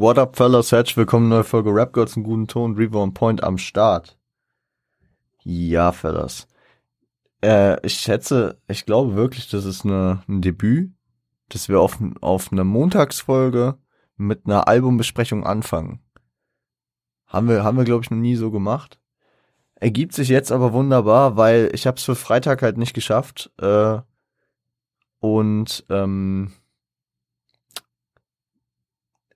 What 0.00 0.16
up, 0.16 0.34
fellas? 0.34 0.72
Herzlich 0.72 0.96
willkommen, 0.96 1.28
neue 1.28 1.44
Folge 1.44 1.74
Rap 1.74 1.92
Girls 1.92 2.16
einen 2.16 2.24
guten 2.24 2.46
Ton, 2.46 2.74
Reaver 2.74 3.02
on 3.02 3.12
Point 3.12 3.44
am 3.44 3.58
Start. 3.58 4.16
Ja, 5.42 5.92
fellas. 5.92 6.48
Äh, 7.44 7.86
ich 7.86 7.98
schätze, 7.98 8.58
ich 8.66 8.86
glaube 8.86 9.14
wirklich, 9.14 9.50
das 9.50 9.66
ist 9.66 9.84
eine, 9.84 10.22
ein 10.26 10.40
Debüt, 10.40 10.90
dass 11.50 11.68
wir 11.68 11.80
auf, 11.80 11.98
auf 12.22 12.50
eine 12.50 12.64
Montagsfolge 12.64 13.76
mit 14.16 14.46
einer 14.46 14.68
Albumbesprechung 14.68 15.44
anfangen. 15.44 16.00
Haben 17.26 17.50
wir, 17.50 17.62
haben 17.62 17.76
wir, 17.76 17.84
glaube 17.84 18.02
ich, 18.02 18.10
noch 18.10 18.16
nie 18.16 18.36
so 18.36 18.50
gemacht. 18.50 18.98
Ergibt 19.74 20.14
sich 20.14 20.30
jetzt 20.30 20.50
aber 20.50 20.72
wunderbar, 20.72 21.36
weil 21.36 21.68
ich 21.74 21.86
habe 21.86 21.98
es 21.98 22.04
für 22.04 22.16
Freitag 22.16 22.62
halt 22.62 22.78
nicht 22.78 22.94
geschafft. 22.94 23.52
Äh, 23.58 23.98
und 25.18 25.84
ähm, 25.90 26.52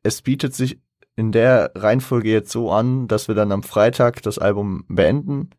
es 0.04 0.22
bietet 0.22 0.54
sich 0.54 0.78
in 1.16 1.32
der 1.32 1.72
Reihenfolge 1.74 2.30
jetzt 2.30 2.52
so 2.52 2.70
an, 2.70 3.08
dass 3.08 3.26
wir 3.26 3.34
dann 3.34 3.50
am 3.50 3.64
Freitag 3.64 4.22
das 4.22 4.38
Album 4.38 4.84
beenden 4.88 5.50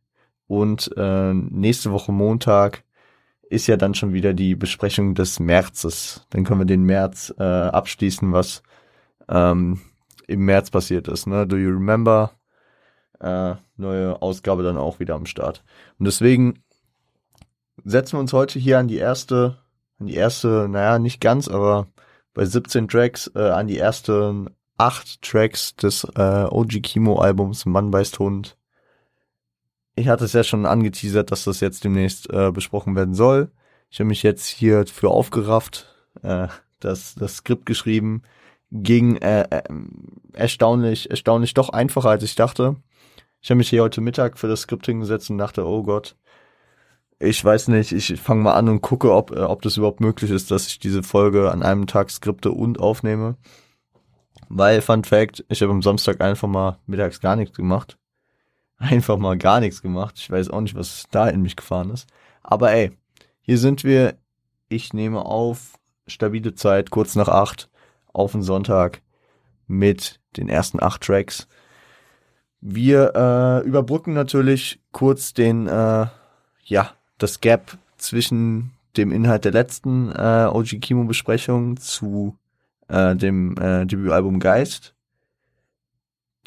und 0.48 0.92
äh, 0.96 1.34
nächste 1.34 1.92
Woche 1.92 2.12
Montag 2.12 2.84
ist 3.50 3.68
ja 3.68 3.78
dann 3.78 3.94
schon 3.94 4.14
wieder 4.14 4.34
die 4.34 4.56
Besprechung 4.56 5.16
des 5.16 5.40
Märzes. 5.40 6.26
Dann 6.30 6.44
können 6.44 6.62
wir 6.62 6.66
den 6.66 6.84
März 6.84 7.34
äh, 7.38 7.44
abschließen, 7.44 8.32
was 8.34 8.64
ähm, 9.30 9.82
im 10.28 10.46
März 10.46 10.72
passiert 10.72 11.08
ist. 11.08 11.28
Ne? 11.28 11.46
Do 11.48 11.58
you 11.58 11.70
remember? 11.70 12.32
Äh, 13.20 13.56
neue 13.78 14.22
Ausgabe 14.22 14.64
dann 14.64 14.78
auch 14.78 15.00
wieder 15.00 15.16
am 15.16 15.26
Start. 15.26 15.64
Und 16.00 16.06
deswegen 16.06 16.64
setzen 17.84 18.14
wir 18.14 18.20
uns 18.20 18.34
heute 18.34 18.60
hier 18.60 18.80
an 18.80 18.88
die 18.88 18.98
erste, 18.98 19.58
an 20.00 20.08
die 20.08 20.16
erste, 20.16 20.68
naja, 20.70 21.00
nicht 21.00 21.22
ganz, 21.22 21.48
aber 21.48 21.88
bei 22.36 22.46
17 22.46 22.88
Tracks 22.88 23.32
äh, 23.34 23.40
an 23.40 23.66
die 23.66 23.80
ersten 23.80 24.52
acht 24.78 25.22
Tracks 25.24 25.76
des 25.76 26.04
äh, 26.16 26.44
OG 26.44 26.84
Kimo 26.84 27.18
Albums 27.18 27.66
Mann 27.66 27.90
beißt 27.90 28.20
Hund. 28.20 28.58
Ich 29.96 30.10
hatte 30.10 30.26
es 30.26 30.34
ja 30.34 30.44
schon 30.44 30.66
angeteasert, 30.66 31.32
dass 31.32 31.46
das 31.46 31.62
jetzt 31.62 31.84
demnächst 31.84 32.30
äh, 32.32 32.52
besprochen 32.52 32.96
werden 32.96 33.16
soll. 33.16 33.50
Ich 33.90 34.00
habe 34.00 34.10
mich 34.10 34.22
jetzt 34.22 34.46
hier 34.46 34.86
für 34.86 35.10
aufgerafft, 35.10 35.88
äh, 36.22 36.50
das, 36.82 37.16
das 37.16 37.38
Skript 37.38 37.66
geschrieben, 37.66 38.22
ging 38.70 39.16
äh, 39.18 39.44
äh, 39.50 39.64
erstaunlich, 40.34 41.10
erstaunlich 41.10 41.54
doch 41.54 41.70
einfacher 41.70 42.10
als 42.10 42.24
ich 42.24 42.36
dachte. 42.36 42.76
Ich 43.42 43.50
habe 43.50 43.60
mich 43.60 43.70
hier 43.70 43.84
heute 43.84 44.02
Mittag 44.02 44.38
für 44.38 44.48
das 44.48 44.62
Skript 44.62 44.86
hingesetzt 44.86 45.30
und 45.30 45.38
dachte, 45.38 45.66
oh 45.66 45.84
Gott, 45.84 46.18
ich 47.20 47.44
weiß 47.44 47.70
nicht, 47.70 47.92
ich 47.92 48.20
fange 48.20 48.44
mal 48.44 48.54
an 48.54 48.70
und 48.70 48.82
gucke, 48.82 49.14
ob, 49.14 49.32
äh, 49.32 49.40
ob 49.40 49.62
das 49.62 49.78
überhaupt 49.78 50.02
möglich 50.02 50.32
ist, 50.32 50.52
dass 50.52 50.68
ich 50.68 50.80
diese 50.80 51.04
Folge 51.04 51.52
an 51.52 51.64
einem 51.64 51.88
Tag 51.88 52.12
skripte 52.12 52.52
und 52.52 52.80
aufnehme. 52.80 53.38
Weil, 54.50 54.82
Fun 54.82 55.04
Fact, 55.04 55.44
ich 55.50 55.62
habe 55.62 55.72
am 55.72 55.82
Samstag 55.82 56.22
einfach 56.22 56.48
mal 56.48 56.78
mittags 56.86 57.20
gar 57.22 57.36
nichts 57.36 57.56
gemacht. 57.56 57.98
Einfach 58.78 59.18
mal 59.18 59.38
gar 59.38 59.62
nichts 59.62 59.82
gemacht. 59.82 60.16
Ich 60.18 60.30
weiß 60.30 60.50
auch 60.50 60.60
nicht, 60.60 60.76
was 60.76 61.06
da 61.10 61.30
in 61.30 61.42
mich 61.42 61.56
gefahren 61.56 61.92
ist. 61.92 62.10
Aber 62.44 62.74
ey, 62.74 62.92
hier 63.42 63.58
sind 63.58 63.86
wir. 63.86 64.18
Ich 64.68 64.94
nehme 64.94 65.24
auf, 65.24 65.76
stabile 66.08 66.56
Zeit, 66.56 66.90
kurz 66.90 67.16
nach 67.16 67.30
acht, 67.30 67.70
auf 68.12 68.34
den 68.34 68.42
Sonntag 68.42 69.02
mit 69.68 70.20
den 70.36 70.50
ersten 70.50 70.82
acht 70.84 71.04
Tracks. 71.04 71.48
Wir 72.60 73.14
äh, 73.16 73.66
überbrücken 73.66 74.14
natürlich 74.14 74.82
kurz 74.92 75.34
den, 75.34 75.68
äh, 75.68 76.08
ja, 76.64 76.92
das 77.18 77.42
Gap 77.42 77.78
zwischen 77.98 78.72
dem 78.98 79.12
Inhalt 79.12 79.46
der 79.46 79.52
letzten 79.52 80.12
äh, 80.12 80.48
OG 80.52 80.82
Kimo 80.82 81.04
Besprechung 81.06 81.78
zu 81.78 82.36
äh, 82.88 83.16
dem 83.16 83.58
äh, 83.58 83.86
Debütalbum 83.86 84.40
Geist. 84.40 84.94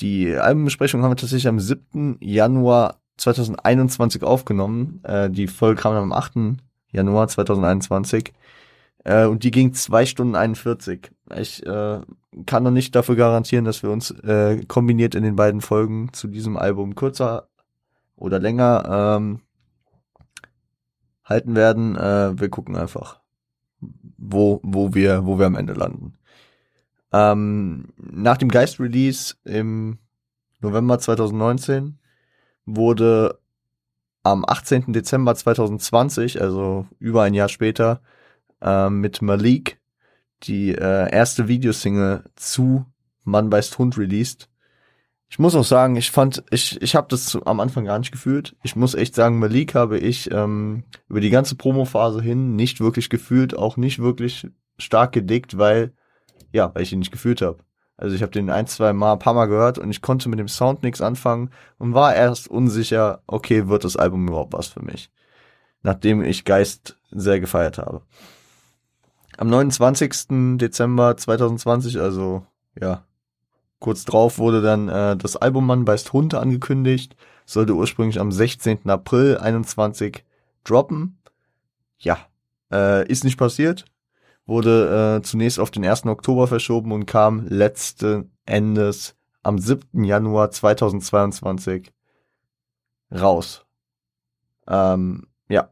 Die 0.00 0.34
Albumbesprechung 0.34 1.02
haben 1.02 1.10
wir 1.10 1.16
tatsächlich 1.16 1.48
am 1.48 1.58
7. 1.58 2.19
Januar 2.20 3.00
2021 3.16 4.22
aufgenommen. 4.22 5.00
Äh, 5.02 5.28
die 5.30 5.48
Folge 5.48 5.83
kam 5.83 5.94
am 5.94 6.12
8. 6.12 6.59
Januar 6.92 7.28
2021. 7.28 8.32
Äh, 9.04 9.26
und 9.26 9.42
die 9.42 9.50
ging 9.50 9.75
zwei 9.75 10.06
Stunden 10.06 10.37
41. 10.37 11.10
Ich 11.37 11.66
äh, 11.66 12.00
kann 12.47 12.62
noch 12.62 12.71
nicht 12.71 12.94
dafür 12.94 13.16
garantieren, 13.16 13.65
dass 13.65 13.82
wir 13.82 13.91
uns 13.91 14.10
äh, 14.10 14.65
kombiniert 14.66 15.15
in 15.15 15.25
den 15.25 15.37
beiden 15.37 15.60
Folgen 15.60 16.12
zu 16.12 16.28
diesem 16.28 16.56
Album 16.56 16.94
kürzer 16.94 17.48
oder 18.16 18.38
länger 18.38 19.16
ähm, 19.19 19.41
halten 21.28 21.55
werden. 21.55 21.97
Äh, 21.97 22.39
wir 22.41 22.49
gucken 22.49 22.77
einfach, 22.77 23.21
wo, 23.81 24.61
wo 24.62 24.94
wir, 24.94 25.27
wo 25.27 25.39
wir 25.39 25.47
am 25.47 25.56
Ende 25.56 25.75
landen. 25.75 26.19
Ähm, 27.12 27.89
nach 27.97 28.37
dem 28.37 28.49
Geist-Release 28.49 29.37
im 29.44 29.99
November 30.61 30.99
2019 30.99 31.99
wurde 32.66 33.39
am 34.22 34.44
18. 34.47 34.93
Dezember 34.93 35.34
2020, 35.34 36.41
also 36.41 36.87
über 36.99 37.22
ein 37.22 37.34
Jahr 37.34 37.49
später, 37.49 38.03
äh, 38.60 38.91
mit 38.91 39.22
Malik 39.22 39.78
die 40.45 40.75
äh, 40.75 41.10
erste 41.10 41.49
Videosingle 41.49 42.25
zu 42.37 42.84
Mann 43.25 43.50
beißt 43.50 43.78
Hund 43.78 43.99
released. 43.99 44.47
Ich 45.31 45.39
muss 45.39 45.55
auch 45.55 45.65
sagen, 45.65 45.97
ich 45.97 46.11
fand, 46.11 46.43
ich, 46.50 46.81
ich 46.81 46.94
habe 46.94 47.09
das 47.11 47.37
am 47.44 47.61
Anfang 47.61 47.84
gar 47.84 47.99
nicht 47.99 48.12
gefühlt. 48.12 48.56
Ich 48.62 48.77
muss 48.77 48.94
echt 48.94 49.15
sagen, 49.15 49.39
Malik 49.39 49.75
habe 49.75 49.99
ich 49.99 50.31
ähm, 50.31 50.84
über 51.09 51.21
die 51.21 51.31
ganze 51.31 51.55
Promophase 51.55 52.22
hin 52.22 52.56
nicht 52.56 52.81
wirklich 52.81 53.11
gefühlt, 53.11 53.56
auch 53.56 53.77
nicht 53.77 53.99
wirklich 53.99 54.49
stark 54.78 55.12
gedickt, 55.12 55.59
weil, 55.59 55.93
ja, 56.50 56.75
weil 56.75 56.83
ich 56.83 56.93
ihn 56.93 57.00
nicht 57.00 57.12
gefühlt 57.12 57.43
habe. 57.43 57.59
Also 57.99 58.15
ich 58.15 58.22
habe 58.22 58.33
den 58.33 58.49
ein, 58.49 58.66
zwei 58.69 58.93
Mal, 58.93 59.12
ein 59.12 59.19
paar 59.19 59.34
Mal 59.34 59.47
gehört 59.47 59.77
und 59.77 59.91
ich 59.91 60.00
konnte 60.00 60.28
mit 60.28 60.39
dem 60.39 60.49
Sound 60.49 60.83
nichts 60.83 61.03
anfangen 61.03 61.50
und 61.78 61.95
war 61.95 62.15
erst 62.15 62.49
unsicher, 62.49 63.22
okay, 63.27 63.69
wird 63.69 63.84
das 63.84 63.97
Album 63.97 64.28
überhaupt 64.28 64.53
was 64.53 64.69
für 64.69 64.83
mich? 64.83 65.10
Nachdem 65.83 66.22
ich 66.22 66.45
Geist 66.45 66.97
sehr 67.10 67.41
gefeiert 67.41 67.77
habe. 67.77 68.03
Am 69.37 69.49
29. 69.49 70.59
Dezember 70.59 71.16
2020, 71.16 72.00
also 72.00 72.47
ja, 72.81 73.05
Kurz 73.81 74.05
drauf 74.05 74.39
wurde 74.39 74.61
dann 74.61 74.89
äh, 74.89 75.16
das 75.16 75.37
Album 75.37 75.66
Mann 75.66 75.84
beißt 75.84 76.12
Hund 76.12 76.34
angekündigt, 76.34 77.16
sollte 77.47 77.75
ursprünglich 77.75 78.19
am 78.21 78.33
16. 78.33 78.89
April 78.89 79.39
21 79.39 80.25
droppen. 80.65 81.19
Ja, 81.99 82.19
äh, 82.72 83.06
ist 83.09 83.25
nicht 83.25 83.39
passiert. 83.39 83.84
Wurde 84.47 85.19
äh, 85.19 85.22
zunächst 85.22 85.61
auf 85.61 85.71
den 85.71 85.84
1. 85.84 86.06
Oktober 86.06 86.49
verschoben 86.49 86.93
und 86.93 87.06
kam 87.06 87.47
letzten 87.47 88.33
Endes 88.47 89.15
am 89.43 89.59
7. 89.59 90.05
Januar 90.05 90.50
2022 90.50 91.93
raus. 93.12 93.65
Ähm, 94.66 95.27
ja, 95.49 95.71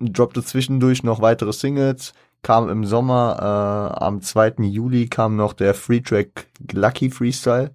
droppte 0.00 0.42
zwischendurch 0.42 1.02
noch 1.02 1.20
weitere 1.20 1.52
Singles, 1.52 2.14
kam 2.42 2.68
im 2.68 2.84
Sommer, 2.84 3.36
äh, 3.98 4.04
am 4.04 4.20
2. 4.20 4.54
Juli 4.64 5.08
kam 5.08 5.36
noch 5.36 5.52
der 5.52 5.74
Free 5.74 6.00
Track 6.00 6.46
Lucky 6.72 7.10
Freestyle 7.10 7.74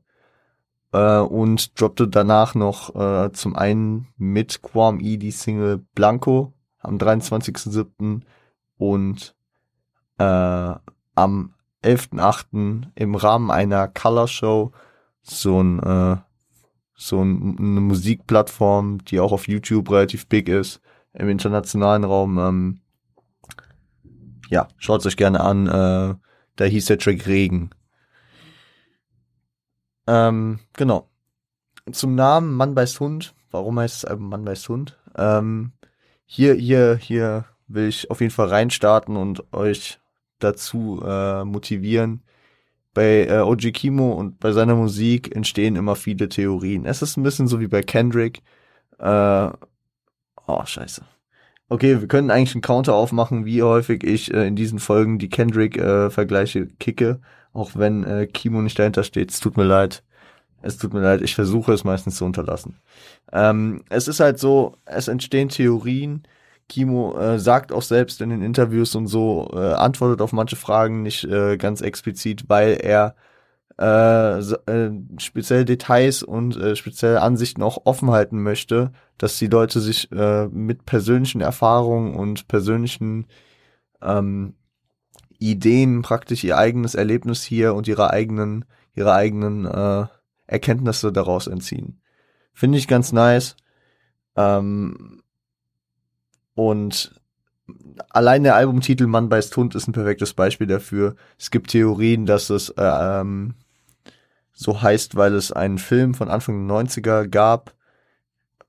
äh, 0.93 1.19
und 1.19 1.79
droppte 1.79 2.07
danach 2.07 2.55
noch 2.55 2.95
äh, 2.95 3.31
zum 3.33 3.55
einen 3.55 4.07
mit 4.17 4.61
Quam 4.61 4.99
E 4.99 5.17
die 5.17 5.31
Single 5.31 5.85
Blanco 5.95 6.53
am 6.79 6.97
23.07. 6.97 8.21
und 8.77 9.35
äh, 10.17 10.23
am 11.15 11.53
11.08. 11.83 12.87
im 12.95 13.15
Rahmen 13.15 13.51
einer 13.51 13.87
Color 13.87 14.27
Show 14.27 14.71
so 15.21 15.61
ein 15.61 15.79
äh, 15.79 16.17
so 16.95 17.21
ein, 17.21 17.57
eine 17.57 17.81
Musikplattform, 17.81 19.03
die 19.05 19.19
auch 19.19 19.31
auf 19.31 19.47
YouTube 19.47 19.91
relativ 19.91 20.27
big 20.27 20.47
ist, 20.47 20.79
im 21.13 21.29
internationalen 21.29 22.03
Raum 22.03 22.37
ähm, 22.37 22.79
ja, 24.49 24.67
schaut 24.77 25.05
euch 25.05 25.17
gerne 25.17 25.39
an. 25.39 25.67
Äh, 25.67 26.15
da 26.55 26.65
hieß 26.65 26.85
der 26.85 26.99
Track 26.99 27.25
Regen. 27.27 27.71
Ähm, 30.07 30.59
genau. 30.73 31.09
Zum 31.91 32.15
Namen 32.15 32.53
Mann 32.53 32.75
beißt 32.75 32.99
Hund. 32.99 33.33
Warum 33.51 33.79
heißt 33.79 33.97
es 33.97 34.05
Album 34.05 34.29
Mann 34.29 34.45
beißt 34.45 34.69
Hund? 34.69 34.97
Ähm, 35.15 35.73
hier, 36.25 36.53
hier, 36.55 36.95
hier 36.95 37.45
will 37.67 37.87
ich 37.87 38.09
auf 38.09 38.21
jeden 38.21 38.31
Fall 38.31 38.47
reinstarten 38.47 39.15
und 39.15 39.53
euch 39.53 39.99
dazu 40.39 41.01
äh, 41.05 41.43
motivieren. 41.43 42.23
Bei 42.93 43.25
äh, 43.25 43.39
OG 43.39 43.73
Kimo 43.73 44.13
und 44.13 44.39
bei 44.39 44.51
seiner 44.51 44.75
Musik 44.75 45.35
entstehen 45.35 45.75
immer 45.75 45.95
viele 45.95 46.29
Theorien. 46.29 46.85
Es 46.85 47.01
ist 47.01 47.17
ein 47.17 47.23
bisschen 47.23 47.47
so 47.47 47.59
wie 47.59 47.67
bei 47.67 47.81
Kendrick. 47.81 48.41
Äh, 48.99 49.49
oh, 50.47 50.65
scheiße. 50.65 51.03
Okay, 51.69 51.99
wir 52.01 52.07
können 52.07 52.29
eigentlich 52.29 52.53
einen 52.53 52.61
Counter 52.61 52.93
aufmachen, 52.93 53.45
wie 53.45 53.63
häufig 53.63 54.03
ich 54.03 54.33
äh, 54.33 54.47
in 54.47 54.55
diesen 54.55 54.79
Folgen 54.79 55.17
die 55.17 55.29
Kendrick-Vergleiche 55.29 56.59
äh, 56.59 56.67
kicke, 56.79 57.19
auch 57.53 57.71
wenn 57.75 58.03
äh, 58.03 58.27
Kimo 58.27 58.61
nicht 58.61 58.77
dahinter 58.77 59.03
steht. 59.03 59.31
Es 59.31 59.39
tut 59.39 59.57
mir 59.57 59.63
leid. 59.63 60.03
Es 60.61 60.77
tut 60.77 60.93
mir 60.93 61.01
leid, 61.01 61.21
ich 61.21 61.35
versuche 61.35 61.73
es 61.73 61.83
meistens 61.83 62.15
zu 62.17 62.25
unterlassen. 62.25 62.79
Ähm, 63.31 63.83
es 63.89 64.07
ist 64.07 64.19
halt 64.19 64.39
so, 64.39 64.77
es 64.85 65.07
entstehen 65.07 65.49
Theorien. 65.49 66.23
Kimo 66.69 67.17
äh, 67.17 67.39
sagt 67.39 67.71
auch 67.73 67.81
selbst 67.81 68.21
in 68.21 68.29
den 68.29 68.41
Interviews 68.41 68.95
und 68.95 69.07
so, 69.07 69.51
äh, 69.53 69.73
antwortet 69.73 70.21
auf 70.21 70.31
manche 70.31 70.55
Fragen 70.55 71.01
nicht 71.01 71.25
äh, 71.25 71.57
ganz 71.57 71.81
explizit, 71.81 72.45
weil 72.47 72.77
er 72.81 73.15
äh, 73.79 74.39
äh, 74.39 74.91
spezielle 75.17 75.65
Details 75.65 76.23
und 76.23 76.55
äh, 76.57 76.75
spezielle 76.75 77.21
Ansichten 77.21 77.63
auch 77.63 77.85
offen 77.85 78.11
halten 78.11 78.41
möchte, 78.41 78.91
dass 79.17 79.37
die 79.37 79.47
Leute 79.47 79.79
sich 79.79 80.11
äh, 80.11 80.47
mit 80.47 80.85
persönlichen 80.85 81.41
Erfahrungen 81.41 82.15
und 82.15 82.47
persönlichen 82.47 83.27
ähm, 84.01 84.53
Ideen 85.39 86.01
praktisch 86.01 86.43
ihr 86.43 86.57
eigenes 86.57 86.95
Erlebnis 86.95 87.43
hier 87.43 87.73
und 87.73 87.87
ihre 87.87 88.11
eigenen 88.11 88.65
ihre 88.95 89.13
eigenen 89.13 89.65
äh, 89.65 90.05
Erkenntnisse 90.47 91.11
daraus 91.11 91.47
entziehen. 91.47 92.01
Finde 92.53 92.77
ich 92.77 92.87
ganz 92.87 93.11
nice. 93.11 93.55
Ähm, 94.35 95.21
und 96.53 97.19
allein 98.09 98.43
der 98.43 98.55
Albumtitel 98.55 99.07
Mann 99.07 99.29
beißt 99.29 99.55
Hund 99.57 99.75
ist 99.75 99.87
ein 99.87 99.93
perfektes 99.93 100.33
Beispiel 100.33 100.67
dafür. 100.67 101.15
Es 101.39 101.49
gibt 101.49 101.71
Theorien, 101.71 102.25
dass 102.25 102.49
es 102.49 102.69
äh, 102.69 102.83
ähm, 102.83 103.55
so 104.53 104.81
heißt, 104.81 105.15
weil 105.15 105.33
es 105.33 105.51
einen 105.51 105.77
Film 105.77 106.13
von 106.13 106.29
Anfang 106.29 106.67
der 106.67 106.77
90er 106.77 107.27
gab, 107.27 107.73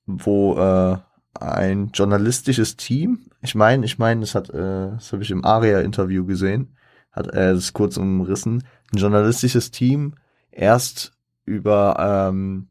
wo 0.07 0.57
äh, 0.57 0.99
ein 1.39 1.91
journalistisches 1.93 2.77
Team, 2.77 3.27
ich 3.43 3.55
meine, 3.55 3.85
ich 3.85 3.99
meine, 3.99 4.23
das 4.23 4.35
hat, 4.35 4.51
äh, 4.51 4.91
das 4.93 5.13
habe 5.13 5.23
ich 5.23 5.31
im 5.31 5.45
Aria-Interview 5.45 6.25
gesehen, 6.25 6.77
hat 7.13 7.29
er 7.29 7.51
äh, 7.51 7.55
das 7.55 7.73
kurz 7.73 7.97
umrissen, 7.97 8.65
ein 8.93 8.99
journalistisches 8.99 9.71
Team 9.71 10.15
erst 10.51 11.13
über 11.45 11.97
ähm, 12.31 12.69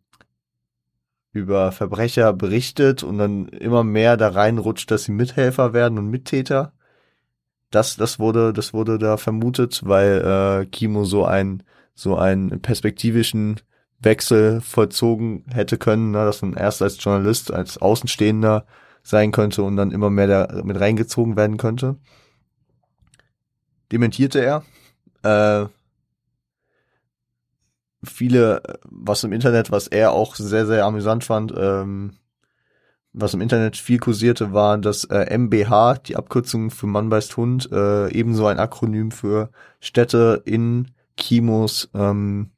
über 1.34 1.72
Verbrecher 1.72 2.32
berichtet 2.32 3.04
und 3.04 3.18
dann 3.18 3.48
immer 3.48 3.84
mehr 3.84 4.18
da 4.18 4.30
reinrutscht, 4.30 4.90
dass 4.92 5.06
sie 5.06 5.12
Mithelfer 5.12 5.74
werden 5.74 5.98
und 5.98 6.10
Mittäter. 6.10 6.74
Das, 7.72 7.98
das 7.98 8.20
wurde, 8.20 8.54
das 8.54 8.72
wurde 8.72 9.00
da 9.00 9.18
vermutet, 9.18 9.82
weil 9.84 10.62
äh, 10.62 10.66
Kimo 10.68 11.06
so 11.06 11.26
ein 11.26 11.64
so 11.96 12.18
einen 12.18 12.62
perspektivischen 12.62 13.60
Wechsel 14.00 14.62
vollzogen 14.62 15.46
hätte 15.52 15.78
können, 15.78 16.12
ne, 16.12 16.26
dass 16.26 16.42
man 16.42 16.54
erst 16.54 16.82
als 16.82 17.02
Journalist, 17.04 17.52
als 17.54 17.78
Außenstehender 17.78 18.66
sein 19.04 19.32
könnte 19.32 19.64
und 19.64 19.76
dann 19.76 19.92
immer 19.92 20.10
mehr 20.10 20.28
da 20.28 20.64
mit 20.64 20.80
reingezogen 20.80 21.36
werden 21.36 21.58
könnte. 21.58 21.98
Dementierte 23.92 24.40
er. 24.40 24.64
Äh, 25.24 25.68
viele, 28.04 28.62
was 28.84 29.24
im 29.24 29.32
Internet, 29.32 29.72
was 29.72 29.88
er 29.88 30.12
auch 30.12 30.36
sehr, 30.36 30.66
sehr 30.66 30.86
amüsant 30.86 31.24
fand, 31.24 31.54
ähm, 31.56 32.14
was 33.14 33.34
im 33.34 33.42
Internet 33.42 33.78
viel 33.78 34.00
kursierte, 34.00 34.54
war 34.54 34.78
das 34.78 35.04
äh, 35.06 35.38
MBH, 35.38 36.00
die 36.06 36.16
Abkürzung 36.16 36.72
für 36.72 36.88
Mann 36.88 37.10
beißt 37.10 37.38
Hund, 37.38 37.72
äh, 37.72 38.10
ebenso 38.12 38.48
ein 38.48 38.60
Akronym 38.60 39.12
für 39.12 39.52
Städte 39.80 40.42
in 40.46 40.92
Kimos, 41.16 41.90
ähm, 41.94 42.52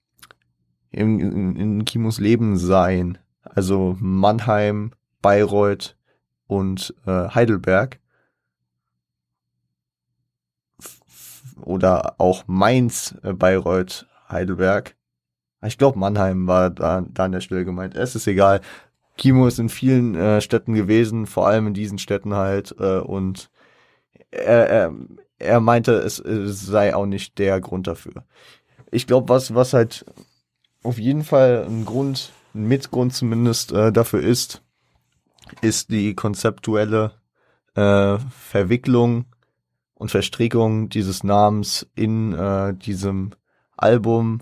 in, 0.92 1.20
in, 1.20 1.56
in 1.56 1.86
Kimos 1.86 2.20
Leben 2.20 2.58
sein. 2.58 3.18
Also 3.44 3.96
Mannheim, 4.00 4.92
Bayreuth 5.22 5.98
und 6.48 6.94
äh, 7.06 7.30
Heidelberg. 7.30 8.00
Oder 11.62 12.20
auch 12.20 12.44
Mainz, 12.48 13.16
äh, 13.24 13.34
Bayreuth, 13.34 14.08
Heidelberg. 14.30 14.96
Ich 15.64 15.78
glaube, 15.78 15.98
Mannheim 15.98 16.48
war 16.48 16.70
da, 16.70 17.02
da 17.02 17.26
an 17.26 17.32
der 17.32 17.42
Stelle 17.42 17.66
gemeint. 17.66 17.96
Es 17.96 18.16
ist 18.16 18.28
egal. 18.28 18.62
Kimo 19.18 19.48
ist 19.48 19.60
in 19.60 19.70
vielen 19.70 20.16
äh, 20.16 20.42
Städten 20.42 20.74
gewesen, 20.74 21.26
vor 21.26 21.48
allem 21.48 21.68
in 21.68 21.74
diesen 21.74 21.98
Städten 21.98 22.36
halt. 22.36 22.76
Äh, 22.80 23.00
und 23.00 23.50
er, 24.32 24.70
er, 24.70 24.94
er 25.40 25.60
meinte, 25.60 25.94
es, 25.94 26.20
es 26.20 26.66
sei 26.66 26.96
auch 26.96 27.06
nicht 27.06 27.38
der 27.38 27.60
Grund 27.62 27.88
dafür. 27.88 28.24
Ich 28.92 29.08
glaube, 29.08 29.30
was, 29.30 29.54
was 29.54 29.74
halt 29.74 30.06
auf 30.84 30.98
jeden 30.98 31.24
Fall 31.24 31.66
ein 31.68 31.86
Grund, 31.86 32.32
ein 32.54 32.68
Mitgrund 32.68 33.14
zumindest 33.14 33.72
äh, 33.72 33.92
dafür 33.92 34.22
ist, 34.22 34.62
ist 35.62 35.90
die 35.90 36.14
konzeptuelle 36.16 37.12
äh, 37.76 38.18
Verwicklung 38.30 39.26
und 39.96 40.12
Verstrickung 40.12 40.90
dieses 40.90 41.24
Namens 41.24 41.88
in 41.96 42.34
äh, 42.34 42.74
diesem 42.74 43.32
Album 43.78 44.40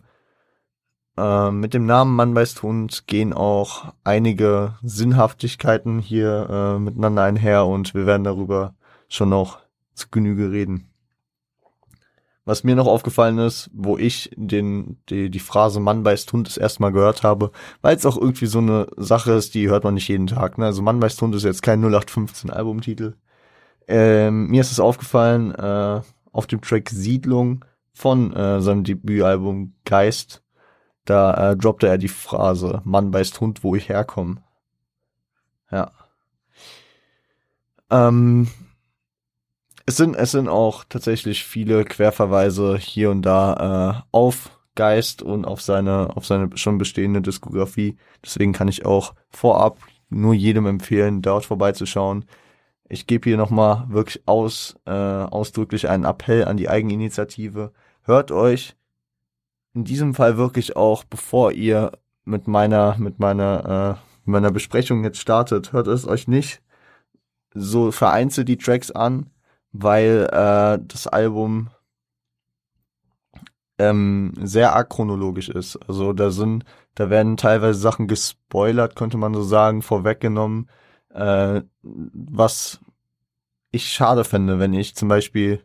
äh, 1.17 1.51
mit 1.51 1.73
dem 1.73 1.85
Namen 1.85 2.15
Mann 2.15 2.33
beißt 2.33 2.63
Hund 2.63 3.07
gehen 3.07 3.33
auch 3.33 3.93
einige 4.03 4.75
Sinnhaftigkeiten 4.81 5.99
hier 5.99 6.47
äh, 6.49 6.79
miteinander 6.79 7.23
einher 7.23 7.65
und 7.65 7.93
wir 7.93 8.05
werden 8.05 8.23
darüber 8.23 8.75
schon 9.09 9.29
noch 9.29 9.62
zu 9.93 10.07
Genüge 10.09 10.51
reden. 10.51 10.89
Was 12.45 12.65
mir 12.65 12.75
noch 12.75 12.87
aufgefallen 12.87 13.37
ist, 13.37 13.69
wo 13.73 13.97
ich 13.97 14.29
den, 14.35 14.97
die, 15.09 15.29
die 15.29 15.39
Phrase 15.39 15.79
Mann 15.79 16.03
beißt 16.03 16.31
Hund 16.33 16.47
das 16.47 16.57
erste 16.57 16.81
Mal 16.81 16.91
gehört 16.91 17.23
habe, 17.23 17.51
weil 17.81 17.95
es 17.95 18.05
auch 18.05 18.17
irgendwie 18.17 18.47
so 18.47 18.59
eine 18.59 18.87
Sache 18.97 19.31
ist, 19.31 19.55
die 19.55 19.69
hört 19.69 19.85
man 19.85 19.93
nicht 19.93 20.09
jeden 20.09 20.27
Tag. 20.27 20.57
Ne? 20.57 20.65
Also 20.65 20.81
Mann 20.81 20.99
beißt 20.99 21.21
Hund 21.21 21.33
ist 21.35 21.43
jetzt 21.43 21.63
kein 21.63 21.79
0815 21.79 22.49
Albumtitel. 22.49 23.15
Ähm, 23.87 24.47
mir 24.47 24.61
ist 24.61 24.71
es 24.71 24.79
aufgefallen, 24.81 25.55
äh, 25.55 26.01
auf 26.33 26.47
dem 26.47 26.61
Track 26.61 26.89
Siedlung 26.89 27.63
von 27.93 28.33
äh, 28.33 28.59
seinem 28.59 28.83
Debütalbum 28.83 29.75
Geist 29.85 30.43
da 31.05 31.51
äh, 31.51 31.57
droppte 31.57 31.87
er 31.87 31.97
die 31.97 32.07
Phrase, 32.07 32.81
Mann 32.85 33.11
beißt 33.11 33.39
Hund, 33.41 33.63
wo 33.63 33.75
ich 33.75 33.89
herkomme. 33.89 34.41
Ja. 35.69 35.91
Ähm, 37.89 38.47
es 39.85 39.97
sind, 39.97 40.15
es 40.15 40.31
sind 40.31 40.47
auch 40.47 40.83
tatsächlich 40.87 41.43
viele 41.43 41.83
Querverweise 41.85 42.77
hier 42.77 43.11
und 43.11 43.21
da 43.23 44.03
äh, 44.05 44.07
auf 44.11 44.57
Geist 44.75 45.21
und 45.21 45.45
auf 45.45 45.61
seine, 45.61 46.15
auf 46.15 46.25
seine 46.25 46.55
schon 46.57 46.77
bestehende 46.77 47.21
Diskografie. 47.21 47.97
Deswegen 48.23 48.53
kann 48.53 48.67
ich 48.67 48.85
auch 48.85 49.13
vorab 49.29 49.77
nur 50.09 50.33
jedem 50.33 50.65
empfehlen, 50.65 51.21
dort 51.21 51.45
vorbeizuschauen. 51.45 52.25
Ich 52.87 53.07
gebe 53.07 53.29
hier 53.29 53.37
nochmal 53.37 53.85
wirklich 53.89 54.23
aus, 54.27 54.75
äh, 54.85 54.91
ausdrücklich 54.91 55.89
einen 55.89 56.05
Appell 56.05 56.45
an 56.45 56.57
die 56.57 56.69
Eigeninitiative. 56.69 57.71
Hört 58.03 58.31
euch 58.31 58.75
in 59.73 59.83
diesem 59.83 60.13
Fall 60.13 60.37
wirklich 60.37 60.75
auch, 60.75 61.03
bevor 61.03 61.51
ihr 61.51 61.91
mit 62.25 62.47
meiner, 62.47 62.95
mit 62.97 63.19
meiner, 63.19 63.99
äh, 63.99 64.29
meiner 64.29 64.51
Besprechung 64.51 65.03
jetzt 65.03 65.19
startet, 65.19 65.73
hört 65.73 65.87
es 65.87 66.07
euch 66.07 66.27
nicht 66.27 66.61
so 67.53 67.91
vereinzelt 67.91 68.47
die 68.47 68.57
Tracks 68.57 68.91
an, 68.91 69.29
weil 69.73 70.29
äh, 70.31 70.79
das 70.87 71.07
Album 71.07 71.69
ähm, 73.79 74.33
sehr 74.41 74.75
achronologisch 74.75 75.49
ist. 75.49 75.77
Also 75.87 76.13
da 76.13 76.31
sind, 76.31 76.63
da 76.95 77.09
werden 77.09 77.37
teilweise 77.37 77.79
Sachen 77.79 78.07
gespoilert, 78.07 78.95
könnte 78.95 79.17
man 79.17 79.33
so 79.33 79.43
sagen, 79.43 79.81
vorweggenommen, 79.81 80.69
äh, 81.09 81.61
was 81.81 82.79
ich 83.71 83.91
schade 83.91 84.23
fände, 84.23 84.59
wenn 84.59 84.73
ich 84.73 84.95
zum 84.95 85.09
Beispiel 85.09 85.63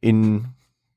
in 0.00 0.54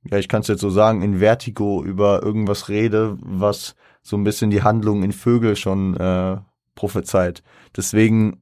ja, 0.09 0.17
ich 0.17 0.27
kann 0.27 0.41
es 0.41 0.47
jetzt 0.47 0.61
so 0.61 0.69
sagen, 0.69 1.01
in 1.01 1.19
Vertigo 1.19 1.83
über 1.83 2.21
irgendwas 2.21 2.69
rede, 2.69 3.17
was 3.21 3.75
so 4.01 4.17
ein 4.17 4.23
bisschen 4.23 4.49
die 4.49 4.63
Handlung 4.63 5.03
in 5.03 5.13
Vögel 5.13 5.55
schon 5.55 5.95
äh, 5.95 6.37
prophezeit. 6.75 7.41
Deswegen 7.75 8.41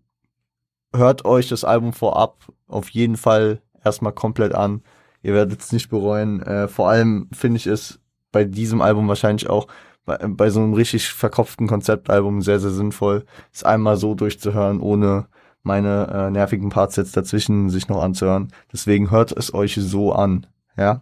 hört 0.94 1.24
euch 1.26 1.50
das 1.50 1.64
Album 1.64 1.94
vorab 1.94 2.48
auf 2.68 2.90
jeden 2.90 3.16
Fall 3.16 3.62
erstmal 3.84 4.14
komplett 4.14 4.54
an. 4.54 4.82
Ihr 5.24 5.34
werdet 5.34 5.62
es 5.62 5.72
nicht 5.72 5.90
bereuen. 5.90 6.42
Äh, 6.42 6.68
vor 6.68 6.90
allem 6.90 7.30
finde 7.32 7.58
ich 7.58 7.68
es 7.68 8.00
bei 8.32 8.44
diesem 8.44 8.82
Album 8.82 9.08
wahrscheinlich 9.08 9.50
auch 9.50 9.68
bei, 10.06 10.18
bei 10.18 10.50
so 10.50 10.62
einem 10.62 10.74
richtig 10.74 11.10
verkopften 11.10 11.68
Konzeptalbum 11.68 12.42
sehr, 12.42 12.60
sehr 12.60 12.72
sinnvoll, 12.72 13.26
es 13.54 13.64
einmal 13.64 13.98
so 13.98 14.16
durchzuhören, 14.16 14.80
ohne 14.80 15.28
meine 15.64 16.08
äh, 16.08 16.32
nervigen 16.32 16.70
Parts 16.70 16.96
jetzt 16.96 17.16
dazwischen 17.16 17.70
sich 17.70 17.88
noch 17.88 18.02
anzuhören. 18.02 18.52
Deswegen 18.74 19.12
hört 19.12 19.32
es 19.32 19.54
euch 19.54 19.76
so 19.76 20.12
an. 20.12 20.48
Ja. 20.76 21.02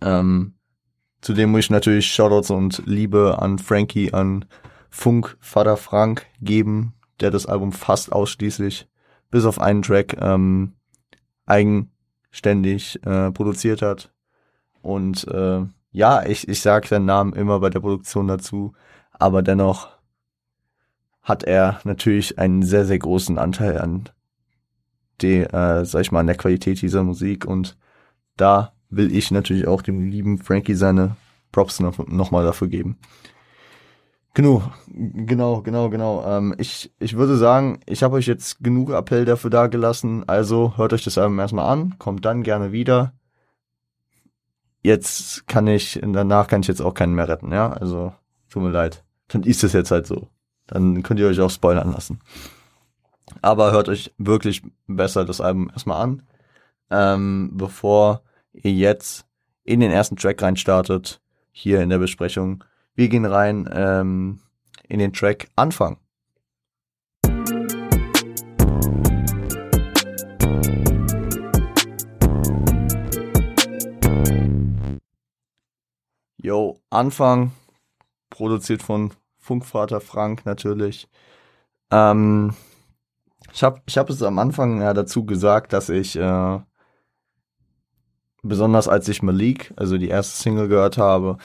Ähm, 0.00 0.54
zudem 1.20 1.50
muss 1.50 1.60
ich 1.60 1.70
natürlich 1.70 2.06
Shoutouts 2.06 2.50
und 2.50 2.82
Liebe 2.86 3.38
an 3.40 3.58
Frankie, 3.58 4.12
an 4.12 4.44
Funk, 4.88 5.36
Vater 5.40 5.76
Frank 5.76 6.26
geben, 6.40 6.94
der 7.20 7.30
das 7.30 7.46
Album 7.46 7.72
fast 7.72 8.12
ausschließlich, 8.12 8.88
bis 9.30 9.44
auf 9.44 9.60
einen 9.60 9.82
Track, 9.82 10.16
ähm, 10.20 10.75
eigenständig 11.46 13.04
äh, 13.06 13.30
produziert 13.32 13.82
hat. 13.82 14.12
Und 14.82 15.26
äh, 15.28 15.62
ja, 15.92 16.26
ich, 16.26 16.48
ich 16.48 16.60
sage 16.60 16.88
seinen 16.88 17.06
Namen 17.06 17.32
immer 17.32 17.60
bei 17.60 17.70
der 17.70 17.80
Produktion 17.80 18.28
dazu, 18.28 18.74
aber 19.12 19.42
dennoch 19.42 19.88
hat 21.22 21.42
er 21.42 21.80
natürlich 21.84 22.38
einen 22.38 22.62
sehr, 22.62 22.84
sehr 22.84 22.98
großen 22.98 23.38
Anteil 23.38 23.80
an 23.80 24.10
die, 25.20 25.40
äh, 25.40 25.84
sag 25.84 26.00
ich 26.00 26.12
mal, 26.12 26.20
an 26.20 26.26
der 26.26 26.36
Qualität 26.36 26.82
dieser 26.82 27.02
Musik 27.02 27.44
und 27.46 27.76
da 28.36 28.72
will 28.90 29.14
ich 29.14 29.30
natürlich 29.30 29.66
auch 29.66 29.82
dem 29.82 30.08
lieben 30.10 30.38
Frankie 30.38 30.74
seine 30.74 31.16
Props 31.52 31.80
noch, 31.80 31.98
noch 32.06 32.30
dafür 32.30 32.68
geben. 32.68 32.98
Genug, 34.36 34.64
genau, 34.86 35.62
genau, 35.62 35.88
genau. 35.88 36.22
Ähm, 36.26 36.54
ich, 36.58 36.92
ich 36.98 37.16
würde 37.16 37.38
sagen, 37.38 37.80
ich 37.86 38.02
habe 38.02 38.16
euch 38.16 38.26
jetzt 38.26 38.62
genug 38.62 38.90
Appell 38.90 39.24
dafür 39.24 39.48
dagelassen. 39.48 40.28
Also 40.28 40.74
hört 40.76 40.92
euch 40.92 41.02
das 41.02 41.16
Album 41.16 41.38
erstmal 41.38 41.72
an, 41.72 41.98
kommt 41.98 42.26
dann 42.26 42.42
gerne 42.42 42.70
wieder. 42.70 43.14
jetzt 44.82 45.46
kann 45.46 45.66
ich, 45.66 45.98
danach 46.02 46.48
kann 46.48 46.60
ich 46.60 46.68
jetzt 46.68 46.82
auch 46.82 46.92
keinen 46.92 47.14
mehr 47.14 47.28
retten, 47.28 47.50
ja. 47.50 47.72
Also, 47.72 48.12
tut 48.50 48.62
mir 48.62 48.68
leid. 48.70 49.04
Dann 49.28 49.42
ist 49.42 49.64
es 49.64 49.72
jetzt 49.72 49.90
halt 49.90 50.06
so. 50.06 50.28
Dann 50.66 51.02
könnt 51.02 51.18
ihr 51.18 51.28
euch 51.28 51.40
auch 51.40 51.48
spoilern 51.48 51.92
lassen. 51.92 52.20
Aber 53.40 53.72
hört 53.72 53.88
euch 53.88 54.12
wirklich 54.18 54.62
besser 54.86 55.24
das 55.24 55.40
Album 55.40 55.70
erstmal 55.70 56.02
an, 56.02 56.22
ähm, 56.90 57.52
bevor 57.54 58.20
ihr 58.52 58.72
jetzt 58.72 59.24
in 59.64 59.80
den 59.80 59.92
ersten 59.92 60.16
Track 60.16 60.42
reinstartet, 60.42 61.22
hier 61.52 61.80
in 61.80 61.88
der 61.88 61.98
Besprechung. 61.98 62.64
Wir 62.98 63.10
gehen 63.10 63.26
rein 63.26 63.68
ähm, 63.74 64.40
in 64.88 64.98
den 64.98 65.12
Track 65.12 65.48
Anfang. 65.54 65.98
Yo, 76.38 76.80
Anfang, 76.88 77.50
produziert 78.30 78.82
von 78.82 79.12
Funkvater 79.36 80.00
Frank 80.00 80.46
natürlich. 80.46 81.06
Ähm, 81.90 82.54
ich 83.52 83.62
habe 83.62 83.82
ich 83.84 83.98
hab 83.98 84.08
es 84.08 84.22
am 84.22 84.38
Anfang 84.38 84.80
ja 84.80 84.94
dazu 84.94 85.26
gesagt, 85.26 85.74
dass 85.74 85.90
ich, 85.90 86.16
äh, 86.16 86.60
besonders 88.42 88.88
als 88.88 89.06
ich 89.08 89.22
Malik, 89.22 89.74
also 89.76 89.98
die 89.98 90.08
erste 90.08 90.42
Single 90.42 90.68
gehört 90.68 90.96
habe, 90.96 91.36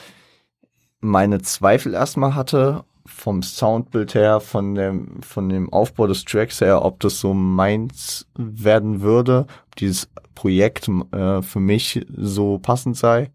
meine 1.02 1.42
Zweifel 1.42 1.92
erstmal 1.92 2.34
hatte, 2.34 2.84
vom 3.04 3.42
Soundbild 3.42 4.14
her, 4.14 4.40
von 4.40 4.74
dem, 4.74 5.22
von 5.22 5.50
dem 5.50 5.70
Aufbau 5.72 6.06
des 6.06 6.24
Tracks 6.24 6.62
her, 6.62 6.82
ob 6.82 7.00
das 7.00 7.18
so 7.18 7.34
meins 7.34 8.26
werden 8.36 9.02
würde, 9.02 9.46
ob 9.66 9.76
dieses 9.76 10.08
Projekt 10.34 10.88
äh, 10.88 11.42
für 11.42 11.60
mich 11.60 12.06
so 12.16 12.58
passend 12.58 12.96
sei 12.96 13.30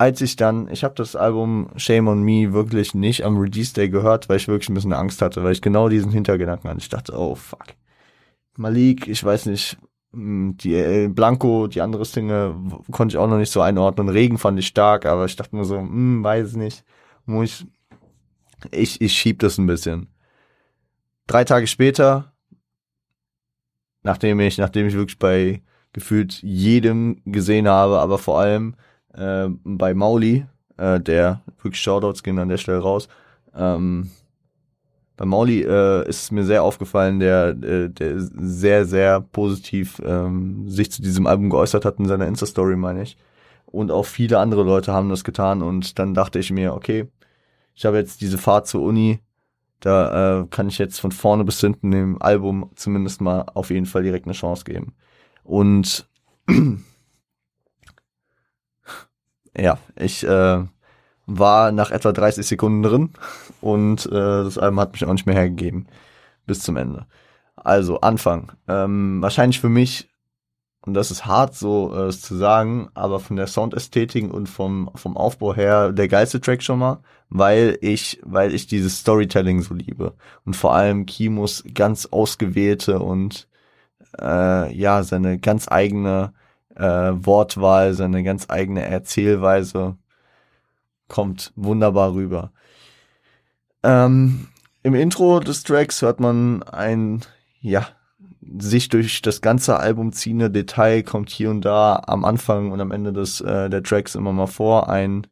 als 0.00 0.22
ich 0.22 0.34
dann, 0.34 0.66
ich 0.72 0.82
habe 0.82 0.94
das 0.94 1.14
Album 1.14 1.68
Shame 1.76 2.08
on 2.08 2.22
Me 2.22 2.54
wirklich 2.54 2.94
nicht 2.94 3.22
am 3.22 3.36
Release 3.36 3.74
Day 3.74 3.90
gehört, 3.90 4.30
weil 4.30 4.38
ich 4.38 4.48
wirklich 4.48 4.70
ein 4.70 4.74
bisschen 4.74 4.94
Angst 4.94 5.20
hatte, 5.20 5.44
weil 5.44 5.52
ich 5.52 5.60
genau 5.60 5.90
diesen 5.90 6.10
Hintergedanken 6.10 6.70
hatte. 6.70 6.80
Ich 6.80 6.88
dachte, 6.88 7.12
oh 7.14 7.34
fuck. 7.34 7.66
Malik, 8.56 9.08
ich 9.08 9.22
weiß 9.22 9.44
nicht, 9.44 9.76
die 10.12 10.74
äh, 10.74 11.08
Blanco, 11.08 11.66
die 11.68 11.80
andere 11.80 12.04
Single 12.04 12.54
konnte 12.90 13.14
ich 13.14 13.18
auch 13.18 13.28
noch 13.28 13.38
nicht 13.38 13.52
so 13.52 13.60
einordnen. 13.60 14.08
Regen 14.08 14.38
fand 14.38 14.58
ich 14.58 14.66
stark, 14.66 15.06
aber 15.06 15.24
ich 15.24 15.36
dachte 15.36 15.54
nur 15.54 15.64
so, 15.64 15.78
hm, 15.78 16.24
weiß 16.24 16.54
nicht. 16.54 16.84
Muss 17.26 17.64
ich, 18.70 18.70
ich, 18.72 19.00
ich 19.00 19.12
schieb 19.12 19.38
das 19.38 19.58
ein 19.58 19.66
bisschen. 19.66 20.08
Drei 21.26 21.44
Tage 21.44 21.68
später, 21.68 22.32
nachdem 24.02 24.40
ich, 24.40 24.58
nachdem 24.58 24.88
ich 24.88 24.94
wirklich 24.94 25.18
bei 25.18 25.62
gefühlt 25.92 26.42
jedem 26.42 27.22
gesehen 27.24 27.68
habe, 27.68 27.98
aber 28.00 28.18
vor 28.18 28.40
allem 28.40 28.74
äh, 29.14 29.48
bei 29.64 29.94
Mauli, 29.94 30.46
äh, 30.76 31.00
der 31.00 31.42
wirklich 31.62 31.80
Shoutouts 31.80 32.22
gehen 32.22 32.38
an 32.38 32.48
der 32.48 32.58
Stelle 32.58 32.78
raus. 32.78 33.08
Ähm, 33.54 34.10
bei 35.20 35.26
Mauli 35.26 35.60
äh, 35.60 36.08
ist 36.08 36.22
es 36.22 36.30
mir 36.30 36.44
sehr 36.44 36.62
aufgefallen, 36.62 37.20
der, 37.20 37.48
äh, 37.48 37.90
der 37.90 38.14
sehr, 38.16 38.86
sehr 38.86 39.20
positiv 39.20 40.00
ähm, 40.02 40.66
sich 40.66 40.90
zu 40.90 41.02
diesem 41.02 41.26
Album 41.26 41.50
geäußert 41.50 41.84
hat 41.84 41.98
in 41.98 42.06
seiner 42.06 42.26
Insta-Story, 42.26 42.74
meine 42.76 43.02
ich. 43.02 43.18
Und 43.66 43.90
auch 43.90 44.06
viele 44.06 44.38
andere 44.38 44.62
Leute 44.62 44.94
haben 44.94 45.10
das 45.10 45.22
getan 45.22 45.60
und 45.60 45.98
dann 45.98 46.14
dachte 46.14 46.38
ich 46.38 46.50
mir, 46.50 46.72
okay, 46.72 47.06
ich 47.74 47.84
habe 47.84 47.98
jetzt 47.98 48.22
diese 48.22 48.38
Fahrt 48.38 48.66
zur 48.66 48.80
Uni, 48.80 49.20
da 49.80 50.40
äh, 50.40 50.46
kann 50.46 50.68
ich 50.68 50.78
jetzt 50.78 50.98
von 50.98 51.12
vorne 51.12 51.44
bis 51.44 51.60
hinten 51.60 51.90
dem 51.90 52.22
Album 52.22 52.70
zumindest 52.74 53.20
mal 53.20 53.44
auf 53.52 53.68
jeden 53.68 53.84
Fall 53.84 54.02
direkt 54.02 54.24
eine 54.24 54.32
Chance 54.32 54.64
geben. 54.64 54.94
Und 55.44 56.08
ja, 59.54 59.76
ich 59.96 60.26
äh, 60.26 60.64
war 61.38 61.72
nach 61.72 61.90
etwa 61.90 62.12
30 62.12 62.46
Sekunden 62.46 62.82
drin 62.82 63.10
und 63.60 64.06
äh, 64.06 64.10
das 64.10 64.58
Album 64.58 64.80
hat 64.80 64.92
mich 64.92 65.04
auch 65.04 65.12
nicht 65.12 65.26
mehr 65.26 65.36
hergegeben 65.36 65.86
bis 66.46 66.60
zum 66.60 66.76
Ende. 66.76 67.06
Also 67.54 68.00
Anfang. 68.00 68.52
Ähm, 68.66 69.22
wahrscheinlich 69.22 69.60
für 69.60 69.68
mich, 69.68 70.08
und 70.82 70.94
das 70.94 71.10
ist 71.10 71.26
hart 71.26 71.54
so 71.54 71.94
äh, 71.94 72.10
zu 72.10 72.36
sagen, 72.36 72.88
aber 72.94 73.20
von 73.20 73.36
der 73.36 73.46
Soundästhetik 73.46 74.32
und 74.32 74.48
vom, 74.48 74.90
vom 74.94 75.16
Aufbau 75.16 75.54
her 75.54 75.92
der 75.92 76.08
geilste 76.08 76.40
Track 76.40 76.62
schon 76.62 76.78
mal, 76.78 77.02
weil 77.28 77.78
ich, 77.80 78.20
weil 78.24 78.54
ich 78.54 78.66
dieses 78.66 78.98
Storytelling 78.98 79.62
so 79.62 79.74
liebe. 79.74 80.14
Und 80.44 80.56
vor 80.56 80.74
allem 80.74 81.06
Kimos 81.06 81.62
ganz 81.74 82.06
ausgewählte 82.06 82.98
und 82.98 83.46
äh, 84.20 84.74
ja, 84.74 85.02
seine 85.04 85.38
ganz 85.38 85.68
eigene 85.70 86.32
äh, 86.74 87.12
Wortwahl, 87.12 87.94
seine 87.94 88.24
ganz 88.24 88.46
eigene 88.48 88.82
Erzählweise 88.84 89.96
kommt 91.10 91.52
wunderbar 91.56 92.14
rüber. 92.14 92.52
Ähm, 93.82 94.48
Im 94.82 94.94
Intro 94.94 95.40
des 95.40 95.62
Tracks 95.62 96.00
hört 96.00 96.20
man 96.20 96.62
ein, 96.62 97.20
ja, 97.60 97.86
sich 98.58 98.88
durch 98.88 99.20
das 99.20 99.42
ganze 99.42 99.78
Album 99.78 100.12
ziehende 100.12 100.50
Detail 100.50 101.02
kommt 101.02 101.28
hier 101.28 101.50
und 101.50 101.62
da 101.62 102.02
am 102.06 102.24
Anfang 102.24 102.72
und 102.72 102.80
am 102.80 102.90
Ende 102.90 103.12
des 103.12 103.40
äh, 103.42 103.68
der 103.68 103.82
Tracks 103.82 104.14
immer 104.14 104.32
mal 104.32 104.46
vor 104.46 104.88
ein 104.88 105.26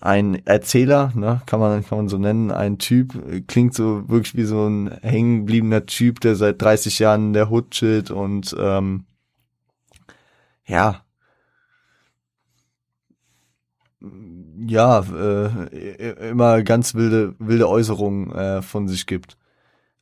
ein 0.00 0.44
Erzähler, 0.46 1.12
ne, 1.14 1.42
kann 1.46 1.60
man 1.60 1.84
kann 1.86 1.98
man 1.98 2.08
so 2.08 2.18
nennen, 2.18 2.50
ein 2.50 2.78
Typ 2.78 3.46
klingt 3.46 3.74
so 3.74 4.08
wirklich 4.08 4.34
wie 4.34 4.44
so 4.44 4.66
ein 4.66 4.90
hängengebliebener 5.00 5.86
Typ, 5.86 6.20
der 6.20 6.34
seit 6.34 6.60
30 6.60 6.98
Jahren 6.98 7.28
in 7.28 7.32
der 7.34 7.52
Hood 7.52 7.70
chillt 7.70 8.10
und 8.10 8.54
ähm, 8.58 9.04
ja, 10.66 11.04
ja, 14.66 15.00
äh, 15.00 16.28
immer 16.30 16.62
ganz 16.62 16.94
wilde, 16.94 17.34
wilde 17.38 17.68
Äußerungen 17.68 18.32
äh, 18.32 18.62
von 18.62 18.88
sich 18.88 19.06
gibt. 19.06 19.36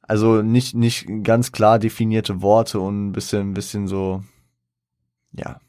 Also 0.03 0.43
nicht, 0.43 0.75
nicht 0.75 1.07
ganz 1.23 1.53
klar 1.53 1.79
definierte 1.79 2.43
Worte 2.43 2.81
und 2.81 3.09
ein 3.09 3.13
bisschen, 3.13 3.51
ein 3.51 3.55
bisschen 3.55 3.87
so, 3.87 4.23
ja. 5.33 5.61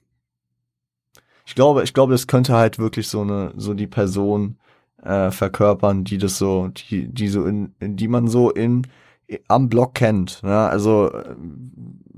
Ich 1.46 1.56
glaube, 1.56 1.84
ich 1.84 1.94
glaube, 1.94 2.14
das 2.14 2.28
könnte 2.28 2.54
halt 2.54 2.80
wirklich 2.80 3.08
so 3.08 3.22
eine, 3.22 3.54
so 3.58 3.74
die 3.74 3.88
Person 3.88 4.58
äh, 5.04 5.32
verkörpern, 5.32 6.04
die 6.04 6.18
das 6.18 6.38
so, 6.38 6.70
die, 6.70 7.08
die 7.08 7.28
so 7.28 7.46
in, 7.46 7.74
die 7.80 8.08
man 8.08 8.28
so 8.28 8.52
in 8.52 8.88
am 9.48 9.70
Block 9.70 9.96
kennt. 9.96 10.42
Ne? 10.44 10.58
Also 10.58 11.12
äh, 11.12 11.36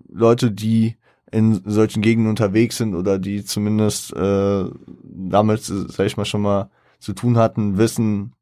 Leute, 0.10 0.52
die 0.52 0.98
in 1.34 1.62
solchen 1.66 2.02
Gegenden 2.02 2.30
unterwegs 2.30 2.78
sind 2.78 2.96
oder 2.96 3.18
die 3.18 3.44
zumindest 3.44 4.16
äh, 4.16 4.66
damit, 5.04 5.64
sag 5.64 6.06
ich 6.06 6.16
mal, 6.16 6.26
schon 6.26 6.42
mal 6.42 6.70
zu 7.00 7.14
tun 7.14 7.38
hatten, 7.38 7.78
wissen, 7.78 8.34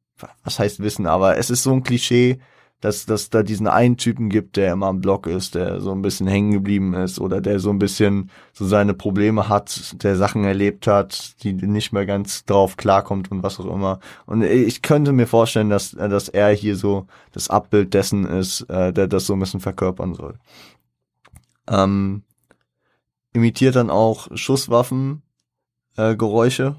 was 0.43 0.60
heißt 0.60 0.81
wissen, 0.81 1.07
aber 1.07 1.38
es 1.38 1.50
ist 1.50 1.63
so 1.63 1.71
ein 1.71 1.83
Klischee, 1.83 2.39
dass, 2.81 3.05
dass 3.05 3.29
da 3.29 3.43
diesen 3.43 3.67
einen 3.67 3.95
Typen 3.95 4.29
gibt, 4.29 4.57
der 4.57 4.74
immer 4.74 4.88
am 4.88 5.01
Block 5.01 5.27
ist, 5.27 5.55
der 5.55 5.79
so 5.81 5.91
ein 5.91 6.01
bisschen 6.01 6.27
hängen 6.27 6.51
geblieben 6.51 6.95
ist 6.95 7.19
oder 7.19 7.39
der 7.39 7.60
so 7.60 7.69
ein 7.69 7.77
bisschen 7.79 8.31
so 8.53 8.65
seine 8.65 8.95
Probleme 8.95 9.48
hat, 9.48 10.03
der 10.03 10.15
Sachen 10.15 10.43
erlebt 10.43 10.88
hat, 10.88 11.36
die 11.43 11.53
nicht 11.53 11.93
mehr 11.93 12.07
ganz 12.07 12.43
drauf 12.43 12.77
klarkommt 12.77 13.31
und 13.31 13.43
was 13.43 13.60
auch 13.60 13.74
immer. 13.74 14.00
Und 14.25 14.41
ich 14.41 14.81
könnte 14.81 15.13
mir 15.13 15.27
vorstellen, 15.27 15.69
dass, 15.69 15.91
dass 15.91 16.27
er 16.27 16.50
hier 16.50 16.75
so 16.75 17.05
das 17.31 17.50
Abbild 17.50 17.93
dessen 17.93 18.25
ist, 18.25 18.62
äh, 18.62 18.91
der 18.91 19.07
das 19.07 19.27
so 19.27 19.33
ein 19.33 19.39
bisschen 19.39 19.60
verkörpern 19.60 20.15
soll. 20.15 20.39
Ähm, 21.69 22.24
imitiert 23.33 23.75
dann 23.75 23.89
auch 23.89 24.27
Schusswaffen 24.35 25.21
äh, 25.97 26.15
Geräusche, 26.15 26.75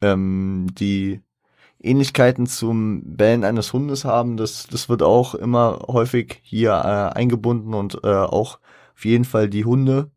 ähm, 0.00 0.68
die 0.72 1.20
Ähnlichkeiten 1.80 2.46
zum 2.46 3.02
Bellen 3.16 3.44
eines 3.44 3.72
Hundes 3.72 4.04
haben. 4.04 4.36
Das, 4.36 4.66
das 4.66 4.88
wird 4.88 5.02
auch 5.02 5.34
immer 5.34 5.80
häufig 5.86 6.40
hier 6.42 6.70
äh, 6.70 7.16
eingebunden 7.16 7.74
und 7.74 8.00
äh, 8.02 8.08
auch 8.08 8.58
auf 8.94 9.04
jeden 9.04 9.24
Fall 9.24 9.48
die 9.48 9.64
Hunde 9.64 10.10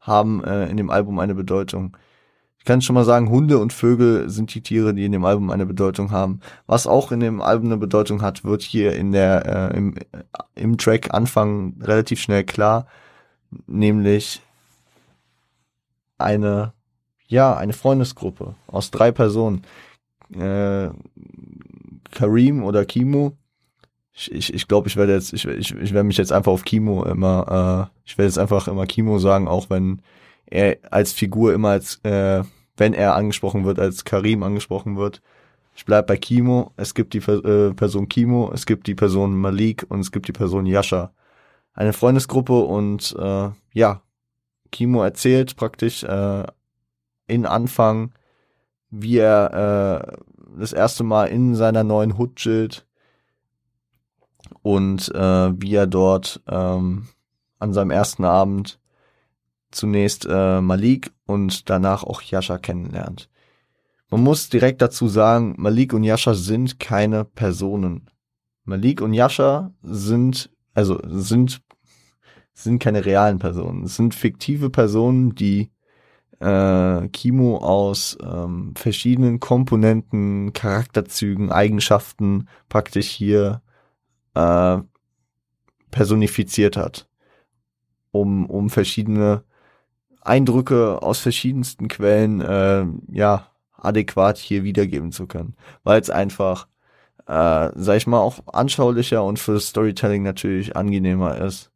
haben 0.00 0.44
äh, 0.44 0.68
in 0.68 0.76
dem 0.76 0.90
Album 0.90 1.18
eine 1.18 1.34
Bedeutung. 1.34 1.96
Ich 2.58 2.64
kann 2.64 2.82
schon 2.82 2.94
mal 2.94 3.04
sagen, 3.04 3.30
Hunde 3.30 3.58
und 3.58 3.72
Vögel 3.72 4.28
sind 4.28 4.54
die 4.54 4.62
Tiere, 4.62 4.94
die 4.94 5.04
in 5.04 5.12
dem 5.12 5.24
Album 5.24 5.50
eine 5.50 5.66
Bedeutung 5.66 6.10
haben. 6.10 6.40
Was 6.66 6.86
auch 6.86 7.12
in 7.12 7.20
dem 7.20 7.40
Album 7.40 7.66
eine 7.66 7.78
Bedeutung 7.78 8.22
hat, 8.22 8.44
wird 8.44 8.62
hier 8.62 8.94
in 8.94 9.12
der 9.12 9.72
äh, 9.72 9.76
im, 9.76 9.94
im 10.54 10.76
Track 10.76 11.14
Anfang 11.14 11.76
relativ 11.80 12.20
schnell 12.20 12.44
klar, 12.44 12.86
nämlich 13.66 14.42
eine, 16.18 16.72
ja, 17.26 17.56
eine 17.56 17.72
Freundesgruppe 17.72 18.54
aus 18.66 18.90
drei 18.90 19.12
Personen. 19.12 19.62
Äh, 20.34 20.90
Karim 22.10 22.64
oder 22.64 22.84
Kimo. 22.84 23.32
Ich, 24.12 24.32
ich, 24.32 24.52
ich 24.52 24.68
glaube, 24.68 24.88
ich 24.88 24.96
werde 24.96 25.14
jetzt, 25.14 25.32
ich, 25.32 25.44
ich, 25.46 25.74
ich 25.74 25.94
werde 25.94 26.06
mich 26.06 26.16
jetzt 26.16 26.32
einfach 26.32 26.52
auf 26.52 26.64
Kimo 26.64 27.04
immer, 27.04 27.90
äh, 27.90 27.98
ich 28.04 28.18
werde 28.18 28.28
jetzt 28.28 28.38
einfach 28.38 28.66
immer 28.66 28.86
Kimo 28.86 29.18
sagen, 29.18 29.46
auch 29.46 29.70
wenn 29.70 30.02
er 30.46 30.78
als 30.90 31.12
Figur 31.12 31.54
immer 31.54 31.70
als, 31.70 32.00
äh, 32.04 32.42
wenn 32.76 32.94
er 32.94 33.14
angesprochen 33.14 33.64
wird, 33.64 33.78
als 33.78 34.04
Karim 34.04 34.42
angesprochen 34.42 34.96
wird. 34.96 35.22
Ich 35.76 35.84
bleib 35.84 36.08
bei 36.08 36.16
Kimo. 36.16 36.72
Es 36.76 36.94
gibt 36.94 37.14
die 37.14 37.18
äh, 37.18 37.72
Person 37.74 38.08
Kimo, 38.08 38.50
es 38.52 38.66
gibt 38.66 38.88
die 38.88 38.96
Person 38.96 39.36
Malik 39.36 39.86
und 39.88 40.00
es 40.00 40.10
gibt 40.10 40.26
die 40.26 40.32
Person 40.32 40.66
Yasha. 40.66 41.12
Eine 41.74 41.92
Freundesgruppe 41.92 42.58
und 42.58 43.14
äh, 43.16 43.50
ja, 43.72 44.02
Kimo 44.70 45.02
erzählt 45.02 45.56
praktisch 45.56 46.04
äh, 46.04 46.44
in 47.26 47.46
Anfang, 47.46 48.12
wie 48.90 49.18
er 49.18 50.12
äh, 50.12 50.16
das 50.58 50.72
erste 50.72 51.04
Mal 51.04 51.26
in 51.26 51.54
seiner 51.54 51.84
neuen 51.84 52.18
Hut 52.18 52.36
chillt 52.36 52.86
und 54.62 55.14
äh, 55.14 55.60
wie 55.60 55.74
er 55.74 55.86
dort 55.86 56.40
ähm, 56.48 57.08
an 57.58 57.72
seinem 57.72 57.90
ersten 57.90 58.24
Abend 58.24 58.80
zunächst 59.70 60.26
äh, 60.28 60.60
Malik 60.60 61.12
und 61.26 61.68
danach 61.68 62.02
auch 62.02 62.22
Yasha 62.22 62.58
kennenlernt. 62.58 63.28
Man 64.10 64.22
muss 64.22 64.48
direkt 64.48 64.80
dazu 64.80 65.08
sagen, 65.08 65.54
Malik 65.58 65.92
und 65.92 66.02
Yasha 66.02 66.32
sind 66.32 66.80
keine 66.80 67.24
Personen. 67.24 68.10
Malik 68.64 69.02
und 69.02 69.12
Yasha 69.12 69.72
sind, 69.82 70.50
also 70.72 70.98
sind, 71.04 71.60
sind 72.64 72.80
keine 72.80 73.04
realen 73.04 73.38
Personen. 73.38 73.84
Es 73.84 73.96
sind 73.96 74.14
fiktive 74.14 74.70
Personen, 74.70 75.34
die 75.34 75.70
äh, 76.40 77.08
Kimo 77.08 77.58
aus 77.58 78.16
ähm, 78.22 78.74
verschiedenen 78.76 79.40
Komponenten, 79.40 80.52
Charakterzügen, 80.52 81.52
Eigenschaften 81.52 82.48
praktisch 82.68 83.08
hier 83.08 83.62
äh, 84.34 84.78
personifiziert 85.90 86.76
hat, 86.76 87.08
um, 88.10 88.46
um 88.46 88.70
verschiedene 88.70 89.44
Eindrücke 90.20 91.02
aus 91.02 91.20
verschiedensten 91.20 91.88
Quellen 91.88 92.40
äh, 92.40 92.86
ja 93.10 93.48
adäquat 93.72 94.36
hier 94.36 94.64
wiedergeben 94.64 95.12
zu 95.12 95.26
können, 95.26 95.54
weil 95.84 96.00
es 96.00 96.10
einfach, 96.10 96.66
äh, 97.26 97.70
sag 97.74 97.96
ich 97.96 98.06
mal, 98.06 98.18
auch 98.20 98.40
anschaulicher 98.52 99.24
und 99.24 99.38
für 99.38 99.60
Storytelling 99.60 100.22
natürlich 100.24 100.76
angenehmer 100.76 101.38
ist 101.38 101.70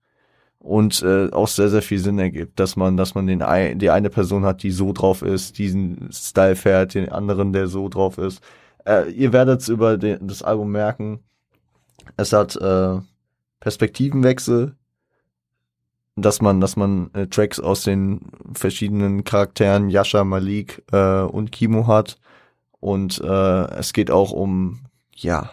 und 0.63 1.03
äh, 1.03 1.31
auch 1.33 1.49
sehr 1.49 1.69
sehr 1.69 1.83
viel 1.83 1.99
Sinn 1.99 2.19
ergibt, 2.19 2.61
dass 2.61 2.77
man 2.77 2.97
dass 2.97 3.15
man 3.15 3.27
den 3.27 3.43
die 3.79 3.91
eine 3.91 4.11
Person 4.11 4.45
hat, 4.45 4.63
die 4.63 4.71
so 4.71 4.93
drauf 4.93 5.23
ist, 5.23 5.59
diesen 5.59 6.09
Style 6.13 6.57
fährt, 6.57 6.95
den 6.95 7.11
anderen, 7.11 7.53
der 7.53 7.67
so 7.67 7.89
drauf 7.89 8.19
ist. 8.19 8.41
Äh, 8.87 9.11
ihr 9.11 9.33
werdet 9.33 9.61
es 9.61 9.69
über 9.69 9.99
den, 9.99 10.27
das 10.27 10.43
Album 10.43 10.71
merken. 10.73 11.21
Es 12.17 12.33
hat 12.33 12.57
äh, 12.57 13.01
Perspektivenwechsel, 13.61 14.77
dass 16.17 16.41
man 16.41 16.61
dass 16.61 16.77
man 16.77 17.11
äh, 17.15 17.27
Tracks 17.27 17.59
aus 17.59 17.83
den 17.83 18.21
verschiedenen 18.55 19.25
Charakteren 19.25 19.91
Yasha, 19.91 20.25
Malik 20.25 20.83
äh, 20.93 21.23
und 21.23 21.51
Kimo 21.53 21.87
hat 21.89 22.19
und 22.81 23.21
äh, 23.21 23.65
es 23.79 23.93
geht 23.93 24.11
auch 24.11 24.33
um 24.33 24.81
ja 25.15 25.51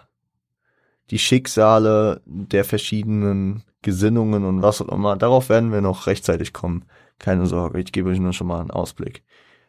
die 1.11 1.19
Schicksale 1.19 2.21
der 2.25 2.65
verschiedenen 2.65 3.63
Gesinnungen 3.81 4.45
und 4.45 4.61
was 4.61 4.81
auch 4.81 4.89
immer. 4.89 5.15
Darauf 5.15 5.49
werden 5.49 5.71
wir 5.71 5.81
noch 5.81 6.07
rechtzeitig 6.07 6.53
kommen. 6.53 6.85
Keine 7.17 7.45
Sorge, 7.45 7.79
ich 7.79 7.91
gebe 7.91 8.09
euch 8.09 8.19
nur 8.19 8.33
schon 8.33 8.47
mal 8.47 8.61
einen 8.61 8.71
Ausblick. 8.71 9.23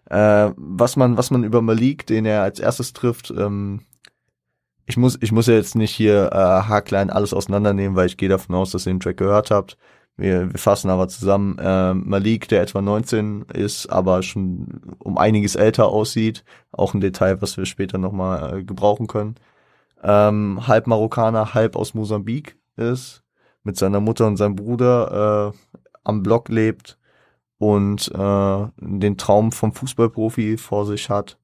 Äh, 0.06 0.50
was 0.56 0.96
man, 0.96 1.16
was 1.16 1.30
man 1.30 1.44
über 1.44 1.62
Malik, 1.62 2.06
den 2.06 2.26
er 2.26 2.42
als 2.42 2.58
erstes 2.58 2.92
trifft, 2.92 3.32
ähm, 3.36 3.82
ich 4.86 4.96
muss, 4.96 5.16
ich 5.20 5.30
muss 5.30 5.46
ja 5.46 5.54
jetzt 5.54 5.76
nicht 5.76 5.92
hier 5.94 6.30
äh, 6.32 6.36
haarklein 6.36 7.10
alles 7.10 7.32
auseinandernehmen, 7.32 7.96
weil 7.96 8.06
ich 8.06 8.16
gehe 8.16 8.28
davon 8.28 8.56
aus, 8.56 8.72
dass 8.72 8.86
ihr 8.86 8.92
den 8.92 9.00
Track 9.00 9.18
gehört 9.18 9.52
habt. 9.52 9.76
Wir, 10.16 10.52
wir 10.52 10.58
fassen 10.58 10.90
aber 10.90 11.08
zusammen. 11.08 11.58
Äh, 11.58 11.94
Malik, 11.94 12.48
der 12.48 12.62
etwa 12.62 12.82
19 12.82 13.46
ist, 13.54 13.86
aber 13.86 14.22
schon 14.22 14.80
um 14.98 15.16
einiges 15.16 15.54
älter 15.54 15.86
aussieht. 15.86 16.44
Auch 16.72 16.92
ein 16.92 17.00
Detail, 17.00 17.40
was 17.40 17.56
wir 17.56 17.66
später 17.66 17.98
nochmal 17.98 18.58
äh, 18.58 18.64
gebrauchen 18.64 19.06
können. 19.06 19.36
Ähm, 20.02 20.66
halb 20.66 20.86
Marokkaner, 20.86 21.54
halb 21.54 21.76
aus 21.76 21.94
Mosambik 21.94 22.58
ist 22.76 23.22
mit 23.62 23.76
seiner 23.76 24.00
Mutter 24.00 24.26
und 24.26 24.36
seinem 24.36 24.56
Bruder 24.56 25.52
äh, 25.52 25.78
am 26.04 26.22
Block 26.22 26.48
lebt 26.48 26.98
und 27.58 28.10
äh, 28.14 28.66
den 28.78 29.18
Traum 29.18 29.52
vom 29.52 29.72
Fußballprofi 29.72 30.56
vor 30.56 30.86
sich 30.86 31.10
hat. 31.10 31.38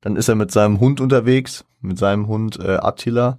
Dann 0.00 0.16
ist 0.16 0.28
er 0.28 0.34
mit 0.34 0.50
seinem 0.50 0.80
Hund 0.80 1.00
unterwegs, 1.00 1.64
mit 1.80 1.98
seinem 1.98 2.26
Hund 2.26 2.58
äh, 2.58 2.78
Attila 2.80 3.38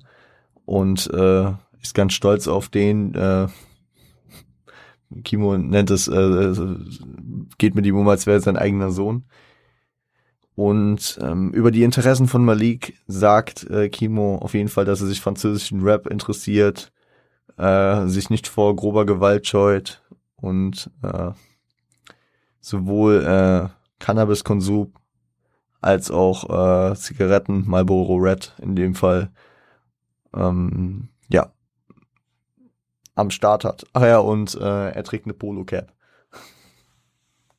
und 0.65 1.09
äh, 1.13 1.51
ist 1.81 1.95
ganz 1.95 2.13
stolz 2.13 2.47
auf 2.47 2.69
den. 2.69 3.13
Äh, 3.15 3.47
Kimo 5.25 5.57
nennt 5.57 5.91
es, 5.91 6.07
äh, 6.07 6.53
geht 7.57 7.75
mit 7.75 7.85
ihm 7.85 7.97
um, 7.97 8.07
als 8.07 8.25
wäre 8.25 8.37
er 8.37 8.41
sein 8.41 8.55
eigener 8.55 8.91
Sohn. 8.91 9.25
Und 10.55 11.17
ähm, 11.21 11.51
über 11.51 11.71
die 11.71 11.83
Interessen 11.83 12.27
von 12.27 12.43
Malik 12.43 12.99
sagt 13.07 13.69
äh, 13.69 13.89
Kimo 13.89 14.37
auf 14.37 14.53
jeden 14.53 14.69
Fall, 14.69 14.85
dass 14.85 15.01
er 15.01 15.07
sich 15.07 15.21
französischen 15.21 15.81
Rap 15.81 16.07
interessiert, 16.07 16.91
äh, 17.57 18.05
sich 18.07 18.29
nicht 18.29 18.47
vor 18.47 18.75
grober 18.75 19.05
Gewalt 19.05 19.47
scheut 19.47 20.01
und 20.35 20.89
äh, 21.03 21.31
sowohl 22.59 23.23
äh, 23.23 23.69
Cannabiskonsum 23.99 24.93
als 25.79 26.11
auch 26.11 26.91
äh, 26.91 26.95
Zigaretten, 26.95 27.63
Marlboro 27.67 28.17
Red 28.17 28.53
in 28.61 28.75
dem 28.75 28.93
Fall, 28.93 29.31
ähm, 30.35 31.09
ja, 31.29 31.51
am 33.15 33.31
Start 33.31 33.63
hat. 33.63 33.85
Ach 33.93 34.03
ja, 34.03 34.19
und 34.19 34.55
äh, 34.55 34.91
er 34.91 35.03
trägt 35.03 35.25
eine 35.25 35.33
Polo-Cap. 35.33 35.91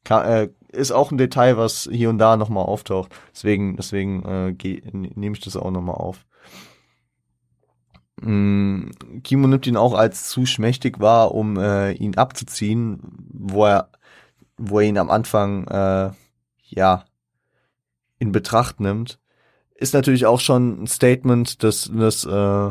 Äh, 0.09 0.49
ist 0.73 0.91
auch 0.91 1.11
ein 1.11 1.19
Detail, 1.19 1.57
was 1.57 1.89
hier 1.91 2.11
und 2.11 2.19
da 2.19 2.37
nochmal 2.37 2.65
auftaucht. 2.65 3.15
Deswegen, 3.35 3.77
deswegen 3.77 4.25
äh, 4.25 4.81
nehme 4.93 5.37
ich 5.37 5.43
das 5.43 5.57
auch 5.57 5.71
nochmal 5.71 5.97
auf. 5.97 6.25
Mm, 8.21 8.91
Kimo 9.25 9.49
nimmt 9.49 9.67
ihn 9.67 9.77
auch 9.77 9.95
als 9.95 10.29
zu 10.29 10.47
schmächtig 10.47 11.01
wahr, 11.01 11.35
um 11.35 11.59
äh, 11.59 11.93
ihn 11.93 12.17
abzuziehen, 12.17 13.01
wo 13.33 13.67
er, 13.67 13.91
wo 14.57 14.81
er 14.81 14.89
ihn 14.89 14.99
am 14.99 15.11
Anfang 15.11 15.67
äh, 15.67 16.11
ja 16.65 17.05
in 18.19 18.33
Betracht 18.33 18.81
nimmt. 18.81 19.19
Ist 19.75 19.95
natürlich 19.95 20.27
auch 20.27 20.41
schon 20.41 20.85
ein 20.85 20.87
Statement, 20.87 21.63
dass, 21.65 21.91
dass 21.93 22.25
äh, 22.25 22.71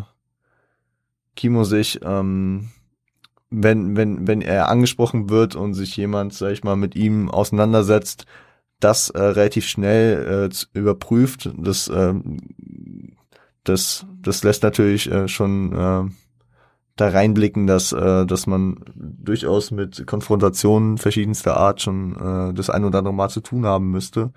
Kimo 1.36 1.66
sich, 1.66 2.00
ähm, 2.04 2.70
wenn, 3.52 3.96
wenn, 3.96 4.28
wenn 4.28 4.42
er 4.42 4.70
angesprochen 4.70 5.30
wird 5.30 5.56
und 5.56 5.74
sich 5.74 5.96
jemand, 5.98 6.34
sag 6.34 6.52
ich 6.52 6.64
mal, 6.64 6.76
mit 6.76 6.96
ihm 6.96 7.30
auseinandersetzt, 7.30 8.26
das 8.80 9.10
äh, 9.10 9.22
relativ 9.22 9.68
schnell 9.68 10.50
äh, 10.50 10.78
überprüft. 10.78 11.52
Das 11.56 11.88
äh, 11.88 12.14
das, 13.64 14.06
das 14.22 14.44
lässt 14.44 14.64
natürlich 14.64 15.12
äh, 15.12 15.28
schon 15.28 15.72
äh, 15.74 16.10
da 16.96 17.08
reinblicken, 17.10 17.68
dass, 17.68 17.92
äh, 17.94 18.26
dass 18.26 18.48
man 18.48 18.84
durchaus 18.96 19.72
mit 19.72 20.06
Konfrontationen 20.08 20.98
verschiedenster 20.98 21.58
Art 21.58 21.82
schon 21.82 22.16
äh, 22.16 22.54
das 22.54 22.70
ein 22.70 22.86
oder 22.86 23.00
andere 23.00 23.14
Mal 23.14 23.30
zu 23.30 23.42
tun 23.42 23.66
haben 23.66 23.92
müsste, 23.92 24.32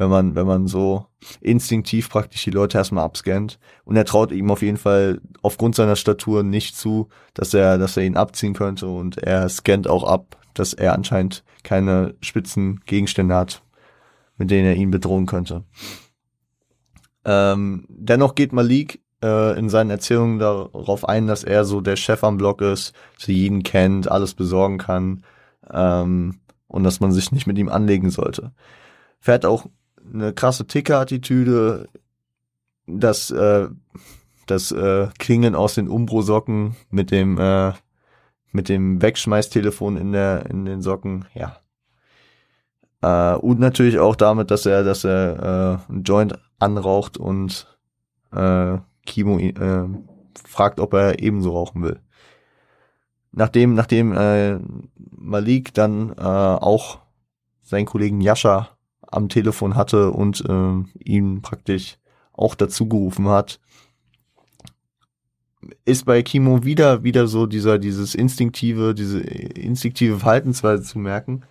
wenn 0.00 0.08
man, 0.08 0.34
wenn 0.34 0.46
man 0.46 0.66
so 0.66 1.04
instinktiv 1.42 2.08
praktisch 2.08 2.44
die 2.44 2.50
Leute 2.50 2.78
erstmal 2.78 3.04
abscannt. 3.04 3.58
Und 3.84 3.96
er 3.96 4.06
traut 4.06 4.32
ihm 4.32 4.50
auf 4.50 4.62
jeden 4.62 4.78
Fall 4.78 5.20
aufgrund 5.42 5.74
seiner 5.74 5.94
Statur 5.94 6.42
nicht 6.42 6.74
zu, 6.74 7.08
dass 7.34 7.52
er, 7.52 7.76
dass 7.76 7.98
er 7.98 8.04
ihn 8.04 8.16
abziehen 8.16 8.54
könnte 8.54 8.88
und 8.88 9.18
er 9.18 9.46
scannt 9.50 9.86
auch 9.86 10.04
ab, 10.04 10.38
dass 10.54 10.72
er 10.72 10.94
anscheinend 10.94 11.44
keine 11.64 12.14
spitzen 12.22 12.80
Gegenstände 12.86 13.34
hat, 13.34 13.62
mit 14.38 14.50
denen 14.50 14.68
er 14.68 14.76
ihn 14.76 14.90
bedrohen 14.90 15.26
könnte. 15.26 15.64
Ähm, 17.26 17.84
dennoch 17.90 18.34
geht 18.34 18.54
Malik 18.54 19.02
äh, 19.22 19.58
in 19.58 19.68
seinen 19.68 19.90
Erzählungen 19.90 20.38
darauf 20.38 21.06
ein, 21.06 21.26
dass 21.26 21.44
er 21.44 21.66
so 21.66 21.82
der 21.82 21.96
Chef 21.96 22.24
am 22.24 22.38
Block 22.38 22.62
ist, 22.62 22.94
sie 23.18 23.34
jeden 23.34 23.64
kennt, 23.64 24.10
alles 24.10 24.32
besorgen 24.32 24.78
kann 24.78 25.24
ähm, 25.70 26.40
und 26.68 26.84
dass 26.84 27.00
man 27.00 27.12
sich 27.12 27.32
nicht 27.32 27.46
mit 27.46 27.58
ihm 27.58 27.68
anlegen 27.68 28.08
sollte. 28.08 28.52
Fährt 29.20 29.44
auch 29.44 29.66
eine 30.12 30.32
krasse 30.32 30.66
Ticker-Attitüde, 30.66 31.88
das, 32.86 33.30
äh, 33.30 33.68
das 34.46 34.72
äh, 34.72 35.08
Klingen 35.18 35.54
aus 35.54 35.74
den 35.74 35.88
Umbro-Socken 35.88 36.76
mit 36.90 37.10
dem 37.10 37.38
äh, 37.38 37.72
mit 38.52 38.68
dem 38.68 39.00
Wegschmeißtelefon 39.00 39.96
in 39.96 40.12
der 40.12 40.46
in 40.50 40.64
den 40.64 40.82
Socken, 40.82 41.26
ja. 41.34 41.60
Äh, 43.02 43.36
und 43.36 43.60
natürlich 43.60 43.98
auch 43.98 44.16
damit, 44.16 44.50
dass 44.50 44.66
er, 44.66 44.84
dass 44.84 45.04
er 45.04 45.78
äh, 45.88 45.92
ein 45.92 46.02
Joint 46.02 46.38
anraucht 46.58 47.16
und 47.16 47.66
äh, 48.32 48.78
Kimo 49.06 49.38
äh, 49.38 49.88
fragt, 50.44 50.80
ob 50.80 50.94
er 50.94 51.20
ebenso 51.20 51.52
rauchen 51.52 51.82
will. 51.82 52.00
Nachdem, 53.32 53.74
nachdem 53.74 54.12
äh, 54.12 54.58
Malik 55.10 55.72
dann 55.72 56.10
äh, 56.10 56.22
auch 56.22 56.98
seinen 57.62 57.86
Kollegen 57.86 58.20
Yasha 58.20 58.70
am 59.10 59.28
Telefon 59.28 59.74
hatte 59.74 60.10
und 60.10 60.44
äh, 60.48 61.00
ihn 61.04 61.42
praktisch 61.42 61.98
auch 62.32 62.54
dazu 62.54 62.88
gerufen 62.88 63.28
hat, 63.28 63.60
ist 65.84 66.06
bei 66.06 66.22
Kimo 66.22 66.64
wieder 66.64 67.02
wieder 67.02 67.26
so 67.26 67.46
dieser 67.46 67.78
dieses 67.78 68.14
instinktive 68.14 68.94
diese 68.94 69.20
instinktive 69.20 70.18
Verhaltensweise 70.18 70.82
zu 70.82 70.98
merken, 70.98 71.42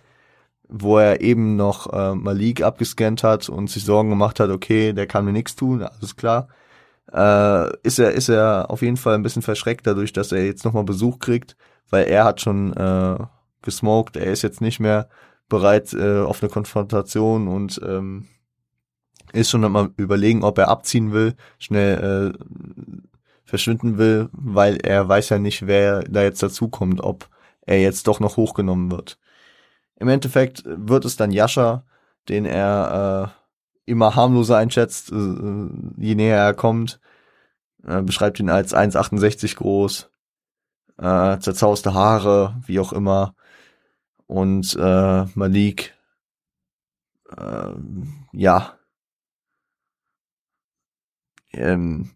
wo 0.68 0.98
er 0.98 1.20
eben 1.20 1.56
noch 1.56 1.92
äh, 1.92 2.14
Malik 2.14 2.62
abgescannt 2.62 3.22
hat 3.22 3.48
und 3.48 3.70
sich 3.70 3.84
Sorgen 3.84 4.10
gemacht 4.10 4.40
hat, 4.40 4.50
okay, 4.50 4.92
der 4.92 5.06
kann 5.06 5.24
mir 5.24 5.32
nichts 5.32 5.56
tun, 5.56 5.82
alles 5.82 6.16
klar. 6.16 6.48
Äh, 7.12 7.76
ist 7.82 7.98
er 7.98 8.12
ist 8.12 8.28
er 8.28 8.70
auf 8.70 8.82
jeden 8.82 8.96
Fall 8.96 9.14
ein 9.14 9.22
bisschen 9.22 9.42
verschreckt 9.42 9.86
dadurch, 9.86 10.12
dass 10.12 10.32
er 10.32 10.44
jetzt 10.44 10.64
nochmal 10.64 10.84
Besuch 10.84 11.18
kriegt, 11.18 11.56
weil 11.90 12.06
er 12.06 12.24
hat 12.24 12.40
schon 12.40 12.72
äh, 12.74 13.16
gesmoked, 13.62 14.16
er 14.16 14.32
ist 14.32 14.42
jetzt 14.42 14.60
nicht 14.60 14.80
mehr 14.80 15.08
bereit 15.50 15.92
äh, 15.92 16.20
auf 16.20 16.42
eine 16.42 16.50
Konfrontation 16.50 17.46
und 17.48 17.78
ähm, 17.84 18.26
ist 19.32 19.50
schon 19.50 19.60
mal 19.60 19.90
überlegen, 19.98 20.42
ob 20.42 20.56
er 20.56 20.68
abziehen 20.68 21.12
will, 21.12 21.34
schnell 21.58 22.34
äh, 22.34 22.98
verschwinden 23.44 23.98
will, 23.98 24.30
weil 24.32 24.76
er 24.76 25.06
weiß 25.06 25.28
ja 25.28 25.38
nicht, 25.38 25.66
wer 25.66 26.02
da 26.04 26.22
jetzt 26.22 26.42
dazukommt, 26.42 27.02
ob 27.02 27.28
er 27.66 27.80
jetzt 27.80 28.06
doch 28.06 28.20
noch 28.20 28.36
hochgenommen 28.36 28.90
wird. 28.90 29.18
Im 29.96 30.08
Endeffekt 30.08 30.62
wird 30.64 31.04
es 31.04 31.16
dann 31.16 31.30
Yasha, 31.30 31.84
den 32.28 32.46
er 32.46 33.34
äh, 33.86 33.90
immer 33.90 34.14
harmloser 34.14 34.56
einschätzt, 34.56 35.12
äh, 35.12 35.68
je 35.96 36.14
näher 36.14 36.38
er 36.38 36.54
kommt. 36.54 37.00
Äh, 37.86 38.02
beschreibt 38.02 38.40
ihn 38.40 38.50
als 38.50 38.74
1,68 38.74 39.56
groß, 39.56 40.10
äh, 40.98 41.38
zerzauste 41.38 41.94
Haare, 41.94 42.56
wie 42.66 42.80
auch 42.80 42.92
immer. 42.92 43.34
Und 44.30 44.76
äh, 44.76 45.24
Malik, 45.34 45.92
äh, 47.36 47.72
ja, 48.32 48.78
ähm, 51.52 52.10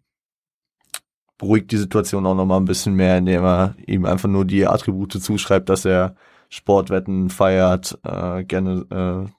beruhigt 1.39 1.73
die 1.73 1.77
Situation 1.77 2.25
auch 2.25 2.37
nochmal 2.37 2.61
ein 2.61 2.67
bisschen 2.67 2.95
mehr, 2.95 3.19
indem 3.19 3.43
er 3.43 3.75
ihm 3.85 4.05
einfach 4.05 4.29
nur 4.29 4.45
die 4.45 4.65
Attribute 4.65 5.21
zuschreibt, 5.21 5.69
dass 5.69 5.85
er 5.85 6.15
Sportwetten 6.51 7.31
feiert, 7.31 7.99
äh, 8.05 8.45
gerne 8.45 9.27
äh, 9.27 9.33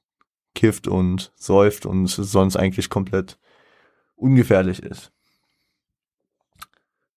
kifft 0.54 0.90
und 0.90 1.32
säuft 1.38 1.86
und 1.86 2.08
sonst 2.08 2.58
eigentlich 2.58 2.90
komplett 2.90 3.40
ungefährlich 4.18 4.84
ist. 4.84 5.14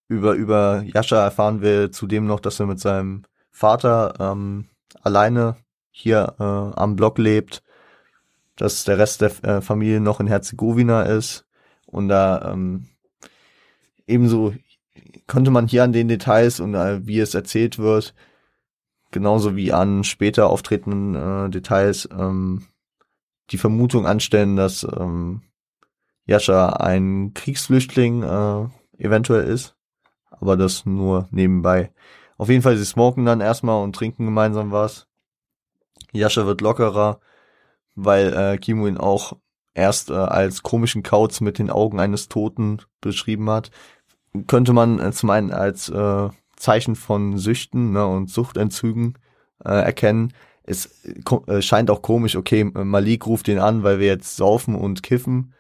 Über, 0.07 0.35
über 0.35 0.85
Yasha 0.85 1.21
erfahren 1.25 1.62
wir 1.62 1.90
zudem 1.90 2.27
noch, 2.27 2.38
dass 2.38 2.61
er 2.61 2.66
mit 2.66 2.79
seinem 2.79 3.25
Vater 3.51 4.14
ähm, 4.21 4.68
alleine 5.03 5.57
hier 5.90 6.35
äh, 6.38 6.42
am 6.42 6.96
Block 6.96 7.18
lebt, 7.18 7.62
dass 8.57 8.85
der 8.85 8.98
Rest 8.98 9.20
der 9.20 9.44
äh, 9.44 9.61
Familie 9.61 10.01
noch 10.01 10.20
in 10.20 10.27
Herzegowina 10.27 11.03
ist 11.03 11.46
und 11.87 12.09
da 12.09 12.53
ähm, 12.53 12.88
ebenso 14.07 14.55
konnte 15.27 15.51
man 15.51 15.68
hier 15.68 15.85
an 15.85 15.92
den 15.92 16.09
Details 16.09 16.61
und 16.61 16.74
äh, 16.74 17.07
wie 17.07 17.20
es 17.20 17.35
erzählt 17.35 17.79
wird, 17.79 18.14
genauso 19.11 19.57
wie 19.57 19.72
an 19.72 20.05
später 20.05 20.51
auftretenden 20.51 21.14
äh, 21.14 21.51
Details, 21.51 22.09
ähm, 22.12 22.66
die 23.51 23.59
Vermutung 23.59 24.07
anstellen, 24.07 24.57
dass 24.57 24.85
ähm, 24.85 25.42
Yasha 26.27 26.70
ein 26.70 27.33
Kriegsflüchtling 27.35 28.22
äh, 28.22 28.66
eventuell 28.98 29.44
ist, 29.44 29.77
aber 30.31 30.57
das 30.57 30.85
nur 30.85 31.29
nebenbei. 31.31 31.90
Auf 32.38 32.48
jeden 32.48 32.62
Fall, 32.62 32.77
sie 32.77 32.85
smoken 32.85 33.27
dann 33.27 33.40
erstmal 33.40 33.83
und 33.83 33.94
trinken 33.94 34.24
gemeinsam 34.24 34.72
was. 34.72 35.07
Yasha 36.12 36.46
wird 36.46 36.62
lockerer, 36.62 37.20
weil 37.94 38.33
äh, 38.33 38.59
Kimu 38.59 38.87
ihn 38.87 38.96
auch 38.96 39.35
erst 39.74 40.11
äh, 40.11 40.14
als 40.14 40.62
komischen 40.62 41.03
Kauz 41.03 41.40
mit 41.40 41.59
den 41.59 41.70
Augen 41.70 42.01
eines 42.01 42.29
Toten 42.29 42.81
beschrieben 43.01 43.51
hat 43.51 43.70
könnte 44.46 44.72
man 44.72 44.98
äh, 44.98 45.12
zum 45.12 45.31
einen 45.31 45.51
als 45.51 45.88
äh, 45.88 46.29
Zeichen 46.57 46.96
von 46.96 47.38
Süchten 47.38 47.92
ne, 47.92 48.07
und 48.07 48.31
Suchtentzügen 48.31 49.14
äh, 49.64 49.70
erkennen. 49.70 50.33
Es 50.62 51.05
äh, 51.46 51.62
scheint 51.62 51.90
auch 51.90 52.03
komisch, 52.03 52.37
okay, 52.37 52.64
Malik 52.64 53.27
ruft 53.27 53.48
ihn 53.48 53.59
an, 53.59 53.83
weil 53.83 54.01
wir 54.01 54.07
jetzt 54.07 54.37
saufen 54.37 54.74
und 54.74 55.03
kiffen. 55.03 55.55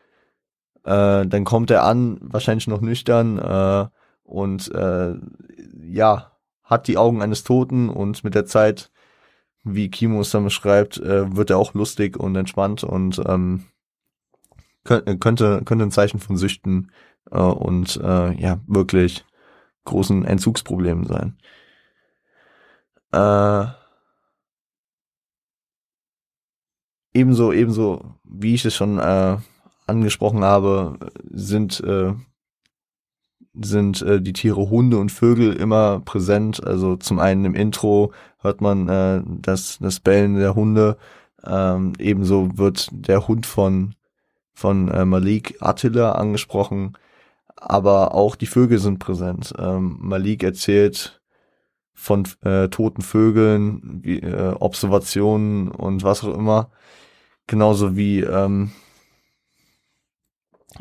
Äh, 0.84 1.26
dann 1.26 1.44
kommt 1.44 1.70
er 1.70 1.84
an, 1.84 2.18
wahrscheinlich 2.20 2.66
noch 2.66 2.80
nüchtern 2.80 3.38
äh, 3.38 3.86
und 4.24 4.70
äh, 4.74 5.14
ja, 5.82 6.32
hat 6.68 6.86
die 6.86 6.98
Augen 6.98 7.22
eines 7.22 7.42
Toten 7.42 7.88
und 7.88 8.22
mit 8.22 8.34
der 8.34 8.44
Zeit, 8.44 8.92
wie 9.64 9.90
Kimo 9.90 10.20
es 10.20 10.30
dann 10.30 10.44
beschreibt, 10.44 10.98
äh, 10.98 11.34
wird 11.34 11.50
er 11.50 11.58
auch 11.58 11.74
lustig 11.74 12.16
und 12.16 12.36
entspannt 12.36 12.84
und 12.84 13.20
ähm, 13.26 13.64
könnte, 14.84 15.62
könnte 15.64 15.84
ein 15.84 15.90
Zeichen 15.90 16.20
von 16.20 16.36
Süchten 16.36 16.92
äh, 17.30 17.38
und 17.38 17.96
äh, 17.96 18.32
ja, 18.40 18.60
wirklich 18.66 19.24
großen 19.84 20.24
Entzugsproblemen 20.24 21.06
sein. 21.06 21.38
Äh, 23.12 23.66
ebenso, 27.14 27.52
ebenso, 27.52 28.14
wie 28.24 28.54
ich 28.54 28.64
es 28.66 28.74
schon 28.74 28.98
äh, 28.98 29.38
angesprochen 29.86 30.44
habe, 30.44 30.98
sind 31.30 31.80
äh, 31.80 32.12
sind 33.54 34.02
äh, 34.02 34.20
die 34.20 34.32
Tiere 34.32 34.70
Hunde 34.70 34.98
und 34.98 35.10
Vögel 35.12 35.54
immer 35.54 36.00
präsent. 36.00 36.64
Also 36.64 36.96
zum 36.96 37.18
einen 37.18 37.44
im 37.44 37.54
Intro 37.54 38.12
hört 38.40 38.60
man 38.60 38.88
äh, 38.88 39.22
das, 39.26 39.78
das 39.80 40.00
Bellen 40.00 40.36
der 40.36 40.54
Hunde. 40.54 40.96
Ähm, 41.44 41.94
ebenso 41.98 42.56
wird 42.58 42.88
der 42.92 43.28
Hund 43.28 43.46
von, 43.46 43.94
von 44.54 44.88
äh, 44.88 45.04
Malik 45.04 45.56
Attila 45.60 46.12
angesprochen 46.12 46.96
aber 47.60 48.14
auch 48.14 48.36
die 48.36 48.46
Vögel 48.46 48.78
sind 48.78 48.98
präsent. 48.98 49.54
Ähm, 49.58 49.96
Malik 50.00 50.42
erzählt 50.42 51.20
von 51.94 52.26
äh, 52.42 52.68
toten 52.68 53.02
Vögeln, 53.02 54.00
wie, 54.02 54.20
äh, 54.20 54.54
Observationen 54.58 55.68
und 55.70 56.04
was 56.04 56.22
auch 56.24 56.34
immer. 56.36 56.70
Genauso 57.46 57.96
wie 57.96 58.20
ähm, 58.20 58.70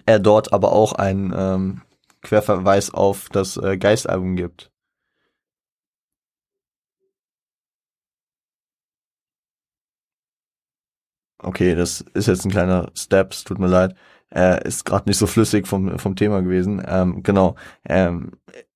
er 0.06 0.20
dort 0.20 0.54
aber 0.54 0.74
auch 0.74 0.94
einen 0.94 1.34
ähm, 1.36 1.82
Querverweis 2.22 2.94
auf 2.94 3.30
das 3.30 3.58
äh, 3.58 3.78
Geistalbum 3.78 4.36
gibt. 4.36 4.72
Okay, 11.40 11.76
das 11.76 12.02
ist 12.14 12.28
jetzt 12.28 12.46
ein 12.46 12.52
kleiner 12.52 12.92
Steps, 12.96 13.44
tut 13.44 13.60
mir 13.60 13.68
leid 13.68 13.96
äh, 14.34 14.66
ist 14.68 14.86
gerade 14.86 15.10
nicht 15.10 15.18
so 15.18 15.28
flüssig 15.28 15.68
vom, 15.68 15.98
vom 16.00 16.16
Thema 16.16 16.42
gewesen. 16.42 16.82
Ähm, 16.88 17.24
genau. 17.24 17.56
Ähm, 17.88 18.32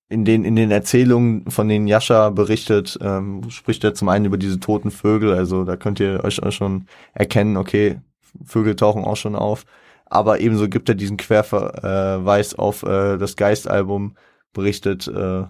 in 0.08 0.24
den, 0.24 0.44
in 0.44 0.56
den 0.56 0.70
Erzählungen, 0.70 1.50
von 1.50 1.68
denen 1.68 1.86
Jascha 1.86 2.30
berichtet, 2.30 2.98
ähm, 3.00 3.48
spricht 3.50 3.82
er 3.84 3.94
zum 3.94 4.08
einen 4.10 4.26
über 4.26 4.36
diese 4.36 4.60
toten 4.60 4.90
Vögel, 4.90 5.32
also 5.32 5.64
da 5.64 5.76
könnt 5.76 6.00
ihr 6.00 6.22
euch 6.22 6.38
schon 6.50 6.86
erkennen, 7.14 7.56
okay, 7.56 7.98
Vögel 8.44 8.76
tauchen 8.76 9.04
auch 9.04 9.16
schon 9.16 9.34
auf. 9.34 9.64
Aber 10.12 10.40
ebenso 10.40 10.68
gibt 10.68 10.90
er 10.90 10.94
diesen 10.94 11.16
Querverweis 11.16 12.54
auf 12.54 12.82
äh, 12.82 13.16
das 13.16 13.34
Geistalbum, 13.34 14.14
berichtet 14.52 15.08
äh, 15.08 15.44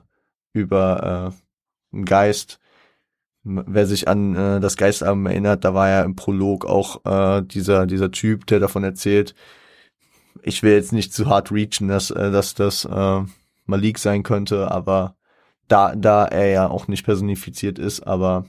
über 0.53 1.33
äh, 1.93 1.97
einen 1.97 2.05
Geist. 2.05 2.61
Wer 3.43 3.87
sich 3.87 4.07
an 4.07 4.37
äh, 4.37 4.61
das 4.61 4.77
Geistalbum 4.77 5.27
erinnert, 5.27 5.65
da 5.65 5.75
war 5.75 5.89
ja 5.89 6.05
im 6.05 6.15
Prolog 6.15 6.65
auch 6.65 7.05
äh, 7.05 7.43
dieser, 7.43 7.87
dieser 7.87 8.13
Typ, 8.13 8.47
der 8.47 8.61
davon 8.61 8.85
erzählt, 8.85 9.35
ich 10.43 10.63
will 10.63 10.75
jetzt 10.75 10.93
nicht 10.93 11.13
zu 11.13 11.27
hart 11.27 11.51
reachen, 11.51 11.89
dass, 11.89 12.13
äh, 12.13 12.31
dass 12.31 12.55
das 12.55 12.85
äh, 12.85 13.23
Malik 13.67 13.99
sein 13.99 14.23
könnte, 14.23 14.71
aber 14.71 15.17
da, 15.67 15.97
da 15.97 16.25
er 16.25 16.51
ja 16.51 16.71
auch 16.71 16.87
nicht 16.87 17.05
personifiziert 17.05 17.81
ist, 17.81 18.07
aber 18.07 18.45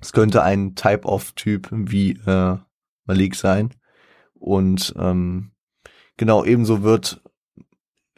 es 0.00 0.12
könnte 0.12 0.42
ein 0.42 0.74
Type 0.74 1.06
of 1.06 1.32
Typ 1.32 1.68
wie 1.70 2.12
äh, 2.12 2.56
Malik 3.04 3.34
sein. 3.34 3.74
Und 4.38 4.94
ähm, 4.98 5.50
genau 6.16 6.44
ebenso 6.44 6.82
wird, 6.82 7.22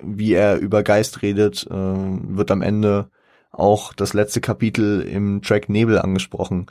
wie 0.02 0.33
er 0.33 0.59
über 0.59 0.83
Geist 0.83 1.22
redet, 1.22 1.66
äh, 1.70 1.74
wird 1.74 2.50
am 2.50 2.62
Ende 2.62 3.11
auch 3.50 3.92
das 3.92 4.14
letzte 4.14 4.40
Kapitel 4.40 5.02
im 5.02 5.42
Track 5.42 5.68
Nebel 5.68 5.98
angesprochen. 5.98 6.66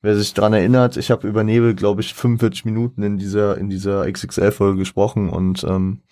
Wer 0.00 0.16
sich 0.16 0.34
dran 0.34 0.52
erinnert, 0.52 0.96
ich 0.96 1.10
habe 1.10 1.26
über 1.26 1.42
Nebel, 1.42 1.74
glaube 1.74 2.02
ich, 2.02 2.14
45 2.14 2.64
Minuten 2.64 3.02
in 3.02 3.18
dieser 3.18 3.58
in 3.58 3.68
dieser 3.68 4.10
XXL-Folge 4.10 4.78
gesprochen 4.78 5.28
und 5.28 5.64
ähm, 5.64 6.02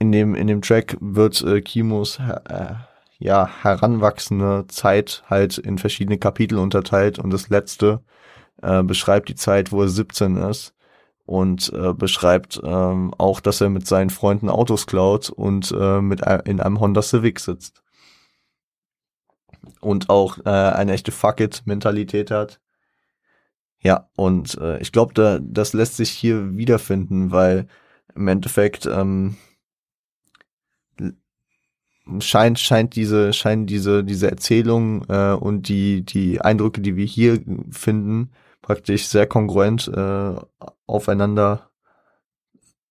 in 0.00 0.10
dem 0.10 0.34
in 0.34 0.46
dem 0.46 0.62
Track 0.62 0.96
wird 1.00 1.42
äh, 1.42 1.60
Kimos 1.60 2.18
äh, 2.18 2.74
ja 3.18 3.48
heranwachsende 3.62 4.66
Zeit 4.68 5.22
halt 5.28 5.58
in 5.58 5.78
verschiedene 5.78 6.18
Kapitel 6.18 6.58
unterteilt 6.58 7.18
und 7.18 7.30
das 7.30 7.50
letzte 7.50 8.02
äh, 8.62 8.82
beschreibt 8.82 9.28
die 9.28 9.34
Zeit, 9.36 9.70
wo 9.72 9.82
er 9.82 9.88
17 9.88 10.36
ist 10.36 10.74
und 11.30 11.72
äh, 11.72 11.94
beschreibt 11.94 12.60
ähm, 12.64 13.14
auch, 13.16 13.38
dass 13.38 13.60
er 13.60 13.70
mit 13.70 13.86
seinen 13.86 14.10
Freunden 14.10 14.48
Autos 14.48 14.88
klaut 14.88 15.30
und 15.30 15.70
äh, 15.70 16.00
mit 16.00 16.22
in 16.44 16.60
einem 16.60 16.80
Honda 16.80 17.02
Civic 17.02 17.38
sitzt 17.38 17.84
und 19.80 20.10
auch 20.10 20.38
äh, 20.44 20.50
eine 20.50 20.92
echte 20.92 21.12
Fuck 21.12 21.38
it 21.38 21.62
Mentalität 21.66 22.32
hat. 22.32 22.58
Ja, 23.78 24.08
und 24.16 24.58
äh, 24.58 24.80
ich 24.80 24.90
glaube, 24.90 25.14
da, 25.14 25.38
das 25.40 25.72
lässt 25.72 25.98
sich 25.98 26.10
hier 26.10 26.56
wiederfinden, 26.56 27.30
weil 27.30 27.68
im 28.16 28.26
Endeffekt 28.26 28.86
ähm, 28.86 29.36
scheint 32.18 32.58
scheint 32.58 32.96
diese 32.96 33.32
scheinen 33.32 33.66
diese 33.66 34.02
diese 34.02 34.28
Erzählung 34.28 35.04
äh, 35.08 35.34
und 35.34 35.68
die 35.68 36.04
die 36.04 36.40
Eindrücke, 36.40 36.80
die 36.80 36.96
wir 36.96 37.06
hier 37.06 37.40
finden, 37.70 38.32
praktisch 38.62 39.08
sehr 39.08 39.26
kongruent 39.26 39.88
äh, 39.88 40.34
aufeinander. 40.86 41.70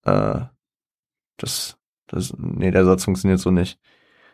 Äh, 0.03 0.41
das 1.38 1.77
das 2.08 2.34
nee, 2.38 2.71
der 2.71 2.86
Satz 2.86 3.03
funktioniert 3.05 3.39
so 3.39 3.51
nicht. 3.51 3.79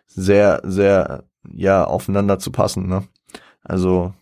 Sehr 0.08 0.62
sehr 0.64 1.26
ja 1.52 1.84
aufeinander 1.86 2.40
zu 2.40 2.52
passen. 2.52 2.88
Ne? 2.88 3.08
Also 3.62 4.14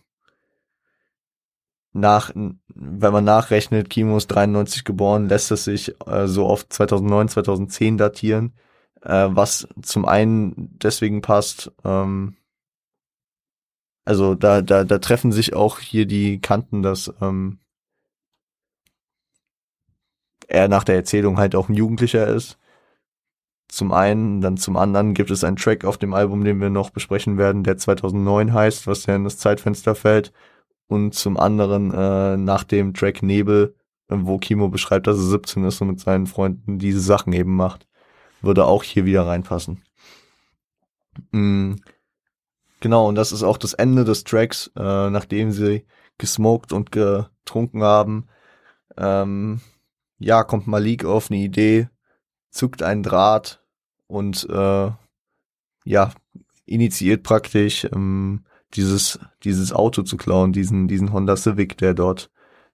nach, 1.94 2.32
wenn 2.34 3.12
man 3.12 3.24
nachrechnet, 3.24 3.88
Kimo 3.88 4.16
ist 4.16 4.26
93 4.26 4.84
geboren, 4.84 5.28
lässt 5.28 5.52
es 5.52 5.64
sich 5.64 5.94
äh, 6.06 6.26
so 6.26 6.46
oft 6.46 6.72
2009, 6.72 7.28
2010 7.28 7.98
datieren, 7.98 8.54
äh, 9.02 9.28
was 9.30 9.68
zum 9.80 10.04
einen 10.04 10.76
deswegen 10.78 11.22
passt, 11.22 11.72
ähm, 11.84 12.36
also 14.04 14.34
da, 14.34 14.62
da, 14.62 14.84
da 14.84 14.98
treffen 14.98 15.32
sich 15.32 15.54
auch 15.54 15.78
hier 15.78 16.06
die 16.06 16.40
Kanten, 16.40 16.82
dass 16.82 17.12
ähm, 17.20 17.58
er 20.46 20.68
nach 20.68 20.84
der 20.84 20.96
Erzählung 20.96 21.38
halt 21.38 21.54
auch 21.54 21.68
ein 21.68 21.74
Jugendlicher 21.74 22.26
ist. 22.26 22.58
Zum 23.68 23.92
einen, 23.92 24.40
dann 24.40 24.56
zum 24.56 24.76
anderen 24.76 25.14
gibt 25.14 25.30
es 25.30 25.42
einen 25.42 25.56
Track 25.56 25.84
auf 25.84 25.98
dem 25.98 26.14
Album, 26.14 26.44
den 26.44 26.60
wir 26.60 26.70
noch 26.70 26.90
besprechen 26.90 27.38
werden, 27.38 27.64
der 27.64 27.78
2009 27.78 28.52
heißt, 28.52 28.86
was 28.86 29.06
ja 29.06 29.16
in 29.16 29.24
das 29.24 29.38
Zeitfenster 29.38 29.94
fällt. 29.94 30.32
Und 30.86 31.14
zum 31.14 31.38
anderen 31.38 31.92
äh, 31.92 32.36
nach 32.36 32.62
dem 32.64 32.92
Track 32.92 33.22
Nebel, 33.22 33.74
wo 34.08 34.38
Kimo 34.38 34.68
beschreibt, 34.68 35.06
dass 35.06 35.16
er 35.16 35.24
17 35.24 35.64
ist 35.64 35.80
und 35.80 35.88
mit 35.88 36.00
seinen 36.00 36.26
Freunden 36.26 36.78
diese 36.78 37.00
Sachen 37.00 37.32
eben 37.32 37.56
macht, 37.56 37.86
würde 38.42 38.66
auch 38.66 38.82
hier 38.82 39.06
wieder 39.06 39.26
reinpassen. 39.26 39.82
Mhm. 41.32 41.76
Genau, 42.84 43.08
und 43.08 43.14
das 43.14 43.32
ist 43.32 43.42
auch 43.42 43.56
das 43.56 43.72
Ende 43.72 44.04
des 44.04 44.24
Tracks, 44.24 44.70
äh, 44.76 45.08
nachdem 45.08 45.52
sie 45.52 45.86
gesmoked 46.18 46.70
und 46.70 46.92
getrunken 46.92 47.82
haben. 47.82 48.26
Ähm, 48.98 49.62
ja, 50.18 50.44
kommt 50.44 50.66
Malik 50.66 51.06
auf 51.06 51.30
eine 51.30 51.40
Idee, 51.40 51.88
zuckt 52.50 52.82
einen 52.82 53.02
Draht 53.02 53.64
und 54.06 54.46
äh, 54.50 54.90
ja, 55.86 56.10
initiiert 56.66 57.22
praktisch 57.22 57.84
ähm, 57.84 58.44
dieses, 58.74 59.18
dieses 59.44 59.72
Auto 59.72 60.02
zu 60.02 60.18
klauen, 60.18 60.52
diesen, 60.52 60.86
diesen 60.86 61.10
Honda 61.10 61.38
Civic, 61.38 61.78
der 61.78 61.94
dort 61.94 62.30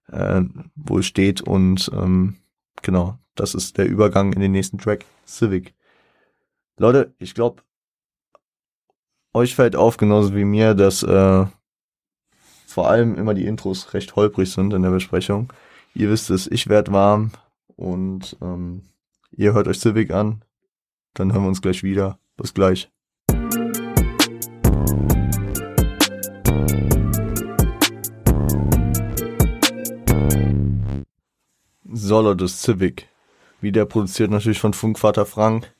äh, 0.09 0.41
wohl 0.75 1.03
steht. 1.03 1.39
Und 1.39 1.89
ähm, 1.93 2.35
genau, 2.81 3.17
das 3.35 3.55
ist 3.55 3.77
der 3.77 3.87
Übergang 3.87 4.33
in 4.33 4.41
den 4.41 4.51
nächsten 4.51 4.77
Track, 4.77 5.05
Civic. 5.25 5.73
Leute, 6.75 7.15
ich 7.17 7.33
glaube, 7.33 7.63
euch 9.33 9.55
fällt 9.55 9.75
auf, 9.75 9.97
genauso 9.97 10.35
wie 10.35 10.45
mir, 10.45 10.73
dass 10.73 11.03
äh, 11.03 11.45
vor 12.65 12.89
allem 12.89 13.15
immer 13.15 13.33
die 13.33 13.45
Intros 13.45 13.93
recht 13.93 14.15
holprig 14.15 14.51
sind 14.51 14.73
in 14.73 14.81
der 14.81 14.91
Besprechung. 14.91 15.51
Ihr 15.93 16.09
wisst 16.09 16.29
es, 16.29 16.47
ich 16.47 16.67
werd 16.67 16.91
warm 16.91 17.31
und 17.75 18.37
ähm, 18.41 18.83
ihr 19.31 19.53
hört 19.53 19.67
euch 19.67 19.79
Civic 19.79 20.11
an. 20.11 20.43
Dann 21.13 21.33
hören 21.33 21.43
wir 21.43 21.49
uns 21.49 21.61
gleich 21.61 21.83
wieder. 21.83 22.17
Bis 22.37 22.53
gleich. 22.53 22.89
Solo 31.93 32.33
des 32.33 32.61
Civic. 32.61 33.09
Wieder 33.59 33.85
produziert 33.85 34.31
natürlich 34.31 34.59
von 34.59 34.73
Funkvater 34.73 35.25
Frank. 35.25 35.73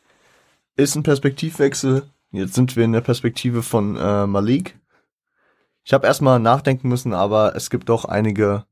Ist 0.75 0.95
ein 0.95 1.03
Perspektivwechsel, 1.03 2.03
Jetzt 2.31 2.53
sind 2.53 2.75
wir 2.77 2.85
in 2.85 2.93
der 2.93 3.01
Perspektive 3.01 3.61
von 3.61 3.97
äh, 3.97 4.25
Malik. 4.25 4.79
Ich 5.83 5.93
habe 5.93 6.07
erstmal 6.07 6.39
nachdenken 6.39 6.87
müssen, 6.87 7.13
aber 7.13 7.55
es 7.55 7.69
gibt 7.69 7.89
doch 7.89 8.05
einige, 8.05 8.65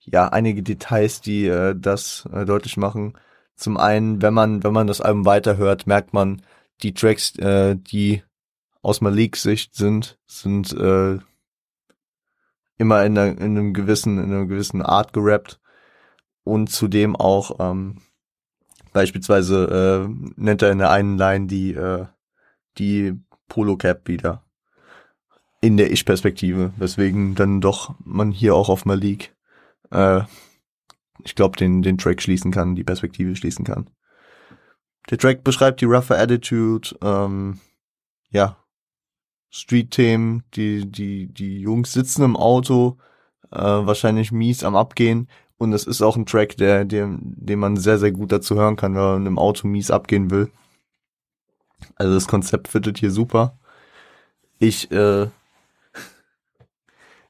ja, 0.00 0.28
einige 0.28 0.62
Details, 0.62 1.20
die 1.20 1.46
äh, 1.46 1.74
das 1.76 2.28
äh, 2.32 2.44
deutlich 2.44 2.76
machen. 2.76 3.18
Zum 3.56 3.76
einen, 3.76 4.22
wenn 4.22 4.32
man, 4.32 4.62
wenn 4.62 4.72
man 4.72 4.86
das 4.86 5.00
Album 5.00 5.24
weiterhört, 5.26 5.88
merkt 5.88 6.14
man, 6.14 6.42
die 6.82 6.94
Tracks, 6.94 7.36
äh, 7.38 7.76
die 7.76 8.22
aus 8.80 9.00
Maliks 9.00 9.42
Sicht 9.42 9.74
sind, 9.74 10.18
sind 10.26 10.72
äh, 10.72 11.18
immer 12.78 13.04
in, 13.04 13.18
einer, 13.18 13.26
in 13.32 13.58
einem 13.58 13.74
gewissen, 13.74 14.18
in 14.18 14.32
einer 14.32 14.46
gewissen 14.46 14.82
Art 14.82 15.12
gerappt 15.12 15.60
und 16.44 16.68
zudem 16.68 17.16
auch 17.16 17.56
ähm, 17.58 18.00
beispielsweise 18.92 20.08
äh, 20.08 20.32
nennt 20.36 20.62
er 20.62 20.70
in 20.70 20.78
der 20.78 20.90
einen 20.90 21.18
Line 21.18 21.46
die 21.48 21.74
äh, 21.74 22.06
die 22.78 23.18
Polo 23.48 23.76
Cap 23.76 24.08
wieder. 24.08 24.44
In 25.60 25.76
der 25.76 25.90
Ich-Perspektive, 25.90 26.72
weswegen 26.76 27.34
dann 27.34 27.60
doch 27.60 27.94
man 28.02 28.30
hier 28.30 28.54
auch 28.54 28.68
auf 28.68 28.86
Malik, 28.86 29.34
äh, 29.90 30.22
ich 31.24 31.34
glaube, 31.34 31.56
den, 31.56 31.82
den 31.82 31.98
Track 31.98 32.22
schließen 32.22 32.50
kann, 32.50 32.74
die 32.74 32.84
Perspektive 32.84 33.36
schließen 33.36 33.64
kann. 33.64 33.90
Der 35.10 35.18
Track 35.18 35.44
beschreibt 35.44 35.80
die 35.80 35.86
rougher 35.86 36.18
Attitude, 36.18 36.96
ähm, 37.02 37.60
ja, 38.30 38.56
Street-Themen, 39.50 40.44
die, 40.54 40.90
die, 40.90 41.26
die 41.26 41.60
Jungs 41.60 41.92
sitzen 41.92 42.22
im 42.22 42.36
Auto, 42.36 42.98
äh, 43.50 43.58
wahrscheinlich 43.58 44.32
mies 44.32 44.62
am 44.62 44.76
Abgehen. 44.76 45.28
Und 45.58 45.72
es 45.72 45.84
ist 45.84 46.00
auch 46.00 46.16
ein 46.16 46.26
Track, 46.26 46.56
der, 46.56 46.84
der, 46.84 47.18
den 47.20 47.58
man 47.58 47.76
sehr, 47.76 47.98
sehr 47.98 48.12
gut 48.12 48.32
dazu 48.32 48.54
hören 48.54 48.76
kann, 48.76 48.94
wenn 48.94 49.02
man 49.02 49.26
im 49.26 49.38
Auto 49.38 49.66
mies 49.66 49.90
abgehen 49.90 50.30
will. 50.30 50.50
Also 51.96 52.14
das 52.14 52.28
Konzept 52.28 52.68
fittet 52.68 52.98
hier 52.98 53.10
super. 53.10 53.58
Ich, 54.58 54.90
äh, 54.90 55.28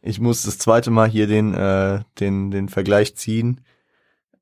ich 0.03 0.21
muss 0.21 0.43
das 0.43 0.59
zweite 0.59 0.91
Mal 0.91 1.09
hier 1.09 1.27
den, 1.27 1.55
äh, 1.55 2.03
den, 2.19 2.51
den 2.51 2.69
Vergleich 2.69 3.17
ziehen. 3.17 3.61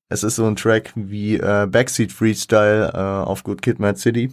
Es 0.09 0.23
ist 0.23 0.37
so 0.37 0.47
ein 0.47 0.57
Track 0.57 0.93
wie 0.95 1.37
äh, 1.37 1.67
Backseat 1.67 2.13
Freestyle 2.13 2.93
äh, 2.95 2.99
auf 2.99 3.45
Good 3.45 3.63
Kid, 3.63 3.79
Mad 3.79 3.99
City. 3.99 4.33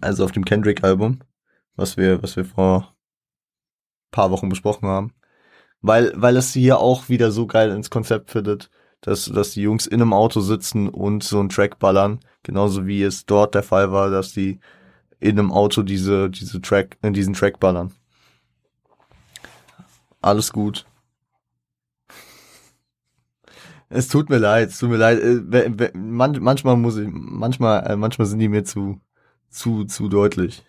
Also 0.00 0.24
auf 0.24 0.32
dem 0.32 0.44
Kendrick-Album, 0.44 1.20
was 1.76 1.96
wir, 1.96 2.22
was 2.22 2.36
wir 2.36 2.44
vor 2.44 2.94
paar 4.10 4.30
Wochen 4.30 4.48
besprochen 4.48 4.88
haben. 4.88 5.12
Weil, 5.82 6.12
weil 6.14 6.36
es 6.36 6.52
hier 6.52 6.78
auch 6.78 7.08
wieder 7.08 7.30
so 7.30 7.46
geil 7.46 7.70
ins 7.70 7.90
Konzept 7.90 8.30
fittet, 8.30 8.70
dass, 9.04 9.26
dass 9.26 9.52
die 9.52 9.62
Jungs 9.62 9.86
in 9.86 10.02
einem 10.02 10.12
Auto 10.12 10.40
sitzen 10.40 10.88
und 10.88 11.22
so 11.24 11.38
einen 11.38 11.48
Track 11.48 11.78
ballern 11.78 12.20
Genauso 12.44 12.86
wie 12.86 13.02
es 13.02 13.24
dort 13.24 13.54
der 13.54 13.62
Fall 13.62 13.90
war, 13.90 14.10
dass 14.10 14.32
die 14.32 14.60
in 15.18 15.38
einem 15.38 15.50
Auto 15.50 15.82
diese, 15.82 16.30
diese 16.30 16.60
Track, 16.60 16.98
in 17.02 17.14
diesen 17.14 17.32
Track 17.32 17.58
ballern. 17.58 17.92
Alles 20.20 20.52
gut. 20.52 20.86
Es 23.88 24.08
tut 24.08 24.28
mir 24.28 24.38
leid, 24.38 24.68
es 24.68 24.78
tut 24.78 24.90
mir 24.90 24.98
leid. 24.98 25.20
Äh, 25.20 25.90
manchmal 25.94 26.76
muss 26.76 26.98
ich, 26.98 27.08
manchmal, 27.10 27.86
äh, 27.86 27.96
manchmal 27.96 28.26
sind 28.26 28.40
die 28.40 28.48
mir 28.48 28.64
zu, 28.64 29.00
zu, 29.48 29.84
zu 29.84 30.08
deutlich. 30.08 30.62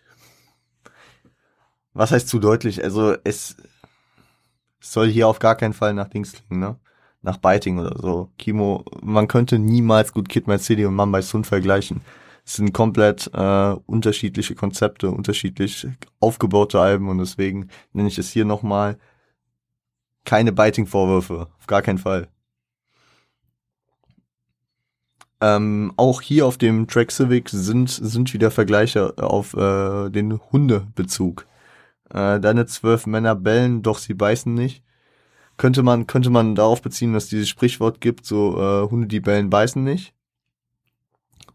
Was 1.93 2.11
heißt 2.11 2.29
zu 2.29 2.39
deutlich? 2.39 2.83
Also 2.83 3.17
es, 3.25 3.57
es 4.79 4.93
soll 4.93 5.09
hier 5.09 5.27
auf 5.27 5.39
gar 5.39 5.55
keinen 5.55 5.73
Fall 5.73 5.93
nach 5.93 6.07
Dings 6.07 6.31
klingen, 6.31 6.61
ne? 6.61 6.79
Nach 7.25 7.37
Biting 7.37 7.79
oder 7.79 7.97
so. 7.99 8.29
Kimo, 8.37 8.85
man 9.01 9.27
könnte 9.27 9.59
niemals 9.59 10.13
gut 10.13 10.29
Kid 10.29 10.47
My 10.47 10.57
City 10.57 10.85
und 10.85 10.95
Mumbai 10.95 11.21
Sun 11.21 11.43
vergleichen. 11.43 12.01
Es 12.45 12.53
sind 12.57 12.73
komplett 12.73 13.29
äh, 13.33 13.75
unterschiedliche 13.87 14.55
Konzepte, 14.55 15.09
unterschiedlich 15.09 15.87
aufgebaute 16.19 16.79
Alben 16.79 17.09
und 17.09 17.17
deswegen 17.17 17.69
nenne 17.91 18.07
ich 18.07 18.19
es 18.19 18.29
hier 18.29 18.45
nochmal 18.45 18.97
keine 20.23 20.51
Biting-Vorwürfe, 20.51 21.47
auf 21.59 21.67
gar 21.67 21.81
keinen 21.81 21.97
Fall. 21.97 22.27
Ähm, 25.41 25.91
auch 25.97 26.21
hier 26.21 26.45
auf 26.45 26.57
dem 26.57 26.87
Track 26.87 27.11
Civic 27.11 27.49
sind, 27.49 27.89
sind 27.89 28.33
wieder 28.33 28.51
Vergleiche 28.51 29.17
auf 29.17 29.53
äh, 29.55 30.09
den 30.09 30.39
Hundebezug. 30.51 31.45
Äh, 32.09 32.39
deine 32.39 32.67
zwölf 32.67 33.07
Männer 33.07 33.35
bellen, 33.35 33.81
doch 33.81 33.97
sie 33.97 34.13
beißen 34.13 34.53
nicht 34.53 34.84
könnte 35.57 35.83
man, 35.83 36.07
könnte 36.07 36.29
man 36.29 36.55
darauf 36.55 36.81
beziehen, 36.81 37.13
dass 37.13 37.27
dieses 37.27 37.49
Sprichwort 37.49 38.01
gibt, 38.01 38.25
so 38.25 38.59
äh, 38.59 38.89
Hunde, 38.89 39.07
die 39.07 39.19
bellen, 39.19 39.49
beißen 39.49 39.83
nicht. 39.83 40.13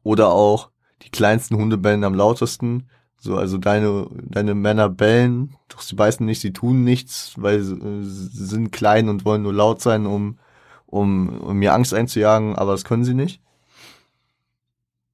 Oder 0.02 0.30
auch 0.30 0.70
die 1.02 1.10
kleinsten 1.10 1.56
Hunde 1.56 1.76
bellen 1.76 2.04
am 2.04 2.14
lautesten. 2.14 2.88
So, 3.18 3.36
also 3.36 3.58
deine, 3.58 4.08
deine 4.12 4.54
Männer 4.54 4.88
bellen, 4.88 5.54
doch 5.68 5.82
sie 5.82 5.94
beißen 5.94 6.24
nicht, 6.24 6.40
sie 6.40 6.54
tun 6.54 6.84
nichts, 6.84 7.34
weil 7.36 7.60
sie, 7.60 7.74
äh, 7.74 8.02
sind 8.02 8.72
klein 8.72 9.10
und 9.10 9.26
wollen 9.26 9.42
nur 9.42 9.52
laut 9.52 9.82
sein, 9.82 10.06
um, 10.06 10.38
um, 10.86 11.28
um 11.40 11.56
mir 11.58 11.74
Angst 11.74 11.92
einzujagen, 11.92 12.56
aber 12.56 12.72
das 12.72 12.84
können 12.84 13.04
sie 13.04 13.12
nicht. 13.12 13.42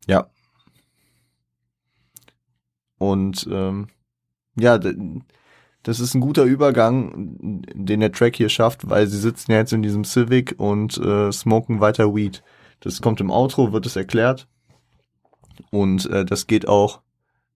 Ja. 0.07 0.29
Und 2.99 3.49
ähm, 3.51 3.89
ja, 4.55 4.79
das 5.87 6.01
ist 6.01 6.15
ein 6.15 6.21
guter 6.21 6.43
Übergang, 6.43 7.63
den 7.73 8.01
der 8.01 8.11
Track 8.11 8.35
hier 8.35 8.49
schafft, 8.49 8.91
weil 8.91 9.07
sie 9.07 9.19
sitzen 9.19 9.53
ja 9.53 9.59
jetzt 9.59 9.73
in 9.73 9.85
diesem 9.85 10.03
Civic 10.03 10.57
und 10.59 10.99
äh, 10.99 11.31
smoken 11.31 11.79
weiter 11.79 12.13
Weed. 12.13 12.43
Das 12.81 13.01
kommt 13.01 13.21
im 13.21 13.31
Outro, 13.31 13.73
wird 13.73 13.87
es 13.87 13.95
erklärt. 13.95 14.49
Und 15.71 16.11
äh, 16.11 16.25
das 16.25 16.49
geht 16.49 16.67
auch 16.67 17.03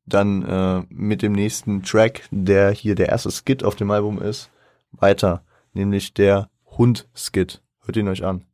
dann 0.06 0.44
äh, 0.44 0.84
mit 0.90 1.22
dem 1.22 1.32
nächsten 1.32 1.82
Track, 1.82 2.28
der 2.30 2.70
hier 2.70 2.94
der 2.94 3.08
erste 3.08 3.32
Skit 3.32 3.64
auf 3.64 3.74
dem 3.74 3.90
Album 3.90 4.22
ist, 4.22 4.48
weiter. 4.92 5.42
Nämlich 5.72 6.14
der 6.14 6.50
Hund-Skit. 6.78 7.60
Hört 7.80 7.96
ihn 7.96 8.06
euch 8.06 8.24
an. 8.24 8.44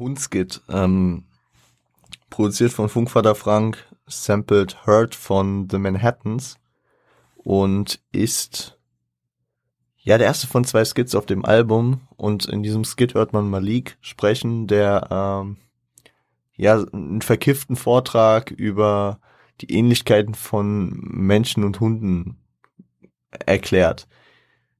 Hundskit, 0.00 0.62
ähm, 0.68 1.24
produziert 2.30 2.72
von 2.72 2.88
Funkvater 2.88 3.36
Frank, 3.36 3.86
sampled 4.06 4.86
Hurt 4.86 5.14
von 5.14 5.68
The 5.70 5.78
Manhattans 5.78 6.56
und 7.36 8.00
ist 8.10 8.78
ja 9.98 10.18
der 10.18 10.26
erste 10.26 10.46
von 10.46 10.64
zwei 10.64 10.84
Skits 10.84 11.14
auf 11.14 11.26
dem 11.26 11.44
Album 11.44 12.00
und 12.16 12.46
in 12.46 12.62
diesem 12.62 12.84
Skit 12.84 13.14
hört 13.14 13.32
man 13.32 13.48
Malik 13.48 13.98
sprechen, 14.00 14.66
der 14.66 15.06
ähm, 15.10 15.58
ja 16.56 16.82
einen 16.92 17.22
verkifften 17.22 17.76
Vortrag 17.76 18.50
über 18.50 19.20
die 19.60 19.72
Ähnlichkeiten 19.72 20.34
von 20.34 20.98
Menschen 21.02 21.62
und 21.62 21.80
Hunden 21.80 22.38
erklärt. 23.30 24.08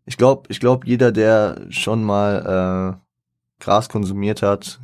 Ich 0.06 0.16
glaube, 0.16 0.48
ich 0.48 0.58
glaube, 0.58 0.86
jeder, 0.86 1.12
der 1.12 1.66
schon 1.68 2.02
mal 2.02 2.98
äh, 2.98 3.62
Gras 3.62 3.88
konsumiert 3.88 4.42
hat 4.42 4.80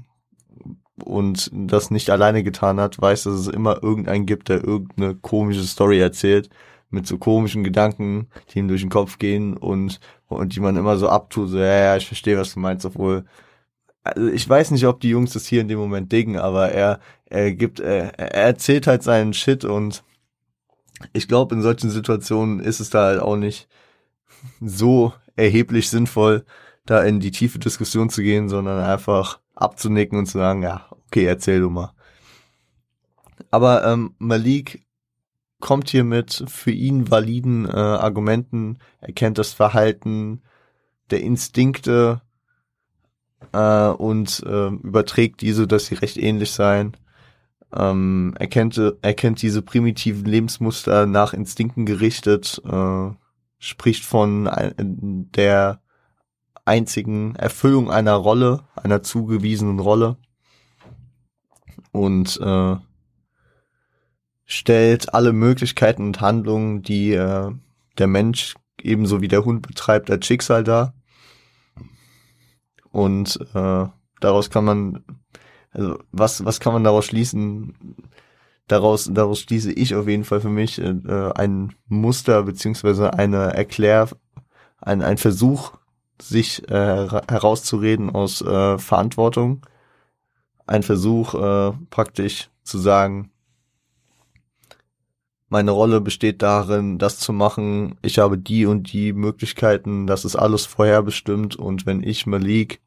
und 1.05 1.51
das 1.53 1.91
nicht 1.91 2.11
alleine 2.11 2.43
getan 2.43 2.81
hat, 2.81 3.01
weiß, 3.01 3.25
dass 3.25 3.35
es 3.35 3.49
immer 3.49 3.83
irgendeinen 3.83 4.27
gibt, 4.27 4.49
der 4.49 4.65
irgendeine 4.65 5.15
komische 5.15 5.65
Story 5.65 6.01
erzählt 6.01 6.49
mit 6.91 7.07
so 7.07 7.19
komischen 7.19 7.65
Gedanken, 7.65 8.29
die 8.51 8.61
ihm 8.61 8.69
durch 8.69 8.81
den 8.83 8.91
Kopf 8.91 9.19
gehen 9.19 9.57
und 9.57 10.01
und 10.29 10.57
die 10.57 10.61
man 10.61 10.77
immer 10.77 10.97
so 10.99 11.09
abtut, 11.09 11.51
so 11.51 11.59
ja, 11.59 11.65
ja, 11.67 11.97
ich 11.97 12.07
verstehe, 12.07 12.39
was 12.39 12.55
du 12.55 12.61
meinst, 12.61 12.87
obwohl 12.87 13.25
also 14.05 14.29
ich 14.29 14.49
weiß 14.49 14.71
nicht, 14.71 14.87
ob 14.87 15.01
die 15.01 15.11
Jungs 15.11 15.33
das 15.33 15.47
hier 15.47 15.61
in 15.61 15.69
dem 15.69 15.79
Moment 15.79 16.13
dingen, 16.13 16.39
aber 16.39 16.71
er 16.71 17.01
er 17.27 17.53
gibt 17.53 17.81
er, 17.81 18.19
er 18.19 18.35
erzählt 18.35 18.87
halt 18.87 19.03
seinen 19.03 19.35
Shit 19.35 19.65
und 19.65 20.05
ich 21.13 21.29
glaube, 21.29 21.55
in 21.55 21.63
solchen 21.63 21.91
Situationen 21.91 22.61
ist 22.61 22.81
es 22.81 22.91
da 22.91 23.05
halt 23.05 23.21
auch 23.21 23.37
nicht 23.37 23.69
so 24.61 25.13
erheblich 25.37 25.91
sinnvoll, 25.91 26.45
da 26.87 27.03
in 27.03 27.21
die 27.21 27.31
tiefe 27.31 27.59
Diskussion 27.59 28.11
zu 28.11 28.23
gehen, 28.23 28.49
sondern 28.49 28.83
einfach 28.83 29.41
abzunicken 29.57 30.19
und 30.19 30.27
zu 30.27 30.39
sagen, 30.39 30.63
ja, 30.63 30.87
okay, 31.07 31.25
erzähl 31.25 31.61
du 31.61 31.71
mal. 31.71 31.93
Aber 33.51 33.85
ähm, 33.85 34.15
Malik 34.19 34.87
kommt 35.61 35.89
hier 35.89 36.05
mit 36.05 36.45
für 36.47 36.71
ihn 36.71 37.11
validen 37.11 37.67
äh, 37.67 37.71
Argumenten, 37.71 38.79
erkennt 39.01 39.39
das 39.39 39.53
Verhalten 39.53 40.43
der 41.11 41.23
Instinkte 41.23 42.21
äh, 43.53 43.89
und 43.89 44.43
äh, 44.47 44.69
überträgt 44.69 45.41
diese, 45.41 45.67
dass 45.67 45.87
sie 45.87 45.95
recht 45.95 46.17
ähnlich 46.17 46.53
seien. 46.53 46.97
Ähm, 47.75 48.35
erkennt, 48.39 48.81
erkennt 49.03 49.43
diese 49.43 49.63
primitiven 49.63 50.25
Lebensmuster 50.25 51.07
nach 51.07 51.33
Instinkten 51.33 51.85
gerichtet, 51.85 52.61
äh, 52.65 53.11
spricht 53.59 54.05
von 54.05 54.49
der 55.35 55.81
einzigen 56.67 57.35
Erfüllung 57.37 57.91
einer 57.91 58.15
Rolle, 58.15 58.65
einer 58.75 59.03
zugewiesenen 59.03 59.79
Rolle 59.79 60.17
und 61.93 62.39
äh, 62.41 62.77
stellt 64.45 65.15
alle 65.15 65.33
Möglichkeiten 65.33 66.03
und 66.03 66.21
Handlungen, 66.21 66.83
die 66.83 67.13
äh, 67.13 67.51
der 67.99 68.07
Mensch 68.07 68.55
ebenso 68.83 69.21
wie 69.21 69.29
der 69.29 69.45
Hund 69.45 69.67
betreibt, 69.67 70.11
als 70.11 70.27
Schicksal 70.27 70.65
dar. 70.65 70.95
Und 72.91 73.39
äh, 73.55 73.87
daraus 74.21 74.51
kann 74.51 74.65
man, 74.65 75.05
also 75.71 75.99
was, 76.13 76.45
was 76.45 76.61
kann 76.61 76.73
man 76.73 76.85
daraus 76.85 77.07
schließen? 77.07 77.75
Daraus, 78.69 79.09
daraus 79.13 79.41
schließe 79.41 79.73
ich 79.73 79.95
auf 79.95 80.09
jeden 80.09 80.25
Fall 80.25 80.41
für 80.41 80.49
mich 80.49 80.81
äh, 80.81 81.33
ein 81.35 81.75
Muster 81.87 82.43
beziehungsweise 82.43 83.15
eine 83.15 83.55
Erklär, 83.55 84.09
ein, 84.81 85.03
ein 85.03 85.19
Versuch, 85.19 85.73
sich 86.21 86.69
äh, 86.71 87.09
herauszureden 87.29 88.11
aus 88.11 88.43
äh, 88.43 88.79
Verantwortung. 88.79 89.67
Ein 90.67 90.83
Versuch, 90.83 91.35
äh, 91.35 91.73
praktisch 91.91 92.51
zu 92.65 92.79
sagen, 92.79 93.31
meine 95.49 95.71
Rolle 95.71 96.01
besteht 96.01 96.43
darin, 96.43 96.99
das 96.99 97.19
zu 97.19 97.33
machen. 97.33 97.97
Ich 98.03 98.19
habe 98.19 98.37
die 98.37 98.67
und 98.67 98.93
die 98.93 99.13
Möglichkeiten. 99.13 100.07
Das 100.07 100.25
ist 100.25 100.35
alles 100.35 100.67
vorherbestimmt. 100.67 101.55
Und 101.57 101.87
wenn 101.87 102.03
ich 102.03 102.27
Malik 102.27 102.81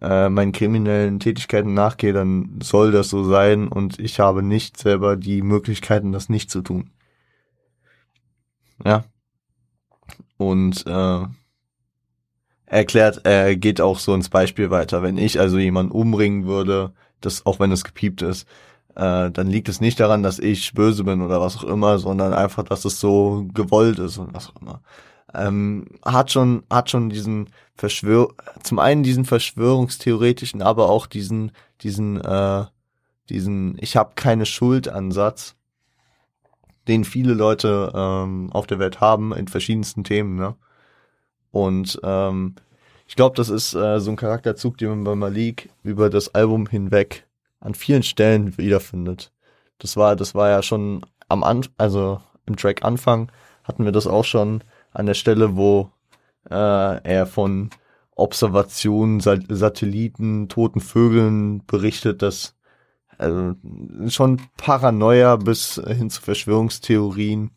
äh, 0.00 0.30
meinen 0.30 0.52
kriminellen 0.52 1.20
Tätigkeiten 1.20 1.74
nachgehe, 1.74 2.14
dann 2.14 2.58
soll 2.62 2.90
das 2.90 3.10
so 3.10 3.24
sein. 3.24 3.68
Und 3.68 3.98
ich 3.98 4.18
habe 4.18 4.42
nicht 4.42 4.78
selber 4.78 5.16
die 5.16 5.42
Möglichkeiten, 5.42 6.12
das 6.12 6.30
nicht 6.30 6.50
zu 6.50 6.62
tun. 6.62 6.90
Ja. 8.82 9.04
Und 10.38 10.86
äh, 10.86 11.26
erklärt, 12.66 13.20
er 13.24 13.56
geht 13.56 13.80
auch 13.80 13.98
so 13.98 14.14
ins 14.14 14.28
Beispiel 14.28 14.70
weiter. 14.70 15.02
Wenn 15.02 15.18
ich 15.18 15.40
also 15.40 15.58
jemanden 15.58 15.92
umbringen 15.92 16.46
würde, 16.46 16.92
das 17.20 17.46
auch 17.46 17.60
wenn 17.60 17.72
es 17.72 17.84
gepiept 17.84 18.22
ist, 18.22 18.46
äh, 18.96 19.30
dann 19.30 19.46
liegt 19.46 19.68
es 19.68 19.80
nicht 19.80 20.00
daran, 20.00 20.22
dass 20.22 20.38
ich 20.38 20.72
böse 20.74 21.04
bin 21.04 21.22
oder 21.22 21.40
was 21.40 21.56
auch 21.58 21.64
immer, 21.64 21.98
sondern 21.98 22.32
einfach, 22.32 22.64
dass 22.64 22.84
es 22.84 22.98
so 22.98 23.46
gewollt 23.54 23.98
ist 23.98 24.18
und 24.18 24.34
was 24.34 24.50
auch 24.50 24.60
immer. 24.60 24.80
Ähm, 25.34 25.86
hat 26.04 26.32
schon, 26.32 26.64
hat 26.70 26.90
schon 26.90 27.10
diesen 27.10 27.50
Verschwör, 27.74 28.34
zum 28.62 28.78
einen 28.78 29.02
diesen 29.02 29.24
Verschwörungstheoretischen, 29.24 30.62
aber 30.62 30.88
auch 30.88 31.06
diesen, 31.06 31.52
diesen, 31.82 32.20
äh, 32.20 32.64
diesen, 33.28 33.76
ich 33.80 33.96
habe 33.96 34.12
keine 34.14 34.46
Schuld-Ansatz, 34.46 35.56
den 36.88 37.04
viele 37.04 37.34
Leute 37.34 37.92
ähm, 37.94 38.50
auf 38.52 38.66
der 38.66 38.78
Welt 38.78 39.00
haben 39.00 39.34
in 39.34 39.48
verschiedensten 39.48 40.04
Themen, 40.04 40.36
ne? 40.36 40.56
Und 41.56 41.98
ähm, 42.02 42.54
ich 43.08 43.16
glaube, 43.16 43.34
das 43.34 43.48
ist 43.48 43.72
äh, 43.72 43.98
so 43.98 44.10
ein 44.10 44.16
Charakterzug, 44.16 44.76
den 44.76 44.90
man 44.90 45.04
bei 45.04 45.14
Malik 45.14 45.70
über 45.82 46.10
das 46.10 46.34
Album 46.34 46.66
hinweg 46.66 47.26
an 47.60 47.72
vielen 47.72 48.02
Stellen 48.02 48.58
wiederfindet. 48.58 49.32
Das 49.78 49.96
war, 49.96 50.16
das 50.16 50.34
war 50.34 50.50
ja 50.50 50.62
schon 50.62 51.06
am 51.28 51.42
Anfang, 51.42 51.72
also 51.78 52.20
im 52.44 52.56
Track 52.56 52.84
Anfang 52.84 53.32
hatten 53.64 53.86
wir 53.86 53.92
das 53.92 54.06
auch 54.06 54.24
schon 54.24 54.62
an 54.92 55.06
der 55.06 55.14
Stelle, 55.14 55.56
wo 55.56 55.90
äh, 56.50 56.54
er 57.02 57.26
von 57.26 57.70
Observationen, 58.14 59.20
Satelliten, 59.20 60.50
toten 60.50 60.80
Vögeln 60.80 61.64
berichtet, 61.66 62.20
dass 62.20 62.54
also 63.16 63.54
schon 64.08 64.42
Paranoia 64.58 65.36
bis 65.36 65.80
hin 65.86 66.10
zu 66.10 66.20
Verschwörungstheorien, 66.20 67.50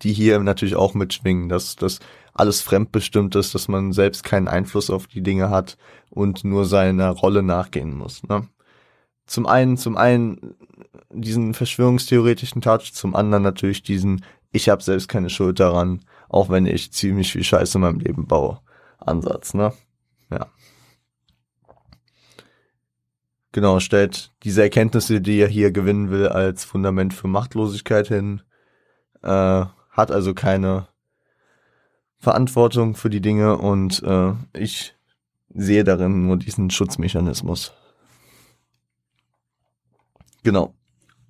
die 0.00 0.14
hier 0.14 0.38
natürlich 0.38 0.76
auch 0.76 0.94
mitschwingen, 0.94 1.50
dass 1.50 1.76
das 1.76 2.00
alles 2.36 2.60
fremdbestimmt 2.60 3.34
ist, 3.34 3.54
dass 3.54 3.68
man 3.68 3.92
selbst 3.92 4.24
keinen 4.24 4.48
Einfluss 4.48 4.90
auf 4.90 5.06
die 5.06 5.22
Dinge 5.22 5.50
hat 5.50 5.76
und 6.10 6.44
nur 6.44 6.64
seiner 6.66 7.10
Rolle 7.10 7.42
nachgehen 7.42 7.96
muss. 7.96 8.22
Ne? 8.24 8.48
zum 9.26 9.46
einen, 9.46 9.76
zum 9.76 9.96
einen 9.96 10.54
diesen 11.10 11.54
verschwörungstheoretischen 11.54 12.62
Touch, 12.62 12.92
zum 12.92 13.14
anderen 13.14 13.42
natürlich 13.42 13.82
diesen, 13.82 14.24
ich 14.52 14.68
habe 14.68 14.82
selbst 14.82 15.08
keine 15.08 15.30
Schuld 15.30 15.60
daran, 15.60 16.00
auch 16.28 16.48
wenn 16.48 16.66
ich 16.66 16.92
ziemlich 16.92 17.32
viel 17.32 17.44
Scheiße 17.44 17.78
in 17.78 17.82
meinem 17.82 18.00
Leben 18.00 18.26
baue, 18.26 18.60
Ansatz, 18.98 19.54
ne? 19.54 19.72
Ja. 20.30 20.46
Genau, 23.52 23.80
stellt 23.80 24.32
diese 24.42 24.62
Erkenntnisse, 24.62 25.20
die 25.20 25.38
er 25.38 25.48
hier 25.48 25.72
gewinnen 25.72 26.10
will, 26.10 26.28
als 26.28 26.64
Fundament 26.64 27.14
für 27.14 27.26
Machtlosigkeit 27.28 28.08
hin, 28.08 28.42
äh, 29.22 29.64
hat 29.90 30.10
also 30.10 30.34
keine 30.34 30.88
Verantwortung 32.26 32.96
für 32.96 33.08
die 33.08 33.20
Dinge 33.20 33.56
und 33.56 34.02
äh, 34.02 34.32
ich 34.52 34.96
sehe 35.54 35.84
darin 35.84 36.26
nur 36.26 36.36
diesen 36.36 36.70
Schutzmechanismus. 36.70 37.72
Genau. 40.42 40.74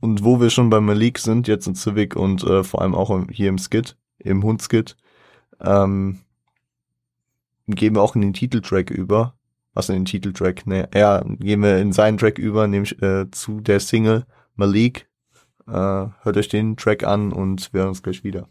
Und 0.00 0.24
wo 0.24 0.40
wir 0.40 0.48
schon 0.48 0.70
bei 0.70 0.80
Malik 0.80 1.18
sind, 1.18 1.48
jetzt 1.48 1.66
in 1.66 1.74
Civic 1.74 2.16
und 2.16 2.44
äh, 2.44 2.64
vor 2.64 2.80
allem 2.80 2.94
auch 2.94 3.14
hier 3.30 3.50
im 3.50 3.58
Skit, 3.58 3.98
im 4.20 4.42
Hundskit, 4.42 4.96
ähm, 5.60 6.20
gehen 7.66 7.94
wir 7.94 8.00
auch 8.00 8.14
in 8.14 8.22
den 8.22 8.32
Titeltrack 8.32 8.90
über. 8.90 9.34
Was 9.74 9.90
in 9.90 9.96
den 9.96 10.06
Titeltrack? 10.06 10.66
Ne, 10.66 10.88
ja, 10.94 11.22
gehen 11.26 11.60
wir 11.60 11.76
in 11.76 11.92
seinen 11.92 12.16
Track 12.16 12.38
über, 12.38 12.66
nämlich 12.68 13.02
äh, 13.02 13.30
zu 13.30 13.60
der 13.60 13.80
Single 13.80 14.24
Malik. 14.54 15.10
Äh, 15.66 15.72
hört 15.72 16.36
euch 16.38 16.48
den 16.48 16.78
Track 16.78 17.04
an 17.04 17.34
und 17.34 17.70
wir 17.74 17.80
hören 17.80 17.90
uns 17.90 18.02
gleich 18.02 18.24
wieder. 18.24 18.48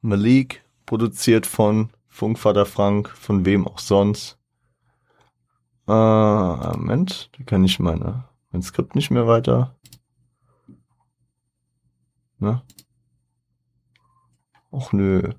Malik, 0.00 0.64
produziert 0.86 1.46
von 1.46 1.90
Funkvater 2.08 2.66
Frank, 2.66 3.08
von 3.10 3.44
wem 3.44 3.66
auch 3.66 3.78
sonst. 3.78 4.38
Äh, 5.88 5.92
Moment, 5.92 7.30
da 7.36 7.44
kann 7.44 7.64
ich 7.64 7.78
meine, 7.80 8.24
mein 8.52 8.62
Skript 8.62 8.94
nicht 8.94 9.10
mehr 9.10 9.26
weiter. 9.26 9.76
Ne? 12.38 12.62
Och 14.70 14.92
nö. 14.92 15.32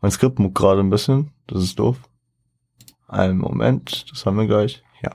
Mein 0.00 0.10
Skript 0.10 0.38
muckt 0.38 0.56
gerade 0.56 0.80
ein 0.80 0.90
bisschen, 0.90 1.32
das 1.46 1.62
ist 1.62 1.78
doof. 1.78 2.00
Einen 3.08 3.38
Moment, 3.38 4.10
das 4.10 4.24
haben 4.24 4.38
wir 4.38 4.46
gleich. 4.46 4.82
Ja. 5.02 5.14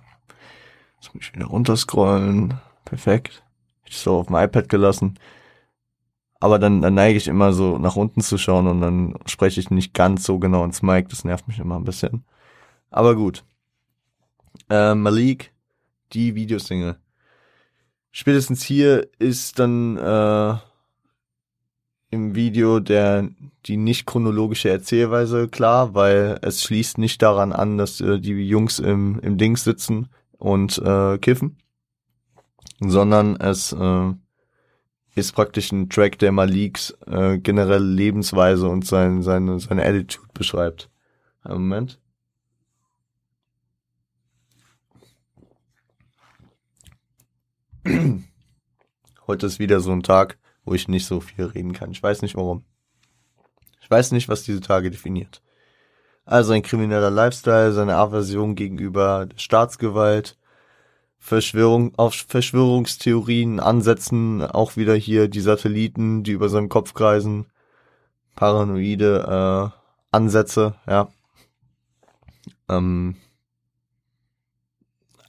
Jetzt 0.96 1.14
muss 1.14 1.24
ich 1.24 1.34
wieder 1.34 1.48
runterscrollen. 1.48 2.60
Perfekt. 2.86 3.44
Ich 3.86 3.98
so 3.98 4.20
auf 4.20 4.28
dem 4.28 4.36
iPad 4.36 4.70
gelassen. 4.70 5.18
Aber 6.42 6.60
dann, 6.60 6.82
dann 6.82 6.96
neige 6.96 7.18
ich 7.18 7.28
immer 7.28 7.54
so 7.54 7.78
nach 7.78 7.96
unten 7.96 8.20
zu 8.22 8.38
schauen 8.38 8.68
und 8.68 8.82
dann 8.82 9.16
spreche 9.26 9.60
ich 9.60 9.70
nicht 9.70 9.94
ganz 9.94 10.26
so 10.26 10.40
genau 10.40 10.66
ins 10.66 10.82
Mic. 10.82 11.08
Das 11.10 11.24
nervt 11.24 11.48
mich 11.48 11.60
immer 11.60 11.78
ein 11.78 11.86
bisschen. 11.86 12.26
Aber 12.90 13.16
gut. 13.16 13.46
Äh, 14.70 14.96
Malik, 14.96 15.54
die 16.12 16.36
Videosingle. 16.36 16.98
Spätestens 18.12 18.64
hier 18.64 19.08
ist 19.20 19.60
dann 19.60 19.98
äh, 19.98 20.56
im 22.10 22.36
Video 22.36 22.80
der 22.80 23.30
die 23.66 23.78
nicht 23.78 24.06
chronologische 24.06 24.70
Erzählweise 24.70 25.48
klar, 25.48 25.94
weil 25.94 26.40
es 26.42 26.64
schließt 26.64 26.98
nicht 26.98 27.22
daran 27.22 27.54
an, 27.54 27.78
dass 27.78 28.02
äh, 28.02 28.20
die 28.20 28.32
Jungs 28.32 28.80
im, 28.80 29.20
im 29.20 29.38
Dings 29.38 29.64
sitzen 29.64 30.10
und 30.38 30.80
äh, 30.80 31.18
kiffen, 31.20 31.58
sondern 32.80 33.36
es 33.36 33.72
äh, 33.74 34.14
ist 35.16 35.34
praktisch 35.34 35.72
ein 35.72 35.90
Track, 35.90 36.20
der 36.20 36.32
Maliks 36.32 36.92
äh, 37.06 37.38
generelle 37.38 37.86
Lebensweise 37.86 38.68
und 38.68 38.86
sein, 38.86 39.22
seine, 39.22 39.60
seine 39.60 39.86
Attitude 39.86 40.30
beschreibt. 40.34 40.90
Einen 41.44 41.68
Moment. 41.68 42.00
Heute 49.28 49.46
ist 49.46 49.60
wieder 49.60 49.80
so 49.80 49.92
ein 49.92 50.04
Tag, 50.04 50.38
wo 50.64 50.74
ich 50.74 50.88
nicht 50.88 51.06
so 51.06 51.20
viel 51.20 51.46
reden 51.46 51.74
kann. 51.74 51.92
Ich 51.92 52.02
weiß 52.02 52.22
nicht 52.22 52.36
warum. 52.36 52.64
Ich 53.82 53.90
weiß 53.90 54.12
nicht, 54.12 54.30
was 54.30 54.44
diese 54.44 54.62
Tage 54.62 54.92
definiert. 54.92 55.42
Also 56.24 56.54
ein 56.54 56.62
krimineller 56.62 57.10
Lifestyle, 57.10 57.74
seine 57.74 57.96
Aversion 57.96 58.56
gegenüber 58.56 59.28
Staatsgewalt, 59.36 60.38
Verschwörung, 61.24 61.94
auf 61.98 62.16
Verschwörungstheorien, 62.28 63.60
Ansätzen, 63.60 64.42
auch 64.42 64.76
wieder 64.76 64.96
hier 64.96 65.28
die 65.28 65.40
Satelliten, 65.40 66.24
die 66.24 66.32
über 66.32 66.50
seinem 66.50 66.68
Kopf 66.68 66.96
kreisen, 66.96 67.46
paranoide 68.36 69.72
äh, 69.72 69.78
Ansätze, 70.12 70.76
ja. 70.88 71.10
Ähm, 72.68 73.16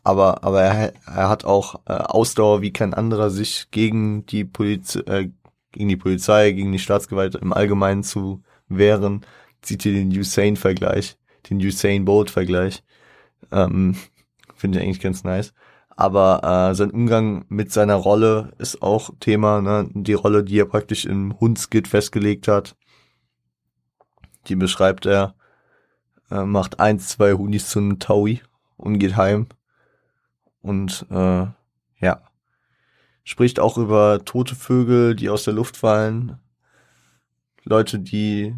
aber 0.03 0.43
aber 0.45 0.63
er, 0.63 0.95
er 1.07 1.29
hat 1.29 1.45
auch 1.45 1.81
äh, 1.87 1.93
Ausdauer 1.93 2.63
wie 2.63 2.73
kein 2.73 2.95
anderer, 2.95 3.29
sich 3.31 3.71
gegen 3.71 4.25
die 4.27 4.45
Polizei, 4.45 5.01
äh, 5.01 5.31
gegen 5.73 5.89
die 5.89 5.97
Polizei, 5.97 6.53
gegen 6.53 6.73
die 6.73 6.79
Staatsgewalt 6.79 7.35
im 7.35 7.53
Allgemeinen 7.53 8.03
zu 8.03 8.43
wehren. 8.69 9.27
Zieht 9.61 9.83
hier 9.83 9.93
den 9.93 10.11
Usain-Vergleich, 10.11 11.19
den 11.51 11.59
Usain 11.59 12.07
Bolt-Vergleich. 12.07 12.83
Ähm, 13.53 13.97
Finde 14.57 14.79
ich 14.79 14.85
eigentlich 14.85 15.01
ganz 15.01 15.23
nice. 15.23 15.53
Aber 16.03 16.43
äh, 16.43 16.75
sein 16.75 16.91
Umgang 16.91 17.45
mit 17.49 17.71
seiner 17.71 17.95
Rolle 17.95 18.51
ist 18.59 18.83
auch 18.83 19.11
Thema, 19.21 19.63
ne? 19.63 19.89
Die 19.95 20.15
Rolle, 20.15 20.43
die 20.43 20.59
er 20.59 20.67
praktisch 20.67 21.05
im 21.05 21.39
Hundskit 21.39 21.87
festgelegt 21.87 22.49
hat. 22.49 22.75
Die 24.49 24.57
beschreibt 24.57 25.07
er, 25.07 25.37
äh, 26.29 26.43
macht 26.43 26.81
eins, 26.81 27.07
zwei 27.07 27.35
Hunis 27.35 27.69
zu 27.69 27.79
einem 27.79 28.01
Taui 28.01 28.43
und 28.77 28.99
geht 28.99 29.17
heim. 29.17 29.47
Und 30.61 31.07
äh, 31.09 31.47
ja, 32.01 32.23
spricht 33.23 33.61
auch 33.61 33.79
über 33.79 34.25
tote 34.25 34.57
Vögel, 34.57 35.15
die 35.15 35.31
aus 35.31 35.45
der 35.45 35.55
Luft 35.55 35.77
fallen. 35.77 36.41
Leute, 37.63 38.01
die 38.01 38.57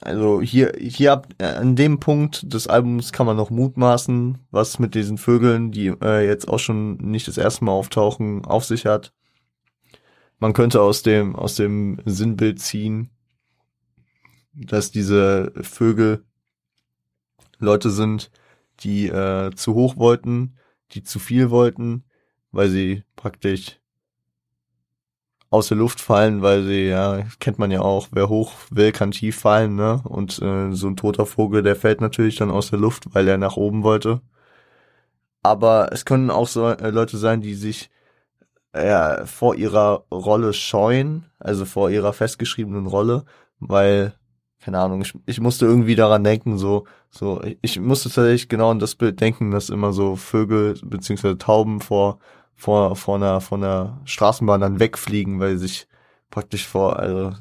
also 0.00 0.40
hier 0.40 0.72
hier 0.78 1.12
ab 1.12 1.28
äh, 1.38 1.44
an 1.44 1.76
dem 1.76 2.00
Punkt 2.00 2.52
des 2.52 2.66
Albums 2.66 3.12
kann 3.12 3.26
man 3.26 3.36
noch 3.36 3.50
mutmaßen, 3.50 4.38
was 4.50 4.78
mit 4.78 4.94
diesen 4.94 5.18
Vögeln, 5.18 5.72
die 5.72 5.88
äh, 5.88 6.26
jetzt 6.26 6.48
auch 6.48 6.58
schon 6.58 6.96
nicht 6.96 7.28
das 7.28 7.36
erste 7.36 7.64
Mal 7.64 7.72
auftauchen, 7.72 8.44
auf 8.44 8.64
sich 8.64 8.86
hat. 8.86 9.12
Man 10.38 10.54
könnte 10.54 10.80
aus 10.80 11.02
dem 11.02 11.36
aus 11.36 11.56
dem 11.56 12.00
Sinnbild 12.06 12.60
ziehen, 12.60 13.10
dass 14.54 14.90
diese 14.90 15.52
Vögel 15.60 16.24
Leute 17.58 17.90
sind, 17.90 18.30
die 18.80 19.08
äh, 19.08 19.50
zu 19.54 19.74
hoch 19.74 19.96
wollten, 19.98 20.56
die 20.92 21.02
zu 21.02 21.18
viel 21.18 21.50
wollten, 21.50 22.04
weil 22.52 22.70
sie 22.70 23.04
praktisch 23.16 23.79
aus 25.50 25.68
der 25.68 25.76
Luft 25.76 26.00
fallen, 26.00 26.42
weil 26.42 26.64
sie, 26.64 26.88
ja, 26.88 27.24
kennt 27.40 27.58
man 27.58 27.70
ja 27.70 27.80
auch, 27.80 28.08
wer 28.12 28.28
hoch 28.28 28.52
will, 28.70 28.92
kann 28.92 29.10
tief 29.10 29.40
fallen, 29.40 29.74
ne? 29.74 30.00
Und 30.04 30.40
äh, 30.40 30.72
so 30.72 30.86
ein 30.88 30.96
toter 30.96 31.26
Vogel, 31.26 31.62
der 31.62 31.76
fällt 31.76 32.00
natürlich 32.00 32.36
dann 32.36 32.50
aus 32.50 32.70
der 32.70 32.78
Luft, 32.78 33.12
weil 33.14 33.26
er 33.28 33.36
nach 33.38 33.56
oben 33.56 33.82
wollte. 33.82 34.20
Aber 35.42 35.92
es 35.92 36.04
können 36.04 36.30
auch 36.30 36.48
so 36.48 36.68
äh, 36.68 36.90
Leute 36.90 37.16
sein, 37.18 37.40
die 37.40 37.54
sich 37.54 37.90
äh, 38.72 39.26
vor 39.26 39.56
ihrer 39.56 40.04
Rolle 40.12 40.52
scheuen, 40.52 41.26
also 41.38 41.64
vor 41.64 41.90
ihrer 41.90 42.12
festgeschriebenen 42.12 42.86
Rolle, 42.86 43.24
weil 43.58 44.14
keine 44.60 44.78
Ahnung, 44.78 45.00
ich, 45.00 45.14
ich 45.26 45.40
musste 45.40 45.64
irgendwie 45.64 45.94
daran 45.94 46.22
denken, 46.22 46.58
so, 46.58 46.86
so, 47.10 47.42
ich 47.62 47.80
musste 47.80 48.10
tatsächlich 48.10 48.48
genau 48.48 48.70
an 48.70 48.78
das 48.78 48.94
Bild 48.94 49.20
denken, 49.20 49.50
dass 49.50 49.70
immer 49.70 49.92
so 49.92 50.16
Vögel 50.16 50.78
beziehungsweise 50.84 51.38
Tauben 51.38 51.80
vor, 51.80 52.18
vor, 52.60 52.94
vor 52.94 53.16
einer, 53.16 53.40
vor 53.40 53.56
einer 53.58 54.00
Straßenbahn 54.04 54.60
dann 54.60 54.80
wegfliegen, 54.80 55.40
weil 55.40 55.56
sie 55.56 55.66
sich 55.66 55.88
praktisch 56.30 56.66
vor, 56.66 56.98
also, 56.98 57.32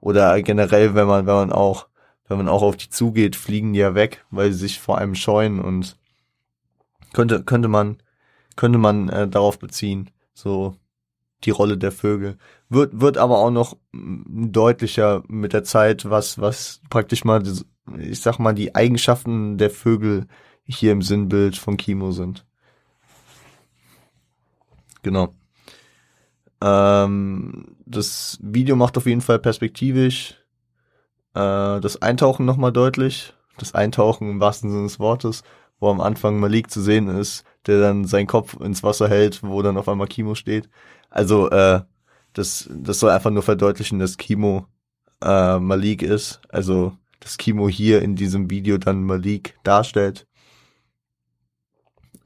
oder 0.00 0.40
generell, 0.42 0.94
wenn 0.94 1.06
man, 1.06 1.26
wenn 1.26 1.34
man 1.34 1.52
auch, 1.52 1.88
wenn 2.28 2.36
man 2.36 2.48
auch 2.48 2.62
auf 2.62 2.76
die 2.76 2.90
zugeht, 2.90 3.36
fliegen 3.36 3.72
die 3.72 3.78
ja 3.78 3.94
weg, 3.94 4.24
weil 4.30 4.52
sie 4.52 4.58
sich 4.58 4.78
vor 4.78 4.98
einem 4.98 5.14
scheuen 5.14 5.60
und 5.60 5.96
könnte, 7.14 7.42
könnte 7.42 7.68
man, 7.68 8.02
könnte 8.56 8.78
man 8.78 9.08
äh, 9.08 9.28
darauf 9.28 9.58
beziehen, 9.58 10.10
so 10.34 10.76
die 11.44 11.50
Rolle 11.50 11.78
der 11.78 11.90
Vögel. 11.90 12.36
Wird, 12.68 13.00
wird 13.00 13.16
aber 13.16 13.38
auch 13.38 13.50
noch 13.50 13.78
deutlicher 13.92 15.22
mit 15.26 15.54
der 15.54 15.64
Zeit, 15.64 16.08
was, 16.10 16.38
was 16.38 16.82
praktisch 16.90 17.24
mal, 17.24 17.42
ich 17.98 18.20
sag 18.20 18.38
mal, 18.38 18.54
die 18.54 18.74
Eigenschaften 18.74 19.56
der 19.56 19.70
Vögel 19.70 20.26
hier 20.64 20.92
im 20.92 21.00
Sinnbild 21.00 21.56
von 21.56 21.78
Kimo 21.78 22.12
sind. 22.12 22.44
Genau. 25.02 25.34
Ähm, 26.62 27.76
das 27.86 28.38
Video 28.42 28.76
macht 28.76 28.96
auf 28.96 29.06
jeden 29.06 29.22
Fall 29.22 29.38
perspektivisch 29.38 30.34
äh, 31.34 31.80
das 31.80 32.02
Eintauchen 32.02 32.46
nochmal 32.46 32.72
deutlich. 32.72 33.34
Das 33.58 33.74
Eintauchen 33.74 34.30
im 34.30 34.40
wahrsten 34.40 34.70
Sinne 34.70 34.84
des 34.84 34.98
Wortes, 34.98 35.42
wo 35.80 35.90
am 35.90 36.00
Anfang 36.00 36.38
Malik 36.40 36.70
zu 36.70 36.80
sehen 36.80 37.08
ist, 37.08 37.44
der 37.66 37.80
dann 37.80 38.04
seinen 38.04 38.26
Kopf 38.26 38.58
ins 38.60 38.82
Wasser 38.82 39.08
hält, 39.08 39.42
wo 39.42 39.62
dann 39.62 39.76
auf 39.76 39.88
einmal 39.88 40.06
Kimo 40.06 40.34
steht. 40.34 40.68
Also, 41.10 41.50
äh, 41.50 41.82
das, 42.32 42.68
das 42.72 43.00
soll 43.00 43.10
einfach 43.10 43.30
nur 43.30 43.42
verdeutlichen, 43.42 43.98
dass 43.98 44.16
Kimo 44.16 44.66
äh, 45.22 45.58
Malik 45.58 46.02
ist. 46.02 46.40
Also, 46.48 46.92
dass 47.20 47.36
Kimo 47.36 47.68
hier 47.68 48.02
in 48.02 48.16
diesem 48.16 48.50
Video 48.50 48.78
dann 48.78 49.04
Malik 49.04 49.58
darstellt. 49.62 50.26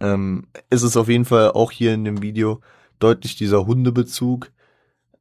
Ähm, 0.05 0.47
ist 0.71 0.83
es 0.83 0.97
auf 0.97 1.09
jeden 1.09 1.25
Fall 1.25 1.53
auch 1.53 1.71
hier 1.71 1.95
in 1.95 2.05
dem 2.05 2.21
Video 2.23 2.61
deutlich 2.99 3.37
dieser 3.37 3.67
Hundebezug. 3.67 4.53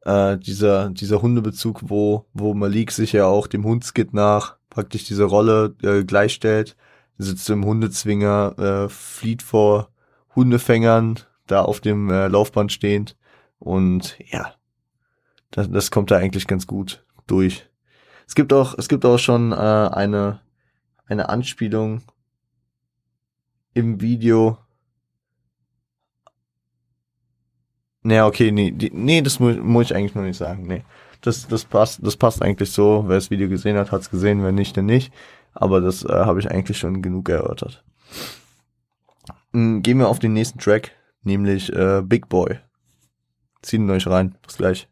Äh, 0.02 0.38
dieser, 0.38 0.90
dieser 0.90 1.22
Hundebezug, 1.22 1.82
wo, 1.84 2.26
wo 2.34 2.54
Malik 2.54 2.92
sich 2.92 3.14
ja 3.14 3.26
auch 3.26 3.48
dem 3.48 3.64
Hundskit 3.64 4.14
nach 4.14 4.58
praktisch 4.70 5.06
diese 5.06 5.24
Rolle 5.24 5.76
äh, 5.82 6.04
gleichstellt. 6.04 6.76
Sitzt 7.18 7.50
im 7.50 7.64
Hundezwinger, 7.64 8.56
äh, 8.58 8.90
flieht 8.90 9.42
vor 9.42 9.90
Hundefängern, 10.36 11.20
da 11.48 11.62
auf 11.62 11.80
dem 11.80 12.10
äh, 12.10 12.28
Laufband 12.28 12.72
stehend 12.72 13.16
und 13.60 14.18
ja, 14.32 14.56
das, 15.52 15.70
das 15.70 15.92
kommt 15.92 16.12
da 16.12 16.18
eigentlich 16.18 16.48
ganz 16.48 16.68
gut 16.68 17.06
durch. 17.28 17.70
Es 18.28 18.36
gibt 18.36 18.52
auch, 18.52 18.78
es 18.78 18.90
gibt 18.90 19.06
auch 19.06 19.20
schon 19.20 19.52
äh, 19.52 19.56
eine, 19.56 20.42
eine 21.06 21.30
Anspielung 21.30 22.02
im 23.74 24.02
Video. 24.02 24.58
Nee, 28.06 28.20
okay, 28.20 28.52
nee, 28.52 28.72
die, 28.72 28.92
nee, 28.94 29.22
das 29.22 29.40
mu 29.40 29.54
muss 29.54 29.86
ich 29.86 29.96
eigentlich 29.96 30.14
noch 30.14 30.24
nicht 30.24 30.38
sagen. 30.38 30.68
Nee. 30.68 30.84
Das, 31.22 31.48
das 31.48 31.64
passt, 31.64 32.06
das 32.06 32.18
passt 32.18 32.42
eigentlich 32.42 32.72
so. 32.72 33.06
Wer 33.08 33.16
das 33.16 33.32
Video 33.32 33.48
gesehen 33.48 33.78
hat, 33.78 33.94
hat's 33.94 34.10
gesehen, 34.10 34.44
wer 34.44 34.52
nicht, 34.52 34.76
dann 34.76 34.88
nicht. 34.88 35.14
Aber 35.54 35.80
das 35.80 36.04
äh, 36.04 36.10
habe 36.10 36.42
ich 36.42 36.52
eigentlich 36.52 36.78
schon 36.78 37.02
genug 37.02 37.30
erörtert. 37.30 37.82
Mhm, 39.54 39.82
gehen 39.84 40.00
wir 40.00 40.10
auf 40.10 40.20
den 40.20 40.34
nächsten 40.34 40.60
Track, 40.60 40.92
nämlich 41.24 41.72
äh, 41.72 42.02
Big 42.04 42.28
Boy. 42.28 42.60
Ziehen 43.62 43.90
euch 43.90 44.06
rein. 44.08 44.36
Bis 44.46 44.58
gleich. 44.58 44.90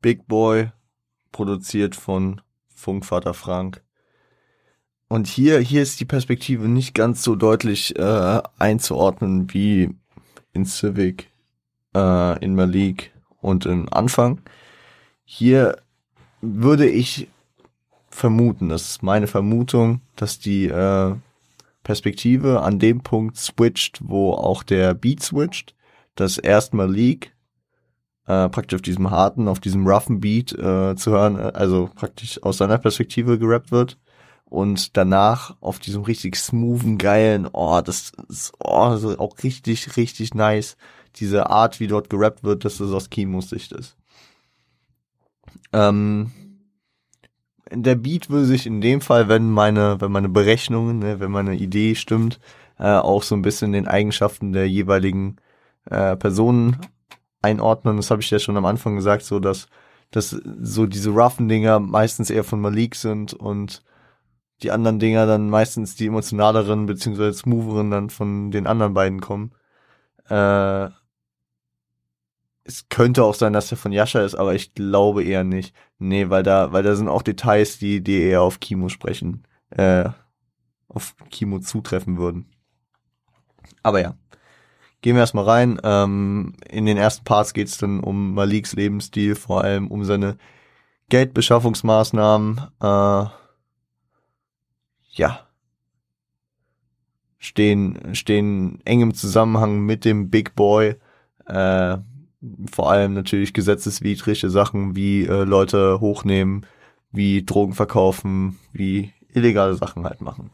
Big 0.00 0.26
Boy, 0.26 0.72
produziert 1.30 1.94
von 1.94 2.40
Funkvater 2.78 3.34
Frank. 3.34 3.82
Und 5.08 5.26
hier, 5.26 5.58
hier 5.58 5.82
ist 5.82 6.00
die 6.00 6.04
Perspektive 6.04 6.68
nicht 6.68 6.94
ganz 6.94 7.22
so 7.22 7.34
deutlich 7.34 7.98
äh, 7.98 8.40
einzuordnen 8.58 9.52
wie 9.52 9.96
in 10.52 10.64
Civic, 10.64 11.30
äh, 11.94 12.44
in 12.44 12.54
Malik 12.54 13.10
und 13.40 13.66
im 13.66 13.92
Anfang. 13.92 14.40
Hier 15.24 15.78
würde 16.40 16.88
ich 16.88 17.28
vermuten, 18.10 18.68
das 18.68 18.90
ist 18.90 19.02
meine 19.02 19.26
Vermutung, 19.26 20.00
dass 20.14 20.38
die 20.38 20.66
äh, 20.66 21.14
Perspektive 21.82 22.62
an 22.62 22.78
dem 22.78 23.00
Punkt 23.00 23.38
switcht, 23.38 24.00
wo 24.02 24.34
auch 24.34 24.62
der 24.62 24.94
Beat 24.94 25.22
switcht, 25.22 25.74
dass 26.14 26.38
erstmal 26.38 26.90
League 26.90 27.32
äh, 28.28 28.50
praktisch 28.50 28.76
auf 28.76 28.82
diesem 28.82 29.10
harten, 29.10 29.48
auf 29.48 29.58
diesem 29.58 29.86
roughen 29.86 30.20
Beat 30.20 30.52
äh, 30.52 30.94
zu 30.96 31.12
hören, 31.12 31.38
äh, 31.38 31.52
also 31.54 31.90
praktisch 31.94 32.42
aus 32.42 32.58
seiner 32.58 32.76
Perspektive 32.76 33.38
gerappt 33.38 33.72
wird 33.72 33.98
und 34.44 34.98
danach 34.98 35.56
auf 35.62 35.78
diesem 35.78 36.02
richtig 36.02 36.36
smoothen, 36.36 36.98
geilen, 36.98 37.48
oh, 37.50 37.80
das 37.82 38.12
ist 38.28 38.52
oh, 38.60 38.90
das 38.90 39.18
auch 39.18 39.34
richtig, 39.42 39.96
richtig 39.96 40.34
nice, 40.34 40.76
diese 41.16 41.48
Art, 41.48 41.80
wie 41.80 41.86
dort 41.86 42.10
gerappt 42.10 42.44
wird, 42.44 42.66
dass 42.66 42.76
das 42.76 42.92
aus 42.92 43.08
Kimos 43.08 43.48
Sicht 43.48 43.72
ist. 43.72 43.96
Ähm, 45.72 46.30
der 47.70 47.94
Beat 47.94 48.28
würde 48.28 48.44
sich 48.44 48.66
in 48.66 48.82
dem 48.82 49.00
Fall, 49.00 49.28
wenn 49.28 49.50
meine, 49.50 50.02
wenn 50.02 50.12
meine 50.12 50.28
Berechnungen, 50.28 50.98
ne, 50.98 51.18
wenn 51.18 51.30
meine 51.30 51.56
Idee 51.56 51.94
stimmt, 51.94 52.40
äh, 52.78 52.84
auch 52.92 53.22
so 53.22 53.34
ein 53.34 53.42
bisschen 53.42 53.72
den 53.72 53.88
Eigenschaften 53.88 54.52
der 54.52 54.68
jeweiligen 54.68 55.36
äh, 55.86 56.14
Personen 56.16 56.76
einordnen. 57.42 57.96
Das 57.96 58.10
habe 58.10 58.22
ich 58.22 58.30
ja 58.30 58.38
schon 58.38 58.56
am 58.56 58.66
Anfang 58.66 58.96
gesagt, 58.96 59.24
so 59.24 59.40
dass, 59.40 59.68
dass 60.10 60.30
so 60.30 60.86
diese 60.86 61.10
roughen 61.10 61.48
Dinger 61.48 61.80
meistens 61.80 62.30
eher 62.30 62.44
von 62.44 62.60
Malik 62.60 62.94
sind 62.94 63.34
und 63.34 63.82
die 64.62 64.70
anderen 64.70 64.98
Dinger 64.98 65.26
dann 65.26 65.50
meistens 65.50 65.94
die 65.94 66.06
emotionaleren 66.06 66.86
beziehungsweise 66.86 67.32
smootheren 67.34 67.90
dann 67.90 68.10
von 68.10 68.50
den 68.50 68.66
anderen 68.66 68.94
beiden 68.94 69.20
kommen. 69.20 69.52
Äh, 70.28 70.88
es 72.64 72.88
könnte 72.90 73.24
auch 73.24 73.34
sein, 73.34 73.54
dass 73.54 73.70
er 73.70 73.78
von 73.78 73.92
Yasha 73.92 74.20
ist, 74.20 74.34
aber 74.34 74.54
ich 74.54 74.74
glaube 74.74 75.24
eher 75.24 75.42
nicht. 75.42 75.74
Nee, 75.98 76.28
weil 76.28 76.42
da, 76.42 76.72
weil 76.72 76.82
da 76.82 76.94
sind 76.96 77.08
auch 77.08 77.22
Details, 77.22 77.78
die, 77.78 78.02
die 78.02 78.20
eher 78.20 78.42
auf 78.42 78.60
Kimo 78.60 78.90
sprechen, 78.90 79.44
äh, 79.70 80.10
auf 80.88 81.14
Kimo 81.30 81.60
zutreffen 81.60 82.18
würden. 82.18 82.50
Aber 83.82 84.00
ja. 84.00 84.14
Gehen 85.00 85.14
wir 85.14 85.20
erstmal 85.20 85.44
rein. 85.44 85.80
Ähm, 85.84 86.54
in 86.68 86.86
den 86.86 86.96
ersten 86.96 87.24
Parts 87.24 87.54
geht 87.54 87.68
es 87.68 87.78
dann 87.78 88.00
um 88.00 88.34
Maliks 88.34 88.74
Lebensstil, 88.74 89.36
vor 89.36 89.62
allem 89.62 89.88
um 89.88 90.04
seine 90.04 90.36
Geldbeschaffungsmaßnahmen. 91.08 92.60
Äh, 92.80 93.24
ja. 95.12 95.40
Stehen, 97.38 98.14
stehen 98.14 98.80
eng 98.84 99.00
im 99.00 99.14
Zusammenhang 99.14 99.80
mit 99.80 100.04
dem 100.04 100.30
Big 100.30 100.56
Boy. 100.56 100.96
Äh, 101.46 101.98
vor 102.70 102.90
allem 102.90 103.14
natürlich 103.14 103.52
gesetzeswidrige 103.52 104.50
Sachen 104.50 104.96
wie 104.96 105.24
äh, 105.24 105.44
Leute 105.44 106.00
hochnehmen, 106.00 106.66
wie 107.12 107.44
Drogen 107.44 107.74
verkaufen, 107.74 108.58
wie 108.72 109.12
illegale 109.32 109.74
Sachen 109.74 110.04
halt 110.04 110.20
machen. 110.20 110.50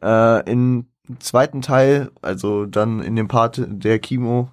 Äh, 0.00 0.50
in 0.50 0.86
zweiten 1.18 1.62
Teil, 1.62 2.10
also 2.22 2.66
dann 2.66 3.02
in 3.02 3.16
dem 3.16 3.28
Part 3.28 3.62
der 3.66 3.98
Kimo, 3.98 4.50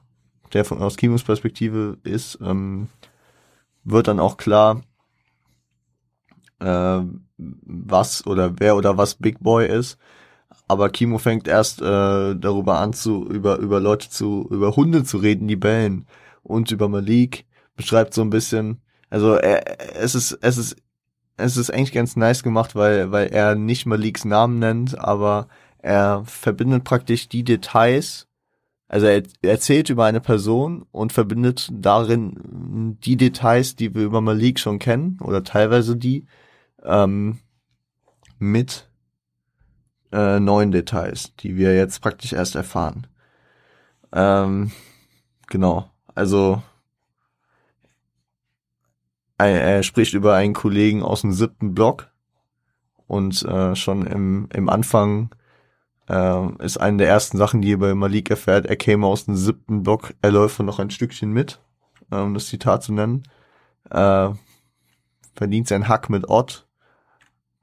der 0.53 0.65
von 0.65 0.81
aus 0.81 0.97
Kimos 0.97 1.23
Perspektive 1.23 1.97
ist, 2.03 2.39
ähm, 2.41 2.89
wird 3.83 4.07
dann 4.07 4.19
auch 4.19 4.37
klar, 4.37 4.81
äh, 6.59 7.01
was 7.37 8.25
oder 8.27 8.59
wer 8.59 8.75
oder 8.75 8.97
was 8.97 9.15
Big 9.15 9.39
Boy 9.39 9.67
ist. 9.67 9.97
Aber 10.67 10.89
Kimo 10.89 11.17
fängt 11.17 11.47
erst 11.47 11.81
äh, 11.81 12.35
darüber 12.35 12.79
an 12.79 12.93
zu 12.93 13.25
über 13.25 13.57
über 13.57 13.79
Leute 13.79 14.09
zu 14.09 14.47
über 14.49 14.75
Hunde 14.75 15.03
zu 15.03 15.17
reden, 15.17 15.47
die 15.47 15.55
bellen 15.55 16.05
und 16.43 16.71
über 16.71 16.87
Malik 16.87 17.45
beschreibt 17.75 18.13
so 18.13 18.21
ein 18.21 18.29
bisschen, 18.29 18.81
also 19.09 19.33
er, 19.35 19.97
es 19.97 20.15
ist 20.15 20.37
es 20.41 20.57
ist 20.57 20.75
es 21.37 21.57
ist 21.57 21.71
eigentlich 21.73 21.91
ganz 21.93 22.15
nice 22.15 22.43
gemacht, 22.43 22.75
weil 22.75 23.11
weil 23.11 23.27
er 23.29 23.55
nicht 23.55 23.85
Maliks 23.85 24.25
Namen 24.25 24.59
nennt, 24.59 24.97
aber 24.99 25.47
er 25.81 26.23
verbindet 26.25 26.83
praktisch 26.83 27.27
die 27.27 27.43
Details, 27.43 28.27
also 28.87 29.07
er, 29.07 29.23
erzählt 29.41 29.89
über 29.89 30.05
eine 30.05 30.21
Person 30.21 30.85
und 30.91 31.13
verbindet 31.13 31.69
darin 31.71 32.97
die 33.03 33.17
Details, 33.17 33.75
die 33.75 33.95
wir 33.95 34.03
über 34.03 34.21
Malik 34.21 34.59
schon 34.59 34.79
kennen, 34.79 35.17
oder 35.21 35.43
teilweise 35.43 35.95
die, 35.95 36.25
ähm, 36.83 37.39
mit 38.37 38.89
äh, 40.11 40.39
neuen 40.39 40.71
Details, 40.71 41.35
die 41.37 41.55
wir 41.57 41.75
jetzt 41.75 42.01
praktisch 42.01 42.33
erst 42.33 42.55
erfahren. 42.55 43.07
Ähm, 44.11 44.71
genau, 45.47 45.89
also 46.13 46.61
er, 49.37 49.61
er 49.61 49.83
spricht 49.83 50.13
über 50.13 50.35
einen 50.35 50.53
Kollegen 50.53 51.01
aus 51.01 51.21
dem 51.21 51.31
siebten 51.31 51.73
Block 51.73 52.11
und 53.07 53.43
äh, 53.43 53.75
schon 53.75 54.05
im, 54.05 54.49
im 54.53 54.69
Anfang 54.69 55.29
äh, 56.11 56.63
ist 56.63 56.77
eine 56.77 56.97
der 56.97 57.07
ersten 57.07 57.37
Sachen, 57.37 57.61
die 57.61 57.73
er 57.73 57.77
bei 57.77 57.95
Malik 57.95 58.29
erfährt. 58.29 58.65
Er 58.65 58.75
käme 58.75 59.07
aus 59.07 59.25
dem 59.25 59.35
siebten 59.35 59.83
Block, 59.83 60.13
er 60.21 60.31
läuft 60.31 60.59
noch 60.59 60.79
ein 60.79 60.91
Stückchen 60.91 61.31
mit, 61.31 61.59
um 62.09 62.33
das 62.33 62.47
Zitat 62.47 62.83
zu 62.83 62.93
nennen. 62.93 63.23
Äh, 63.89 64.29
verdient 65.35 65.67
sein 65.67 65.87
Hack 65.87 66.09
mit 66.09 66.29
Ott. 66.29 66.67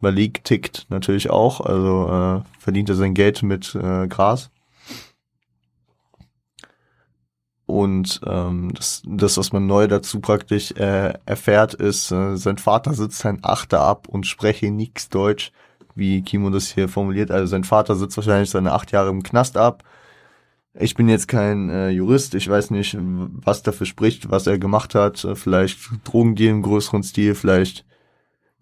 Malik 0.01 0.45
tickt 0.45 0.87
natürlich 0.89 1.29
auch, 1.31 1.61
also 1.61 2.09
äh, 2.09 2.61
verdient 2.61 2.89
er 2.89 2.95
sein 2.95 3.15
Geld 3.15 3.43
mit 3.43 3.75
äh, 3.75 4.07
Gras. 4.09 4.51
Und 7.67 8.23
ähm, 8.25 8.73
das, 8.75 9.03
das, 9.05 9.37
was 9.37 9.53
man 9.53 9.67
neu 9.67 9.89
dazu 9.89 10.21
praktisch 10.21 10.71
äh, 10.73 11.13
erfährt, 11.27 11.75
ist, 11.75 12.11
äh, 12.11 12.37
sein 12.37 12.57
Vater 12.57 12.95
sitzt 12.95 13.27
ein 13.27 13.41
Achter 13.43 13.81
ab 13.81 14.09
und 14.09 14.27
spreche 14.27 14.71
nix 14.71 15.11
Deutsch 15.11 15.53
wie 15.99 16.23
Kimo 16.23 16.51
das 16.51 16.69
hier 16.69 16.89
formuliert. 16.89 17.31
Also 17.31 17.47
sein 17.47 17.65
Vater 17.65 17.95
sitzt 17.97 18.17
wahrscheinlich 18.17 18.51
seine 18.51 18.73
acht 18.73 18.93
Jahre 18.93 19.11
im 19.11 19.23
Knast 19.23 19.57
ab. 19.57 19.85
Ich 20.75 20.95
bin 20.95 21.09
jetzt 21.09 21.29
kein 21.29 21.71
äh, 21.71 21.91
Jurist, 21.91 22.35
ich 22.35 22.49
weiß 22.49 22.71
nicht, 22.71 22.97
was 23.01 23.63
dafür 23.63 23.87
spricht, 23.87 24.31
was 24.31 24.47
er 24.47 24.59
gemacht 24.59 24.95
hat. 24.95 25.27
Vielleicht 25.35 25.79
Drogendeal 26.05 26.51
im 26.51 26.63
größeren 26.63 27.03
Stil, 27.03 27.35
vielleicht 27.35 27.85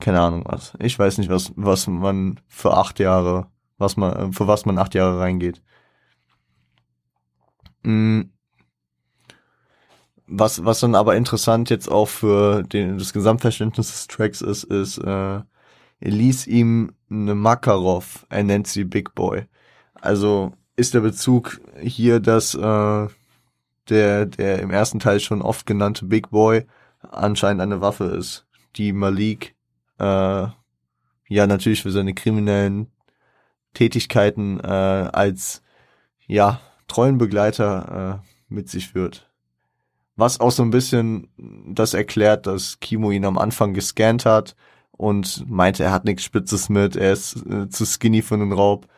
keine 0.00 0.20
Ahnung 0.20 0.44
was. 0.46 0.74
Ich 0.80 0.98
weiß 0.98 1.18
nicht, 1.18 1.30
was 1.30 1.52
was 1.56 1.86
man 1.86 2.40
für 2.48 2.74
acht 2.76 2.98
Jahre, 2.98 3.48
was 3.78 3.96
man 3.96 4.32
für 4.32 4.46
was 4.46 4.66
man 4.66 4.78
acht 4.78 4.94
Jahre 4.94 5.20
reingeht. 5.20 5.62
Mhm. 7.82 8.32
Was 10.26 10.64
was 10.64 10.80
dann 10.80 10.94
aber 10.94 11.16
interessant 11.16 11.70
jetzt 11.70 11.90
auch 11.90 12.08
für 12.08 12.62
den 12.64 12.98
das 12.98 13.12
Gesamtverständnis 13.12 13.88
des 13.92 14.06
Tracks 14.08 14.40
ist, 14.40 14.64
ist 14.64 14.98
äh, 14.98 15.40
er 16.00 16.10
ließ 16.10 16.46
ihm 16.46 16.92
eine 17.10 17.34
Makarov, 17.34 18.26
er 18.28 18.42
nennt 18.42 18.66
sie 18.66 18.84
Big 18.84 19.14
Boy. 19.14 19.46
Also 19.94 20.52
ist 20.76 20.94
der 20.94 21.00
Bezug 21.00 21.60
hier, 21.80 22.20
dass 22.20 22.54
äh, 22.54 23.06
der, 23.88 24.26
der 24.26 24.58
im 24.60 24.70
ersten 24.70 24.98
Teil 24.98 25.20
schon 25.20 25.42
oft 25.42 25.66
genannte 25.66 26.06
Big 26.06 26.30
Boy 26.30 26.66
anscheinend 27.00 27.62
eine 27.62 27.80
Waffe 27.80 28.04
ist, 28.04 28.46
die 28.76 28.92
Malik 28.92 29.54
äh, 29.98 30.46
ja 31.28 31.46
natürlich 31.46 31.82
für 31.82 31.90
seine 31.90 32.14
kriminellen 32.14 32.90
Tätigkeiten 33.74 34.60
äh, 34.60 34.66
als 34.66 35.62
ja 36.26 36.60
treuen 36.88 37.18
Begleiter 37.18 38.22
äh, 38.22 38.28
mit 38.48 38.68
sich 38.68 38.88
führt. 38.88 39.30
Was 40.16 40.40
auch 40.40 40.50
so 40.50 40.62
ein 40.62 40.70
bisschen 40.70 41.28
das 41.68 41.92
erklärt, 41.92 42.46
dass 42.46 42.80
Kimo 42.80 43.10
ihn 43.10 43.26
am 43.26 43.38
Anfang 43.38 43.74
gescannt 43.74 44.24
hat, 44.24 44.56
und 44.96 45.48
meinte, 45.48 45.84
er 45.84 45.92
hat 45.92 46.04
nichts 46.04 46.24
Spitzes 46.24 46.68
mit, 46.68 46.96
er 46.96 47.12
ist 47.12 47.44
äh, 47.46 47.68
zu 47.68 47.84
skinny 47.84 48.22
für 48.22 48.34
einen 48.34 48.52
Raub. 48.52 48.88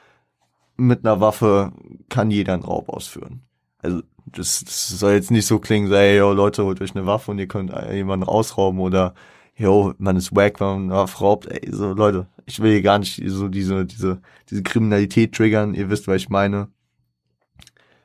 Mit 0.77 1.05
einer 1.05 1.21
Waffe 1.21 1.73
kann 2.09 2.31
jeder 2.31 2.55
einen 2.55 2.63
Raub 2.63 2.89
ausführen. 2.89 3.43
Also 3.79 4.03
das, 4.27 4.65
das 4.65 4.89
soll 4.89 5.13
jetzt 5.13 5.31
nicht 5.31 5.47
so 5.47 5.59
klingen, 5.59 5.89
so, 5.89 5.95
ey, 5.95 6.19
yo, 6.19 6.33
Leute, 6.33 6.65
holt 6.65 6.81
euch 6.81 6.95
eine 6.95 7.07
Waffe 7.07 7.31
und 7.31 7.39
ihr 7.39 7.49
könnt 7.49 7.73
jemanden 7.93 8.25
rausrauben 8.25 8.81
oder 8.81 9.15
yo, 9.57 9.95
man 9.99 10.17
ist 10.17 10.35
wack, 10.35 10.61
wenn 10.61 10.67
man 10.67 10.83
eine 10.85 10.95
Waffe 10.95 11.19
raubt. 11.19 11.47
Ey, 11.47 11.69
so 11.73 11.93
Leute, 11.93 12.29
ich 12.47 12.61
will 12.61 12.73
hier 12.73 12.83
gar 12.83 12.99
nicht 12.99 13.21
so 13.27 13.49
diese, 13.49 13.85
diese, 13.87 14.21
diese 14.49 14.63
Kriminalität 14.63 15.35
triggern, 15.35 15.75
ihr 15.75 15.91
wisst, 15.91 16.07
was 16.07 16.17
ich 16.17 16.29
meine. 16.29 16.69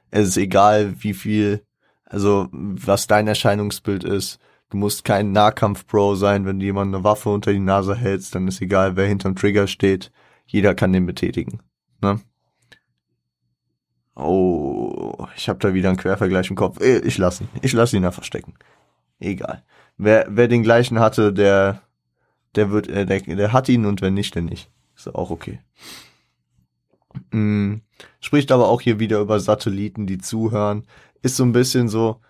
Es 0.10 0.30
ist 0.30 0.38
egal, 0.38 0.96
wie 1.00 1.14
viel, 1.14 1.64
also 2.06 2.48
was 2.52 3.08
dein 3.08 3.28
Erscheinungsbild 3.28 4.04
ist 4.04 4.39
Du 4.74 4.80
musst 4.80 5.05
kein 5.05 5.34
Nahkampf-Pro 5.34 6.15
sein, 6.15 6.47
wenn 6.47 6.59
du 6.59 6.65
jemand 6.65 6.95
eine 6.95 7.03
Waffe 7.03 7.30
unter 7.30 7.53
die 7.53 7.59
Nase 7.59 7.95
hältst, 7.95 8.34
dann 8.34 8.47
ist 8.47 8.59
egal, 8.59 8.95
wer 8.95 9.05
hinterm 9.05 9.36
Trigger 9.36 9.67
steht. 9.67 10.11
Jeder 10.47 10.74
kann 10.74 10.91
den 10.91 11.05
betätigen. 11.05 11.61
Ne? 12.01 12.19
Oh, 14.15 15.28
ich 15.36 15.47
habe 15.47 15.59
da 15.59 15.76
wieder 15.76 15.89
einen 15.89 15.99
Quervergleich 15.99 16.49
im 16.49 16.55
Kopf. 16.55 16.82
Äh, 16.82 17.01
ich 17.01 17.19
lasse 17.19 17.43
ihn. 17.43 17.49
Ich 17.61 17.74
lasse 17.74 17.95
ihn 17.95 18.01
da 18.01 18.09
verstecken. 18.09 18.55
Egal. 19.19 19.63
Wer, 19.97 20.26
wer 20.32 20.47
den 20.47 20.63
gleichen 20.63 20.99
hatte, 20.99 21.32
der, 21.32 21.84
der 22.55 22.71
wird, 22.71 22.88
äh, 22.88 23.05
der, 23.05 23.19
der 23.19 23.53
hat 23.53 23.69
ihn 23.69 23.86
und 23.86 24.01
wenn 24.01 24.15
nicht, 24.15 24.36
dann 24.36 24.45
nicht. 24.45 24.71
Ist 24.95 25.13
auch 25.13 25.30
okay. 25.30 25.59
Hm, 27.30 27.84
spricht 28.19 28.51
aber 28.51 28.69
auch 28.69 28.82
hier 28.82 28.97
wieder 28.97 29.19
über 29.19 29.39
Satelliten, 29.39 30.07
die 30.07 30.17
zuhören. 30.17 30.88
Ist 31.21 31.36
so 31.36 31.43
ein 31.43 31.51
bisschen 31.51 31.89
so, 31.89 32.21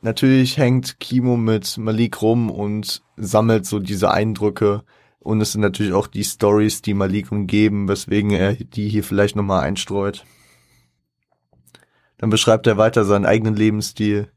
natürlich 0.00 0.58
hängt 0.58 1.00
Kimo 1.00 1.36
mit 1.36 1.78
Malik 1.78 2.22
rum 2.22 2.50
und 2.50 3.02
sammelt 3.16 3.66
so 3.66 3.78
diese 3.78 4.10
Eindrücke, 4.10 4.84
Und 5.20 5.40
es 5.40 5.52
sind 5.52 5.60
natürlich 5.60 5.92
auch 5.92 6.06
die 6.06 6.24
Stories, 6.24 6.80
die 6.80 6.94
Malik 6.94 7.32
umgeben, 7.32 7.88
weswegen 7.88 8.30
er 8.30 8.54
die 8.54 8.88
hier 8.88 9.04
vielleicht 9.04 9.36
nochmal 9.36 9.62
einstreut. 9.64 10.24
Dann 12.18 12.30
beschreibt 12.30 12.66
er 12.66 12.78
weiter 12.78 13.04
seinen 13.04 13.26
eigenen 13.26 13.54
Lebensstil. 13.54 14.30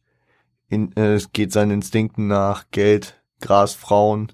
In, 0.70 0.96
äh, 0.98 1.14
es 1.14 1.32
geht 1.32 1.52
seinen 1.52 1.72
Instinkten 1.72 2.28
nach 2.28 2.66
Geld, 2.72 3.22
Gras, 3.42 3.74
Frauen. 3.74 4.32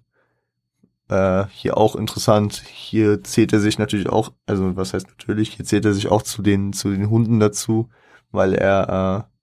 Äh, 1.10 1.46
hier 1.52 1.78
auch 1.78 1.96
interessant. 1.96 2.64
Hier 2.66 3.24
zählt 3.24 3.54
er 3.54 3.60
sich 3.60 3.78
natürlich 3.78 4.10
auch, 4.10 4.34
also 4.46 4.76
was 4.76 4.94
heißt 4.94 5.08
natürlich, 5.08 5.54
hier 5.54 5.66
zählt 5.66 5.86
er 5.86 5.94
sich 5.94 6.08
auch 6.08 6.24
zu 6.24 6.42
den 6.42 6.74
zu 6.74 6.90
den 6.90 7.10
Hunden 7.10 7.40
dazu, 7.40 7.90
weil 8.32 8.54
er 8.54 9.28
äh, 9.30 9.37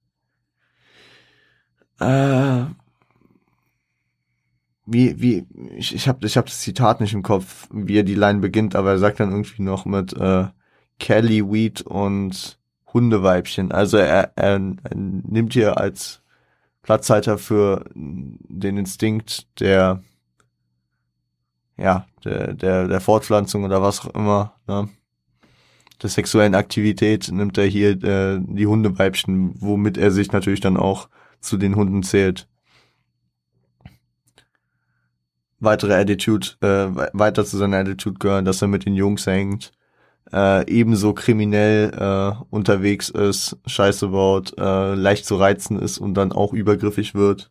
äh, 2.05 2.67
wie, 4.87 5.21
wie, 5.21 5.47
ich, 5.77 5.95
ich 5.95 6.09
habe 6.09 6.27
ich 6.27 6.37
hab 6.37 6.47
das 6.47 6.61
Zitat 6.61 7.01
nicht 7.01 7.15
im 7.15 7.23
Kopf, 7.23 7.69
wie 7.73 7.99
er 7.99 8.03
die 8.03 8.15
Line 8.15 8.41
beginnt, 8.41 8.77
aber 8.77 8.91
er 8.91 8.99
sagt 8.99 9.21
dann 9.21 9.31
irgendwie 9.31 9.63
noch 9.63 9.87
mit 9.87 10.13
äh, 10.15 10.47
Kelly, 10.99 11.51
Weed 11.51 11.83
und 11.83 12.59
Hundeweibchen. 12.93 13.73
Also 13.73 13.97
er, 13.97 14.33
er, 14.37 14.55
er 14.55 14.59
nimmt 14.59 15.55
hier 15.55 15.79
als 15.79 16.23
Platzhalter 16.83 17.39
für 17.39 17.85
den 17.95 18.77
Instinkt 18.77 19.49
der, 19.61 20.03
ja, 21.77 22.07
der, 22.25 22.53
der, 22.55 22.89
der 22.89 23.01
Fortpflanzung 23.01 23.65
oder 23.65 23.83
was 23.83 24.01
auch 24.01 24.15
immer, 24.15 24.55
ne? 24.67 24.89
der 26.03 26.11
sexuellen 26.11 26.55
Aktivität 26.55 27.31
nimmt 27.33 27.57
er 27.57 27.65
hier 27.65 27.91
äh, 28.03 28.39
die 28.41 28.67
Hundeweibchen, 28.67 29.55
womit 29.61 29.97
er 29.97 30.11
sich 30.11 30.33
natürlich 30.33 30.61
dann 30.61 30.77
auch 30.77 31.09
zu 31.45 31.57
den 31.57 31.77
Hunden 31.77 32.03
zählt 32.03 32.49
weitere 35.65 35.95
Attitude, 35.95 36.49
äh, 36.61 37.09
weiter 37.13 37.45
zu 37.45 37.57
seiner 37.57 37.79
Attitude 37.79 38.19
gehören, 38.19 38.45
dass 38.45 38.63
er 38.63 38.69
mit 38.69 38.85
den 38.87 38.95
Jungs 38.95 39.27
hängt, 39.27 39.73
äh, 40.33 40.69
ebenso 40.71 41.15
kriminell 41.15 41.91
äh, 41.95 42.45
unterwegs 42.51 43.09
ist, 43.09 43.57
scheiße 43.67 44.09
baut, 44.09 44.57
äh, 44.59 44.95
leicht 44.95 45.27
zu 45.27 45.37
reizen 45.37 45.79
ist 45.79 45.99
und 45.99 46.15
dann 46.15 46.33
auch 46.33 46.53
übergriffig 46.53 47.15
wird. 47.15 47.51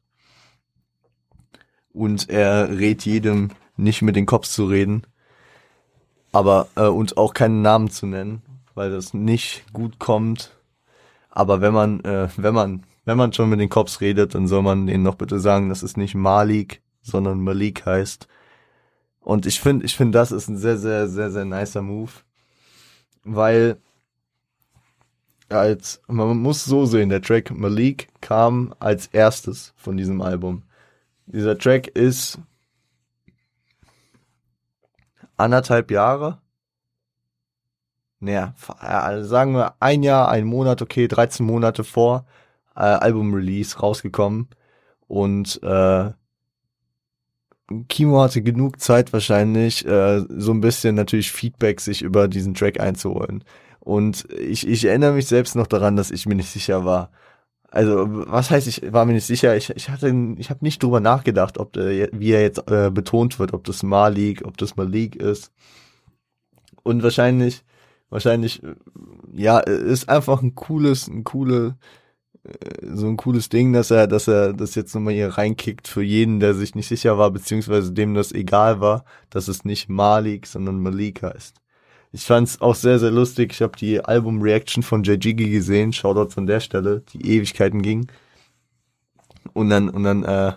Und 1.91 2.29
er 2.29 2.69
rät 2.69 3.05
jedem, 3.05 3.51
nicht 3.75 4.01
mit 4.01 4.15
den 4.15 4.25
Cops 4.25 4.53
zu 4.53 4.65
reden, 4.65 5.03
aber 6.31 6.67
äh, 6.75 6.87
und 6.87 7.17
auch 7.17 7.33
keinen 7.33 7.61
Namen 7.61 7.89
zu 7.89 8.05
nennen, 8.05 8.41
weil 8.73 8.91
das 8.91 9.13
nicht 9.13 9.65
gut 9.73 9.99
kommt. 9.99 10.57
Aber 11.29 11.61
wenn 11.61 11.73
man, 11.73 11.99
äh, 12.01 12.29
wenn 12.37 12.53
man, 12.53 12.83
wenn 13.05 13.17
man 13.17 13.33
schon 13.33 13.49
mit 13.49 13.59
den 13.59 13.69
Cops 13.69 14.01
redet, 14.01 14.33
dann 14.33 14.47
soll 14.47 14.61
man 14.61 14.87
denen 14.87 15.03
noch 15.03 15.15
bitte 15.15 15.39
sagen, 15.39 15.69
das 15.69 15.83
ist 15.83 15.97
nicht 15.97 16.15
Malik, 16.15 16.81
sondern 17.01 17.41
Malik 17.41 17.85
heißt. 17.85 18.27
Und 19.19 19.45
ich 19.45 19.59
finde, 19.59 19.85
ich 19.85 19.95
finde, 19.95 20.17
das 20.17 20.31
ist 20.31 20.47
ein 20.49 20.57
sehr, 20.57 20.77
sehr, 20.77 21.07
sehr, 21.07 21.31
sehr 21.31 21.45
nicer 21.45 21.81
Move, 21.81 22.11
weil 23.23 23.77
als 25.49 26.01
man 26.07 26.37
muss 26.37 26.65
so 26.65 26.85
sehen, 26.85 27.09
der 27.09 27.21
Track 27.21 27.51
Malik 27.51 28.09
kam 28.21 28.73
als 28.79 29.07
erstes 29.07 29.73
von 29.75 29.97
diesem 29.97 30.21
Album. 30.21 30.63
Dieser 31.25 31.57
Track 31.57 31.87
ist 31.87 32.39
anderthalb 35.37 35.91
Jahre. 35.91 36.39
Naja, 38.19 38.53
also 38.79 39.27
sagen 39.27 39.53
wir 39.53 39.75
ein 39.79 40.01
Jahr, 40.01 40.29
ein 40.29 40.45
Monat, 40.45 40.81
okay, 40.81 41.07
13 41.07 41.45
Monate 41.45 41.83
vor 41.83 42.25
äh, 42.75 42.81
Album-Release 42.81 43.79
rausgekommen. 43.79 44.49
Und 45.07 45.61
äh, 45.63 46.11
Kimo 47.87 48.21
hatte 48.21 48.41
genug 48.41 48.79
Zeit 48.79 49.13
wahrscheinlich, 49.13 49.85
äh, 49.85 50.21
so 50.29 50.51
ein 50.51 50.61
bisschen 50.61 50.95
natürlich 50.95 51.31
Feedback 51.31 51.81
sich 51.81 52.01
über 52.01 52.27
diesen 52.27 52.53
Track 52.53 52.79
einzuholen. 52.79 53.43
Und 53.79 54.27
ich, 54.31 54.67
ich 54.67 54.85
erinnere 54.85 55.13
mich 55.13 55.27
selbst 55.27 55.55
noch 55.55 55.67
daran, 55.67 55.95
dass 55.95 56.11
ich 56.11 56.25
mir 56.25 56.35
nicht 56.35 56.49
sicher 56.49 56.85
war. 56.85 57.11
Also, 57.69 58.05
was 58.07 58.51
heißt, 58.51 58.67
ich 58.67 58.93
war 58.93 59.05
mir 59.05 59.13
nicht 59.13 59.25
sicher, 59.25 59.57
ich, 59.57 59.71
ich 59.71 59.89
hatte, 59.89 60.13
ich 60.37 60.49
habe 60.49 60.63
nicht 60.63 60.83
drüber 60.83 60.99
nachgedacht, 60.99 61.57
ob 61.57 61.73
der, 61.73 62.09
wie 62.11 62.31
er 62.31 62.41
jetzt 62.43 62.69
äh, 62.69 62.91
betont 62.91 63.39
wird, 63.39 63.53
ob 63.53 63.63
das 63.63 63.81
Malik, 63.81 64.45
ob 64.45 64.57
das 64.57 64.75
Malik 64.75 65.15
ist. 65.15 65.51
Und 66.83 67.01
wahrscheinlich, 67.01 67.63
wahrscheinlich, 68.09 68.61
ja, 69.33 69.59
ist 69.59 70.07
einfach 70.07 70.41
ein 70.43 70.53
cooles, 70.53 71.07
ein 71.07 71.23
coole, 71.23 71.67
äh, 71.67 72.02
so 72.81 73.07
ein 73.07 73.17
cooles 73.17 73.49
Ding, 73.49 73.71
dass 73.71 73.89
er, 73.89 74.07
dass 74.07 74.27
er 74.27 74.53
das 74.53 74.75
jetzt 74.75 74.93
nochmal 74.93 75.13
hier 75.13 75.29
reinkickt 75.29 75.87
für 75.87 76.03
jeden, 76.03 76.39
der 76.39 76.53
sich 76.53 76.75
nicht 76.75 76.87
sicher 76.87 77.17
war, 77.17 77.31
beziehungsweise 77.31 77.93
dem 77.93 78.13
das 78.13 78.31
egal 78.33 78.81
war, 78.81 79.05
dass 79.29 79.47
es 79.47 79.63
nicht 79.63 79.89
Malik, 79.89 80.45
sondern 80.45 80.81
Malik 80.81 81.23
heißt. 81.23 81.55
Ich 82.11 82.25
fand's 82.25 82.61
auch 82.61 82.75
sehr, 82.75 82.99
sehr 82.99 83.11
lustig. 83.11 83.53
Ich 83.53 83.61
habe 83.61 83.77
die 83.77 84.03
Album-Reaction 84.03 84.83
von 84.83 85.03
JGigi 85.03 85.49
gesehen, 85.49 85.93
Shoutout 85.93 86.29
von 86.31 86.45
der 86.45 86.59
Stelle, 86.59 87.01
die 87.13 87.25
Ewigkeiten 87.25 87.81
ging. 87.81 88.07
Und 89.53 89.69
dann, 89.69 89.89
und 89.89 90.03
dann 90.03 90.23
äh, 90.23 90.53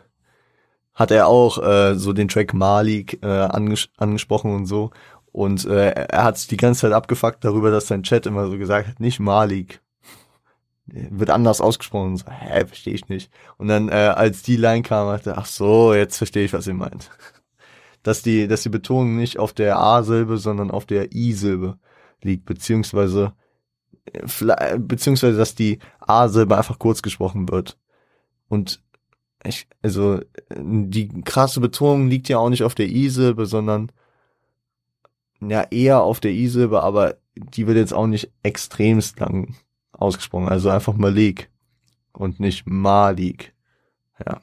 hat 0.94 1.10
er 1.10 1.28
auch 1.28 1.62
äh, 1.62 1.94
so 1.94 2.12
den 2.12 2.28
Track 2.28 2.52
Malik 2.52 3.22
äh, 3.22 3.26
anges 3.26 3.88
angesprochen 3.96 4.54
und 4.54 4.66
so. 4.66 4.90
Und 5.32 5.64
äh, 5.66 5.90
er 5.90 6.24
hat 6.24 6.38
sich 6.38 6.48
die 6.48 6.56
ganze 6.56 6.82
Zeit 6.82 6.92
abgefuckt 6.92 7.44
darüber, 7.44 7.70
dass 7.70 7.86
sein 7.86 8.02
Chat 8.02 8.26
immer 8.26 8.50
so 8.50 8.58
gesagt 8.58 8.88
hat, 8.88 9.00
nicht 9.00 9.20
Malik, 9.20 9.80
wird 10.86 11.30
anders 11.30 11.60
ausgesprochen. 11.60 12.16
So, 12.16 12.26
hä, 12.30 12.64
verstehe 12.66 12.94
ich 12.94 13.08
nicht. 13.08 13.30
Und 13.58 13.68
dann, 13.68 13.88
äh, 13.88 13.92
als 13.92 14.42
die 14.42 14.56
Line 14.56 14.82
kam, 14.82 15.08
dachte 15.08 15.36
ach 15.36 15.46
so, 15.46 15.94
jetzt 15.94 16.16
verstehe 16.16 16.44
ich, 16.44 16.52
was 16.52 16.66
ihr 16.66 16.74
meint. 16.74 17.10
Dass 18.02 18.22
die, 18.22 18.46
dass 18.46 18.62
die 18.62 18.68
Betonung 18.68 19.16
nicht 19.16 19.36
auf 19.40 19.52
der 19.52 19.80
A-Silbe, 19.80 20.38
sondern 20.38 20.70
auf 20.70 20.86
der 20.86 21.12
I-Silbe 21.12 21.76
liegt, 22.22 22.44
beziehungsweise, 22.44 23.32
äh, 24.12 24.78
beziehungsweise, 24.78 25.36
dass 25.36 25.56
die 25.56 25.80
A-Silbe 25.98 26.56
einfach 26.56 26.78
kurz 26.78 27.02
gesprochen 27.02 27.48
wird. 27.48 27.76
Und 28.48 28.80
ich, 29.42 29.66
also, 29.82 30.20
die 30.56 31.08
krasse 31.22 31.58
Betonung 31.58 32.06
liegt 32.06 32.28
ja 32.28 32.38
auch 32.38 32.48
nicht 32.48 32.62
auf 32.62 32.76
der 32.76 32.86
I-Silbe, 32.86 33.46
sondern, 33.46 33.90
ja, 35.40 35.62
eher 35.72 36.02
auf 36.02 36.20
der 36.20 36.30
I-Silbe, 36.30 36.84
aber 36.84 37.16
die 37.34 37.66
wird 37.66 37.76
jetzt 37.76 37.92
auch 37.92 38.06
nicht 38.06 38.30
extremst 38.44 39.18
lang 39.18 39.56
ausgesprochen. 39.98 40.48
Also 40.48 40.70
einfach 40.70 40.94
Malik 40.94 41.50
und 42.12 42.40
nicht 42.40 42.66
Malik. 42.66 43.52
Ja. 44.24 44.40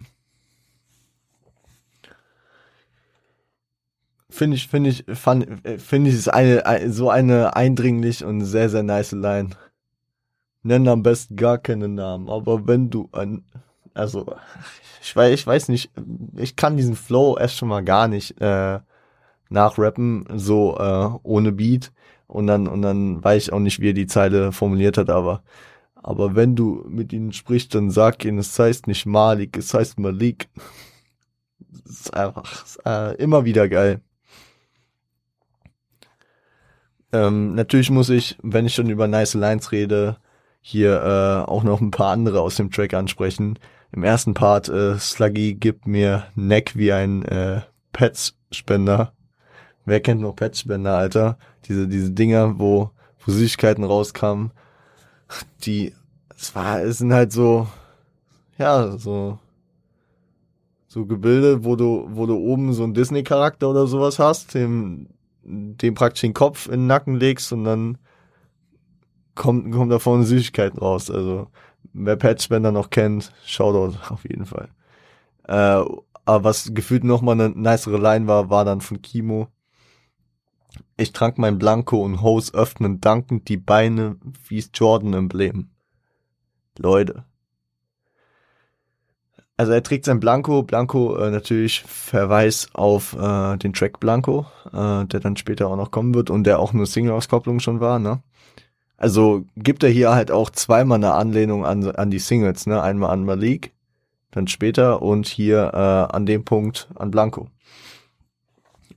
Finde 4.29 4.57
ich, 4.57 4.67
finde 4.67 4.89
ich, 4.89 5.05
finde 5.05 6.09
ich, 6.09 6.15
ist 6.15 6.27
eine, 6.27 6.91
so 6.91 7.09
eine 7.09 7.55
eindringlich 7.55 8.23
und 8.25 8.41
sehr, 8.41 8.67
sehr 8.69 8.81
nice 8.81 9.11
Line. 9.11 9.51
Nenn 10.63 10.87
am 10.87 11.03
besten 11.03 11.35
gar 11.35 11.59
keinen 11.59 11.93
Namen, 11.93 12.29
aber 12.29 12.65
wenn 12.67 12.89
du 12.89 13.09
ein, 13.11 13.43
also, 13.93 14.35
ich 15.01 15.15
weiß, 15.15 15.33
ich 15.33 15.45
weiß 15.45 15.67
nicht, 15.67 15.91
ich 16.35 16.55
kann 16.55 16.77
diesen 16.77 16.95
Flow 16.95 17.37
erst 17.37 17.57
schon 17.57 17.67
mal 17.67 17.83
gar 17.83 18.07
nicht, 18.07 18.41
äh, 18.41 18.79
nachrappen, 19.53 20.25
so, 20.35 20.77
äh, 20.77 21.09
ohne 21.23 21.51
Beat. 21.53 21.91
Und 22.27 22.47
dann, 22.47 22.67
und 22.67 22.81
dann 22.81 23.23
weiß 23.23 23.43
ich 23.43 23.53
auch 23.53 23.59
nicht, 23.59 23.79
wie 23.79 23.89
er 23.89 23.93
die 23.93 24.07
Zeile 24.07 24.51
formuliert 24.51 24.97
hat, 24.97 25.09
aber, 25.09 25.43
aber 25.95 26.35
wenn 26.35 26.55
du 26.55 26.83
mit 26.89 27.13
ihnen 27.13 27.31
sprichst, 27.31 27.75
dann 27.75 27.91
sag 27.91 28.25
ihnen, 28.25 28.39
es 28.39 28.57
heißt 28.57 28.87
nicht 28.87 29.05
Malik, 29.05 29.57
es 29.57 29.73
heißt 29.73 29.99
Malik. 29.99 30.49
Das 31.85 31.99
ist 31.99 32.13
einfach 32.13 32.65
ist, 32.65 32.79
äh, 32.85 33.13
immer 33.15 33.45
wieder 33.45 33.69
geil. 33.69 34.01
Ähm, 37.11 37.53
natürlich 37.53 37.91
muss 37.91 38.09
ich, 38.09 38.37
wenn 38.41 38.65
ich 38.65 38.73
schon 38.73 38.89
über 38.89 39.07
Nice 39.07 39.35
Lines 39.35 39.71
rede, 39.71 40.17
hier 40.61 41.01
äh, 41.03 41.49
auch 41.49 41.63
noch 41.63 41.81
ein 41.81 41.91
paar 41.91 42.11
andere 42.11 42.41
aus 42.41 42.55
dem 42.55 42.71
Track 42.71 42.93
ansprechen. 42.93 43.59
Im 43.91 44.03
ersten 44.03 44.33
Part, 44.33 44.69
äh, 44.69 44.97
Sluggy 44.97 45.53
gibt 45.53 45.85
mir 45.85 46.25
Neck 46.35 46.75
wie 46.75 46.91
ein 46.91 47.23
äh, 47.25 47.61
Pets-Spender. 47.91 49.13
Wer 49.85 49.99
kennt 49.99 50.21
noch 50.21 50.35
Pets-Spender, 50.35 50.97
Alter? 50.97 51.37
diese, 51.65 51.87
diese 51.87 52.11
Dinger, 52.11 52.59
wo, 52.59 52.91
wo 53.25 53.31
Süßigkeiten 53.31 53.83
rauskamen, 53.83 54.51
die, 55.63 55.93
es 56.37 56.55
war, 56.55 56.81
es 56.81 56.99
sind 56.99 57.13
halt 57.13 57.31
so, 57.31 57.67
ja, 58.57 58.97
so, 58.97 59.39
so 60.87 61.05
Gebilde, 61.05 61.63
wo 61.63 61.75
du, 61.75 62.07
wo 62.11 62.25
du 62.25 62.35
oben 62.35 62.73
so 62.73 62.83
einen 62.83 62.93
Disney-Charakter 62.93 63.69
oder 63.69 63.87
sowas 63.87 64.19
hast, 64.19 64.53
dem, 64.53 65.07
dem 65.43 65.95
praktisch 65.95 66.21
den 66.21 66.33
Kopf 66.33 66.67
in 66.67 66.81
den 66.81 66.87
Nacken 66.87 67.15
legst 67.15 67.51
und 67.51 67.63
dann 67.63 67.97
kommt, 69.35 69.73
kommt 69.73 69.91
da 69.91 69.99
vorne 69.99 70.23
Süßigkeiten 70.23 70.79
raus. 70.79 71.09
Also, 71.09 71.47
wer 71.93 72.15
Patchbender 72.15 72.71
noch 72.71 72.89
kennt, 72.89 73.31
Shoutout 73.45 73.97
auf 74.09 74.23
jeden 74.23 74.45
Fall. 74.45 74.69
Äh, 75.47 75.83
aber 76.25 76.43
was 76.45 76.73
gefühlt 76.73 77.03
noch 77.03 77.21
mal 77.21 77.33
eine 77.33 77.49
nicere 77.49 77.97
Line 77.97 78.27
war, 78.27 78.49
war 78.49 78.63
dann 78.63 78.79
von 78.79 79.01
Kimo. 79.01 79.49
Ich 80.97 81.11
trank 81.11 81.37
mein 81.37 81.57
Blanco 81.57 82.03
und 82.03 82.21
Hose 82.21 82.53
öffnen 82.53 83.01
dankend 83.01 83.49
die 83.49 83.57
Beine 83.57 84.17
wie's 84.47 84.69
Jordan-Emblem. 84.73 85.69
Leute. 86.77 87.25
Also 89.55 89.71
er 89.71 89.83
trägt 89.83 90.05
sein 90.05 90.19
Blanco, 90.19 90.63
Blanco 90.63 91.15
äh, 91.15 91.29
natürlich 91.29 91.83
Verweis 91.83 92.69
auf 92.73 93.13
äh, 93.13 93.57
den 93.57 93.73
Track 93.73 93.99
Blanco, 93.99 94.47
äh, 94.71 95.05
der 95.05 95.19
dann 95.19 95.37
später 95.37 95.67
auch 95.67 95.75
noch 95.75 95.91
kommen 95.91 96.15
wird 96.15 96.29
und 96.31 96.43
der 96.45 96.59
auch 96.59 96.73
nur 96.73 96.87
Single-Auskopplung 96.87 97.59
schon 97.59 97.79
war, 97.79 97.99
ne? 97.99 98.21
Also 98.97 99.45
gibt 99.55 99.83
er 99.83 99.89
hier 99.89 100.11
halt 100.11 100.31
auch 100.31 100.49
zweimal 100.49 100.97
eine 100.97 101.13
Anlehnung 101.13 101.65
an, 101.65 101.83
an 101.95 102.09
die 102.09 102.19
Singles, 102.19 102.65
ne? 102.65 102.81
Einmal 102.81 103.11
an 103.11 103.25
Malik, 103.25 103.73
dann 104.31 104.47
später 104.47 105.03
und 105.03 105.27
hier 105.27 105.71
äh, 105.73 106.15
an 106.15 106.25
dem 106.25 106.45
Punkt 106.45 106.89
an 106.95 107.11
Blanco. 107.11 107.47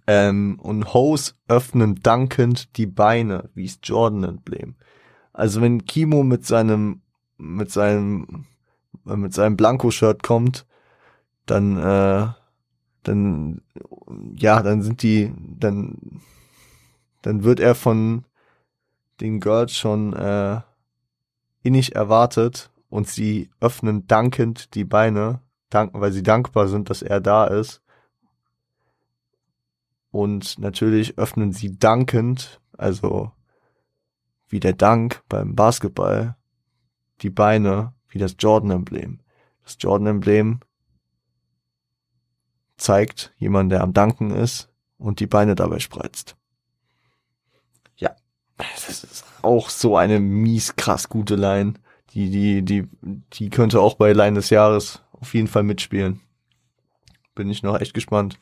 Ähm, 0.06 0.58
und 0.60 0.94
Hose 0.94 1.32
öffnen 1.48 1.96
dankend 2.02 2.76
die 2.76 2.86
Beine, 2.86 3.50
wie 3.54 3.64
es 3.64 3.80
Jordan-Emblem. 3.82 4.76
Also 5.32 5.60
wenn 5.60 5.84
Kimo 5.84 6.22
mit 6.22 6.46
seinem, 6.46 7.02
mit 7.38 7.70
seinem, 7.70 8.46
mit 9.04 9.34
seinem 9.34 9.56
Blanko-Shirt 9.56 10.22
kommt, 10.22 10.66
dann, 11.44 11.76
äh, 11.76 12.28
dann, 13.02 13.60
ja, 14.36 14.62
dann 14.62 14.82
sind 14.82 15.02
die, 15.02 15.32
dann, 15.58 16.20
dann 17.22 17.44
wird 17.44 17.60
er 17.60 17.74
von 17.74 18.24
den 19.20 19.40
Girls 19.40 19.76
schon 19.76 20.12
äh, 20.12 20.60
innig 21.62 21.94
erwartet 21.94 22.70
und 22.88 23.08
sie 23.08 23.50
öffnen 23.60 24.06
dankend 24.06 24.74
die 24.74 24.84
Beine, 24.84 25.40
danken, 25.70 26.00
weil 26.00 26.12
sie 26.12 26.22
dankbar 26.22 26.68
sind, 26.68 26.90
dass 26.90 27.02
er 27.02 27.20
da 27.20 27.46
ist. 27.46 27.82
Und 30.16 30.58
natürlich 30.58 31.18
öffnen 31.18 31.52
sie 31.52 31.78
dankend, 31.78 32.62
also 32.78 33.32
wie 34.48 34.60
der 34.60 34.72
Dank 34.72 35.22
beim 35.28 35.54
Basketball, 35.54 36.38
die 37.20 37.28
Beine 37.28 37.92
wie 38.08 38.18
das 38.18 38.36
Jordan-Emblem. 38.38 39.20
Das 39.62 39.76
Jordan-Emblem 39.78 40.60
zeigt 42.78 43.34
jemand, 43.36 43.70
der 43.72 43.82
am 43.82 43.92
Danken 43.92 44.30
ist 44.30 44.70
und 44.96 45.20
die 45.20 45.26
Beine 45.26 45.54
dabei 45.54 45.80
spreizt. 45.80 46.34
Ja, 47.96 48.16
das 48.56 49.04
ist 49.04 49.22
auch 49.42 49.68
so 49.68 49.98
eine 49.98 50.18
mies 50.18 50.76
krass 50.76 51.10
gute 51.10 51.36
Line. 51.36 51.74
Die, 52.14 52.30
die, 52.30 52.62
die, 52.62 52.88
die 53.34 53.50
könnte 53.50 53.82
auch 53.82 53.96
bei 53.96 54.14
Line 54.14 54.36
des 54.36 54.48
Jahres 54.48 55.02
auf 55.12 55.34
jeden 55.34 55.48
Fall 55.48 55.62
mitspielen. 55.62 56.22
Bin 57.34 57.50
ich 57.50 57.62
noch 57.62 57.78
echt 57.78 57.92
gespannt. 57.92 58.38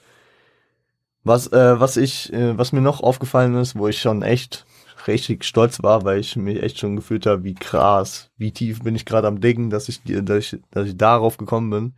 Was, 1.25 1.49
äh, 1.53 1.81
was 1.81 1.97
ich, 1.97 2.33
äh, 2.33 2.57
was 2.57 2.73
mir 2.73 2.83
noch 2.83 3.01
aufgefallen 3.01 3.55
ist, 3.57 3.77
wo 3.77 3.89
ich 3.89 4.01
schon 4.01 4.23
echt 4.23 4.67
richtig 5.07 5.45
stolz 5.45 5.83
war, 5.83 6.05
weil 6.05 6.21
ich 6.21 6.37
mich 6.37 6.63
echt 6.63 6.79
schon 6.79 6.97
gefühlt 6.97 7.27
habe, 7.27 7.45
wie 7.45 7.55
krass, 7.55 8.31
wie 8.37 8.53
tief 8.53 8.83
bin 8.83 8.95
ich 8.95 9.05
gerade 9.05 9.29
am 9.29 9.41
Diggen, 9.41 9.71
dass 9.71 9.89
ich, 9.89 10.03
dass 10.05 10.39
ich, 10.39 10.61
dass 10.71 10.87
ich 10.87 10.97
darauf 10.97 11.37
gekommen 11.37 11.71
bin. 11.71 11.95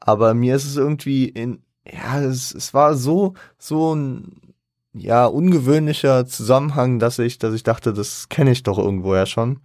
Aber 0.00 0.34
mir 0.34 0.56
ist 0.56 0.64
es 0.66 0.76
irgendwie 0.76 1.28
in, 1.28 1.62
ja, 1.90 2.20
es, 2.20 2.54
es 2.54 2.74
war 2.74 2.94
so, 2.96 3.34
so 3.58 3.94
ein, 3.94 4.54
ja, 4.92 5.26
ungewöhnlicher 5.26 6.26
Zusammenhang, 6.26 6.98
dass 6.98 7.18
ich, 7.18 7.38
dass 7.38 7.54
ich 7.54 7.62
dachte, 7.62 7.92
das 7.92 8.28
kenne 8.28 8.50
ich 8.50 8.62
doch 8.62 8.78
irgendwoher 8.78 9.26
schon. 9.26 9.60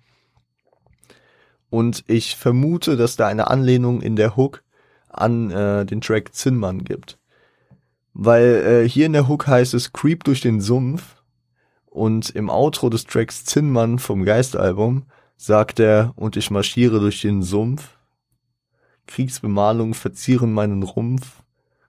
Und 1.70 2.04
ich 2.08 2.36
vermute, 2.36 2.98
dass 2.98 3.16
da 3.16 3.28
eine 3.28 3.48
Anlehnung 3.48 4.02
in 4.02 4.16
der 4.16 4.36
Hook 4.36 4.64
an 5.10 5.52
äh, 5.52 5.86
den 5.86 6.02
Track 6.02 6.34
Zinnmann 6.36 6.84
gibt. 6.84 7.18
Weil 8.14 8.84
äh, 8.84 8.90
hier 8.90 9.06
in 9.06 9.14
der 9.14 9.28
Hook 9.28 9.48
heißt 9.48 9.74
es 9.74 9.94
Creep 9.94 10.24
durch 10.24 10.42
den 10.42 10.62
Sumpf 10.62 11.24
und 11.86 12.30
im 12.30 12.50
Outro 12.50 12.90
des 12.90 13.06
Tracks 13.06 13.46
Zinnmann 13.46 14.00
vom 14.00 14.24
Geistalbum 14.24 15.04
sagt 15.38 15.80
er, 15.80 16.14
und 16.16 16.38
ich 16.38 16.52
marschiere 16.52 17.00
durch 17.00 17.22
den 17.22 17.42
Sumpf. 17.42 17.98
Kriegsbemalungen 19.08 19.94
verzieren 19.94 20.54
meinen 20.54 20.84
Rumpf. 20.84 21.44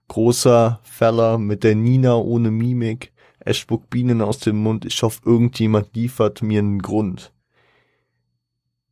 Großer 0.07 0.79
Feller 0.83 1.37
mit 1.37 1.63
der 1.63 1.75
Nina 1.75 2.15
ohne 2.15 2.51
Mimik. 2.51 3.13
Er 3.39 3.53
spuckt 3.53 3.89
Bienen 3.89 4.21
aus 4.21 4.39
dem 4.39 4.57
Mund. 4.57 4.85
Ich 4.85 5.01
hoffe, 5.03 5.21
irgendjemand 5.25 5.95
liefert 5.95 6.41
mir 6.41 6.59
einen 6.59 6.81
Grund. 6.81 7.31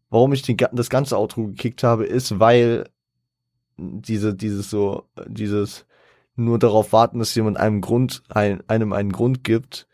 Warum 0.09 0.33
ich 0.33 0.41
den, 0.41 0.57
das 0.73 0.89
ganze 0.89 1.17
Outro 1.17 1.47
gekickt 1.47 1.83
habe, 1.83 2.05
ist, 2.05 2.39
weil 2.39 2.89
diese, 3.77 4.35
dieses 4.35 4.69
so, 4.69 5.05
dieses 5.25 5.85
nur 6.45 6.59
darauf 6.59 6.93
warten, 6.93 7.19
dass 7.19 7.35
jemand 7.35 7.57
einem 7.57 7.81
Grund, 7.81 8.23
ein, 8.29 8.61
einem 8.67 8.93
einen 8.93 9.11
Grund 9.11 9.43
gibt, 9.43 9.87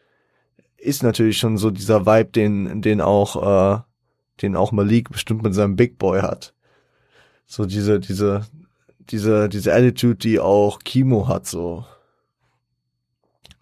ist 0.77 1.03
natürlich 1.03 1.37
schon 1.37 1.57
so 1.57 1.71
dieser 1.71 2.05
Vibe, 2.05 2.31
den, 2.31 2.81
den 2.81 3.01
auch, 3.01 3.77
äh, 3.77 3.81
den 4.41 4.55
auch 4.55 4.71
Malik 4.71 5.09
bestimmt 5.09 5.43
mit 5.43 5.53
seinem 5.53 5.75
Big 5.75 5.97
Boy 5.97 6.21
hat. 6.21 6.53
So 7.45 7.65
diese, 7.65 7.99
diese, 7.99 8.45
diese, 9.09 9.49
diese 9.49 9.73
Attitude, 9.73 10.15
die 10.15 10.39
auch 10.39 10.79
Kimo 10.79 11.27
hat, 11.27 11.47
so. 11.47 11.85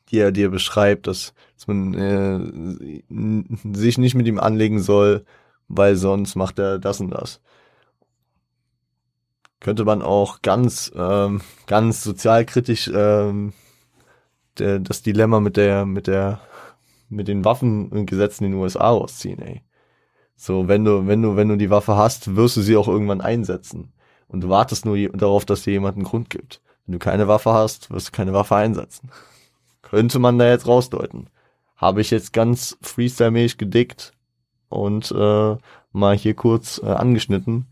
Die 0.09 0.19
er 0.19 0.31
dir 0.31 0.49
beschreibt, 0.49 1.07
dass, 1.07 1.33
dass 1.55 1.67
man 1.67 1.93
äh, 1.93 3.77
sich 3.77 3.97
nicht 3.97 4.15
mit 4.15 4.27
ihm 4.27 4.39
anlegen 4.39 4.79
soll, 4.81 5.25
weil 5.67 5.95
sonst 5.95 6.35
macht 6.35 6.59
er 6.59 6.79
das 6.79 6.99
und 6.99 7.09
das. 7.11 7.41
Könnte 9.59 9.85
man 9.85 10.01
auch 10.01 10.41
ganz, 10.41 10.91
ähm, 10.95 11.41
ganz 11.67 12.03
sozialkritisch 12.03 12.89
ähm, 12.93 13.53
der, 14.57 14.79
das 14.79 15.01
Dilemma 15.01 15.39
mit 15.39 15.57
der, 15.57 15.85
mit 15.85 16.07
der, 16.07 16.39
mit 17.09 17.27
den 17.27 17.45
Waffengesetzen 17.45 18.45
in 18.45 18.53
den 18.53 18.61
USA 18.61 18.89
rausziehen, 18.89 19.41
ey. 19.41 19.63
So, 20.35 20.67
wenn 20.67 20.83
du, 20.83 21.07
wenn 21.07 21.21
du, 21.21 21.35
wenn 21.37 21.47
du 21.47 21.55
die 21.55 21.69
Waffe 21.69 21.95
hast, 21.95 22.35
wirst 22.35 22.57
du 22.57 22.61
sie 22.61 22.75
auch 22.75 22.89
irgendwann 22.89 23.21
einsetzen. 23.21 23.93
Und 24.27 24.41
du 24.41 24.49
wartest 24.49 24.85
nur 24.85 24.97
darauf, 25.09 25.45
dass 25.45 25.63
dir 25.63 25.71
jemand 25.71 25.95
einen 25.95 26.05
Grund 26.05 26.29
gibt. 26.29 26.61
Wenn 26.85 26.93
du 26.93 26.99
keine 26.99 27.27
Waffe 27.27 27.53
hast, 27.53 27.89
wirst 27.89 28.09
du 28.09 28.11
keine 28.11 28.33
Waffe 28.33 28.55
einsetzen. 28.55 29.09
Könnte 29.81 30.19
man 30.19 30.37
da 30.37 30.49
jetzt 30.49 30.67
rausdeuten. 30.67 31.29
Habe 31.77 32.01
ich 32.01 32.11
jetzt 32.11 32.33
ganz 32.33 32.77
freestyle-mäßig 32.81 33.57
gedickt, 33.57 34.13
und 34.69 35.11
äh, 35.11 35.57
mal 35.91 36.17
hier 36.17 36.33
kurz 36.33 36.81
äh, 36.83 36.87
angeschnitten. 36.87 37.67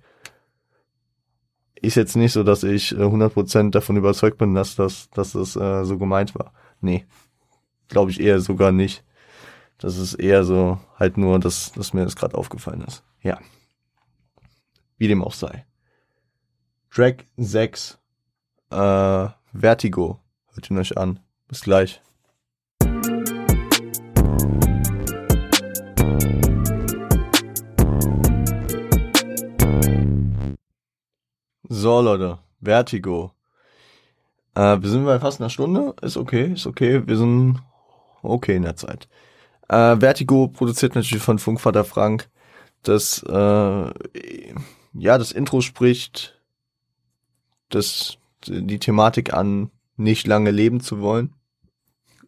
Ist 1.84 1.96
jetzt 1.96 2.16
nicht 2.16 2.32
so, 2.32 2.44
dass 2.44 2.64
ich 2.64 2.94
äh, 2.94 3.02
100% 3.02 3.72
davon 3.72 3.98
überzeugt 3.98 4.38
bin, 4.38 4.56
dass 4.56 4.78
das, 4.78 5.10
dass 5.10 5.34
das 5.34 5.58
äh, 5.58 5.84
so 5.84 5.98
gemeint 5.98 6.34
war. 6.34 6.54
Nee, 6.80 7.06
glaube 7.90 8.10
ich 8.10 8.22
eher 8.22 8.40
sogar 8.40 8.72
nicht. 8.72 9.04
Das 9.80 9.98
ist 9.98 10.14
eher 10.14 10.46
so 10.46 10.80
halt 10.98 11.18
nur, 11.18 11.40
dass, 11.40 11.74
dass 11.74 11.94
mir 11.94 12.06
das 12.06 12.16
gerade 12.16 12.38
aufgefallen 12.38 12.84
ist. 12.88 13.04
Ja. 13.22 13.38
Wie 14.98 15.10
dem 15.10 15.22
auch 15.22 15.34
sei. 15.34 15.66
Track 16.90 17.26
6. 17.36 17.98
Äh, 18.70 19.28
Vertigo. 19.54 20.22
Hört 20.54 20.70
ihn 20.70 20.78
euch 20.78 20.98
an. 20.98 21.20
Bis 21.50 21.62
gleich. 21.62 22.02
So, 31.84 32.00
Leute, 32.00 32.40
Vertigo. 32.62 33.34
Äh, 34.56 34.82
wir 34.82 34.90
sind 34.90 35.04
bei 35.04 35.20
fast 35.20 35.42
einer 35.42 35.50
Stunde. 35.50 35.94
Ist 36.02 36.16
okay, 36.16 36.54
ist 36.54 36.66
okay. 36.66 37.06
Wir 37.06 37.18
sind 37.18 37.62
okay 38.22 38.56
in 38.56 38.62
der 38.62 38.78
Zeit. 38.78 39.10
Äh, 39.68 39.98
Vertigo 39.98 40.48
produziert 40.48 40.96
natürlich 40.96 41.22
von 41.22 41.40
Funkvater 41.40 41.84
Frank. 41.84 42.30
Das, 42.84 43.22
äh, 43.24 43.34
ja, 44.94 45.18
das 45.18 45.34
Intro 45.34 45.60
spricht 45.60 46.42
das, 47.68 48.18
die 48.48 48.80
Thematik 48.80 49.34
an, 49.34 49.70
nicht 49.98 50.26
lange 50.26 50.52
leben 50.52 50.80
zu 50.80 51.02
wollen. 51.02 51.34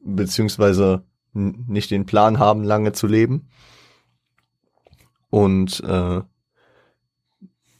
Beziehungsweise 0.03 1.05
nicht 1.31 1.91
den 1.91 2.05
Plan 2.05 2.39
haben, 2.39 2.65
lange 2.65 2.91
zu 2.91 3.07
leben. 3.07 3.47
Und 5.29 5.79
äh, 5.79 6.19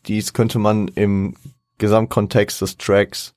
dies 0.08 0.32
könnte 0.32 0.58
man 0.58 0.88
im 0.88 1.36
Gesamtkontext 1.78 2.62
des 2.62 2.78
Tracks 2.78 3.36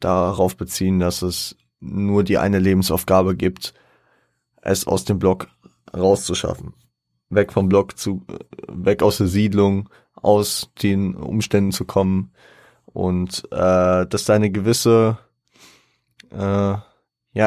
darauf 0.00 0.56
beziehen, 0.56 0.98
dass 0.98 1.22
es 1.22 1.56
nur 1.80 2.24
die 2.24 2.38
eine 2.38 2.58
Lebensaufgabe 2.58 3.36
gibt, 3.36 3.74
es 4.62 4.86
aus 4.86 5.04
dem 5.04 5.18
Block 5.18 5.48
rauszuschaffen. 5.94 6.74
Weg 7.30 7.52
vom 7.52 7.68
Block 7.68 7.96
zu, 7.98 8.24
weg 8.68 9.02
aus 9.02 9.18
der 9.18 9.26
Siedlung, 9.26 9.88
aus 10.14 10.70
den 10.82 11.14
Umständen 11.14 11.72
zu 11.72 11.84
kommen 11.84 12.32
und 12.86 13.44
äh, 13.52 14.06
dass 14.06 14.24
da 14.24 14.34
eine 14.34 14.50
gewisse, 14.50 15.18
äh, 16.30 16.36
ja, 16.36 16.84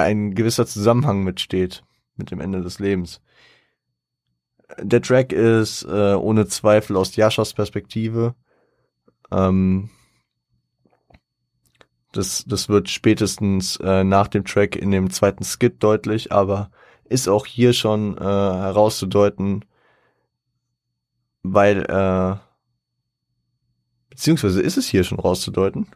ein 0.04 0.36
gewisser 0.36 0.66
Zusammenhang 0.66 1.24
mitsteht 1.24 1.84
mit 2.16 2.32
dem 2.32 2.40
Ende 2.40 2.62
des 2.62 2.80
Lebens. 2.80 3.22
Der 4.80 5.02
Track 5.02 5.34
ist 5.34 5.84
äh, 5.84 6.14
ohne 6.14 6.48
Zweifel 6.48 6.96
aus 6.96 7.16
Jaschas 7.16 7.54
Perspektive 7.54 8.36
ähm, 9.32 9.90
das, 12.12 12.44
das 12.46 12.70
wird 12.70 12.90
spätestens 12.90 13.78
äh, 13.78 14.04
nach 14.04 14.28
dem 14.28 14.46
Track 14.46 14.76
in 14.76 14.92
dem 14.92 15.10
zweiten 15.10 15.44
Skit 15.44 15.82
deutlich, 15.82 16.32
aber 16.32 16.72
ist 17.06 17.28
auch 17.28 17.46
hier 17.46 17.74
schon 17.74 18.18
äh, 18.18 18.22
herauszudeuten, 18.22 19.66
weil, 21.44 21.86
äh, 21.90 22.36
beziehungsweise 24.10 24.62
ist 24.62 24.78
es 24.78 24.88
hier 24.88 25.04
schon 25.04 25.20
rauszudeuten? 25.20 25.88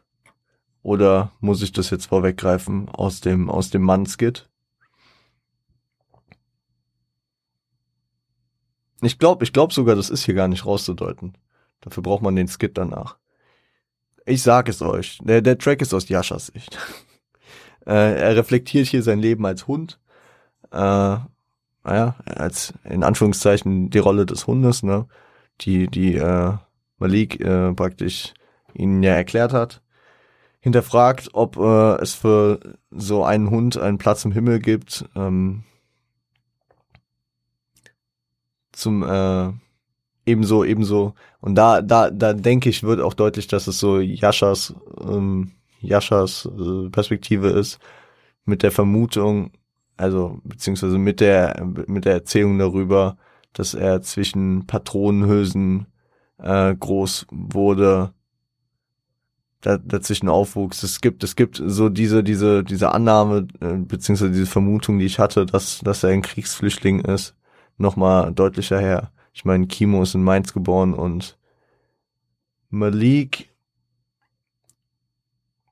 Oder 0.81 1.31
muss 1.39 1.61
ich 1.61 1.71
das 1.71 1.89
jetzt 1.89 2.05
vorweggreifen 2.07 2.89
aus 2.89 3.19
dem, 3.19 3.49
aus 3.49 3.69
dem 3.69 3.81
Mann-Skit? 3.81 4.47
Ich 9.01 9.19
glaube, 9.19 9.43
ich 9.43 9.53
glaube 9.53 9.73
sogar, 9.73 9.95
das 9.95 10.09
ist 10.09 10.25
hier 10.25 10.35
gar 10.35 10.47
nicht 10.47 10.65
rauszudeuten. 10.65 11.37
Dafür 11.81 12.03
braucht 12.03 12.23
man 12.23 12.35
den 12.35 12.47
Skit 12.47 12.77
danach. 12.77 13.17
Ich 14.25 14.41
sag 14.41 14.69
es 14.69 14.81
euch, 14.81 15.19
der, 15.23 15.41
der 15.41 15.57
Track 15.57 15.81
ist 15.81 15.93
aus 15.93 16.09
Jaschas 16.09 16.47
Sicht. 16.47 16.77
äh, 17.85 17.91
er 17.91 18.35
reflektiert 18.35 18.87
hier 18.87 19.03
sein 19.03 19.19
Leben 19.19 19.45
als 19.45 19.67
Hund. 19.67 19.99
Äh, 20.71 20.77
naja, 20.77 22.15
als 22.25 22.73
in 22.83 23.03
Anführungszeichen 23.03 23.91
die 23.91 23.99
Rolle 23.99 24.25
des 24.25 24.47
Hundes, 24.47 24.81
ne? 24.81 25.07
Die, 25.61 25.87
die 25.87 26.15
äh, 26.15 26.53
Malik 26.97 27.39
äh, 27.39 27.71
praktisch 27.73 28.33
ihnen 28.73 29.03
ja 29.03 29.13
erklärt 29.13 29.53
hat. 29.53 29.83
Hinterfragt, 30.59 31.29
ob 31.33 31.57
äh, 31.57 32.01
es 32.01 32.15
für 32.15 32.59
so 32.89 33.23
einen 33.23 33.51
Hund 33.51 33.77
einen 33.77 33.99
Platz 33.99 34.25
im 34.25 34.31
Himmel 34.31 34.59
gibt. 34.59 35.07
Ähm, 35.15 35.63
zum 38.71 39.03
äh, 39.03 39.53
ebenso, 40.25 40.63
ebenso. 40.63 41.13
Und 41.39 41.55
da, 41.55 41.81
da, 41.81 42.09
da 42.09 42.33
denke 42.33 42.69
ich, 42.69 42.83
wird 42.83 43.01
auch 43.01 43.13
deutlich, 43.13 43.47
dass 43.47 43.67
es 43.67 43.79
so 43.79 43.99
Jaschas, 43.99 44.73
ähm, 45.01 45.51
Jaschas 45.81 46.45
äh, 46.45 46.89
Perspektive 46.89 47.49
ist, 47.49 47.79
mit 48.45 48.63
der 48.63 48.71
Vermutung, 48.71 49.51
also 49.97 50.39
beziehungsweise 50.43 50.97
mit 50.97 51.19
der, 51.19 51.65
mit 51.87 52.05
der 52.05 52.13
Erzählung 52.13 52.59
darüber, 52.59 53.17
dass 53.53 53.73
er 53.73 54.01
zwischen 54.01 54.67
Patronenhülsen 54.67 55.87
äh, 56.37 56.75
groß 56.75 57.27
wurde, 57.31 58.13
da, 59.61 59.77
dazwischen 59.77 60.29
aufwuchs. 60.29 60.83
Es 60.83 61.01
gibt, 61.01 61.23
es 61.23 61.35
gibt 61.35 61.61
so 61.65 61.89
diese, 61.89 62.23
diese, 62.23 62.63
diese 62.63 62.93
Annahme, 62.93 63.47
äh, 63.61 63.77
beziehungsweise 63.77 64.31
diese 64.31 64.45
Vermutung, 64.45 64.99
die 64.99 65.05
ich 65.05 65.19
hatte, 65.19 65.45
dass, 65.45 65.79
dass 65.79 66.03
er 66.03 66.11
ein 66.11 66.21
Kriegsflüchtling 66.21 66.99
ist, 67.01 67.35
nochmal 67.77 68.31
deutlicher 68.33 68.79
her. 68.79 69.11
Ich 69.35 69.43
meine, 69.43 69.67
Kimo 69.67 70.01
ist 70.01 70.15
in 70.15 70.23
Mainz 70.23 70.53
geboren 70.53 70.93
und 70.93 71.37
Malik 72.69 73.49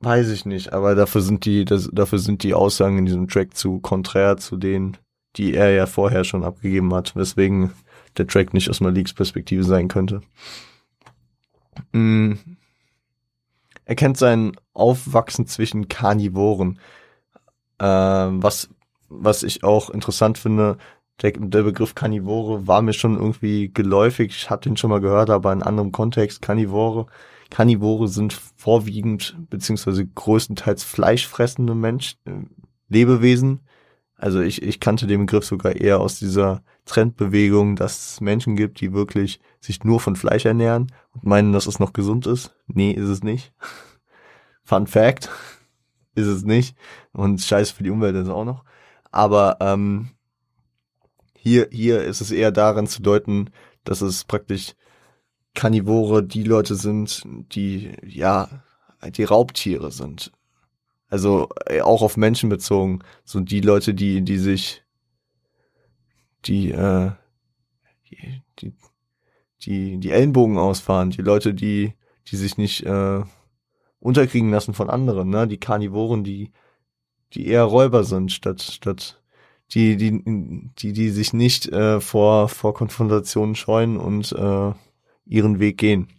weiß 0.01 0.29
ich 0.31 0.45
nicht, 0.45 0.73
aber 0.73 0.95
dafür 0.95 1.21
sind 1.21 1.45
die, 1.45 1.63
das, 1.63 1.89
dafür 1.93 2.19
sind 2.19 2.43
die 2.43 2.53
Aussagen 2.53 2.97
in 2.97 3.05
diesem 3.05 3.29
Track 3.29 3.55
zu 3.55 3.79
konträr 3.79 4.35
zu 4.35 4.57
denen, 4.57 4.97
die 5.37 5.53
er 5.53 5.71
ja 5.71 5.85
vorher 5.85 6.25
schon 6.25 6.43
abgegeben 6.43 6.93
hat, 6.93 7.15
weswegen 7.15 7.71
der 8.17 8.27
Track 8.27 8.53
nicht 8.53 8.69
aus 8.69 8.81
Maliks 8.81 9.13
Perspektive 9.13 9.63
sein 9.63 9.87
könnte. 9.87 10.21
Mm. 11.93 12.33
Er 13.85 13.95
kennt 13.95 14.17
sein 14.17 14.57
Aufwachsen 14.73 15.47
zwischen 15.47 15.87
Karnivoren, 15.87 16.79
äh, 17.79 17.85
was, 17.85 18.69
was 19.07 19.43
ich 19.43 19.63
auch 19.63 19.89
interessant 19.89 20.37
finde, 20.37 20.77
der, 21.23 21.31
der 21.31 21.63
Begriff 21.63 21.95
Karnivore 21.95 22.67
war 22.67 22.81
mir 22.81 22.93
schon 22.93 23.15
irgendwie 23.15 23.71
geläufig. 23.73 24.31
Ich 24.31 24.49
hatte 24.49 24.69
ihn 24.69 24.77
schon 24.77 24.89
mal 24.89 25.01
gehört, 25.01 25.29
aber 25.29 25.51
in 25.53 25.63
anderem 25.63 25.91
Kontext. 25.91 26.41
Karnivore. 26.41 27.07
Karnivore 27.49 28.07
sind 28.07 28.33
vorwiegend 28.33 29.35
beziehungsweise 29.49 30.05
größtenteils 30.05 30.83
fleischfressende 30.83 31.75
Menschen, 31.75 32.19
äh, 32.25 32.31
Lebewesen. 32.89 33.61
Also 34.17 34.41
ich, 34.41 34.61
ich 34.61 34.79
kannte 34.79 35.07
den 35.07 35.21
Begriff 35.21 35.45
sogar 35.45 35.75
eher 35.75 35.99
aus 35.99 36.19
dieser 36.19 36.61
Trendbewegung, 36.85 37.75
dass 37.75 38.13
es 38.13 38.21
Menschen 38.21 38.55
gibt, 38.55 38.81
die 38.81 38.93
wirklich 38.93 39.39
sich 39.59 39.83
nur 39.83 39.99
von 39.99 40.15
Fleisch 40.15 40.45
ernähren 40.45 40.91
und 41.13 41.25
meinen, 41.25 41.53
dass 41.53 41.67
es 41.67 41.79
noch 41.79 41.93
gesund 41.93 42.27
ist. 42.27 42.55
Nee, 42.67 42.91
ist 42.91 43.09
es 43.09 43.23
nicht. 43.23 43.53
Fun 44.63 44.87
Fact. 44.87 45.29
ist 46.15 46.27
es 46.27 46.43
nicht. 46.43 46.75
Und 47.11 47.41
scheiße 47.41 47.73
für 47.73 47.83
die 47.83 47.89
Umwelt 47.89 48.15
ist 48.15 48.23
es 48.23 48.29
auch 48.29 48.45
noch. 48.45 48.63
Aber 49.11 49.57
ähm, 49.59 50.09
hier, 51.43 51.67
hier 51.71 52.01
ist 52.03 52.21
es 52.21 52.31
eher 52.31 52.53
daran 52.53 52.87
zu 52.87 53.01
deuten, 53.01 53.49
dass 53.83 53.99
es 53.99 54.23
praktisch 54.23 54.75
Karnivore 55.53 56.23
die 56.23 56.43
Leute 56.43 56.75
sind, 56.75 57.21
die, 57.25 57.91
ja, 58.01 58.63
die 59.17 59.25
Raubtiere 59.25 59.91
sind. 59.91 60.31
Also 61.09 61.49
äh, 61.65 61.81
auch 61.81 62.01
auf 62.01 62.15
Menschen 62.15 62.47
bezogen. 62.47 62.99
So 63.25 63.41
die 63.41 63.59
Leute, 63.59 63.93
die, 63.93 64.21
die 64.21 64.37
sich, 64.37 64.83
die, 66.45 66.71
äh, 66.71 67.11
die, 68.61 68.73
die, 69.63 69.97
die 69.99 70.11
Ellenbogen 70.11 70.57
ausfahren, 70.57 71.09
die 71.09 71.23
Leute, 71.23 71.53
die, 71.53 71.93
die 72.31 72.37
sich 72.37 72.57
nicht 72.57 72.85
äh, 72.85 73.21
unterkriegen 73.99 74.49
lassen 74.49 74.73
von 74.73 74.89
anderen, 74.89 75.29
ne? 75.29 75.45
Die 75.45 75.59
Karnivoren, 75.59 76.23
die, 76.23 76.53
die 77.33 77.47
eher 77.47 77.63
Räuber 77.63 78.05
sind, 78.05 78.31
statt, 78.31 78.61
statt 78.61 79.21
die, 79.71 79.97
die, 79.97 80.71
die, 80.77 80.93
die 80.93 81.09
sich 81.09 81.33
nicht 81.33 81.67
äh, 81.69 81.99
vor, 81.99 82.49
vor 82.49 82.73
Konfrontationen 82.73 83.55
scheuen 83.55 83.97
und 83.97 84.31
äh, 84.33 84.71
ihren 85.25 85.59
Weg 85.59 85.77
gehen. 85.77 86.09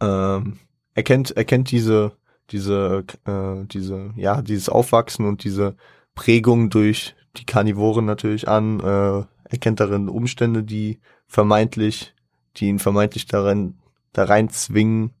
Ähm, 0.00 0.58
erkennt, 0.94 1.36
erkennt 1.36 1.70
diese, 1.70 2.12
diese, 2.50 3.04
äh, 3.24 3.64
diese, 3.66 4.12
ja, 4.16 4.42
dieses 4.42 4.68
Aufwachsen 4.68 5.26
und 5.26 5.44
diese 5.44 5.76
Prägung 6.14 6.70
durch 6.70 7.14
die 7.36 7.46
Karnivoren 7.46 8.04
natürlich 8.04 8.48
an, 8.48 8.80
äh, 8.80 9.24
erkennt 9.44 9.80
darin 9.80 10.08
Umstände, 10.08 10.62
die 10.62 11.00
vermeintlich, 11.26 12.14
die 12.56 12.66
ihn 12.68 12.78
vermeintlich 12.78 13.26
darin, 13.26 13.78
da 14.12 14.24
rein 14.24 14.50
zwingen, 14.50 15.12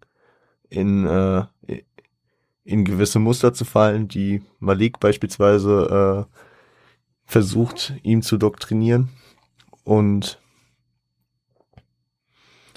in, 0.70 1.06
äh, 1.06 1.44
in 2.68 2.84
gewisse 2.84 3.18
Muster 3.18 3.54
zu 3.54 3.64
fallen, 3.64 4.08
die 4.08 4.42
Malik 4.58 5.00
beispielsweise 5.00 6.26
äh, 6.28 6.36
versucht, 7.24 7.94
ihm 8.02 8.20
zu 8.20 8.36
doktrinieren. 8.36 9.08
Und 9.84 10.38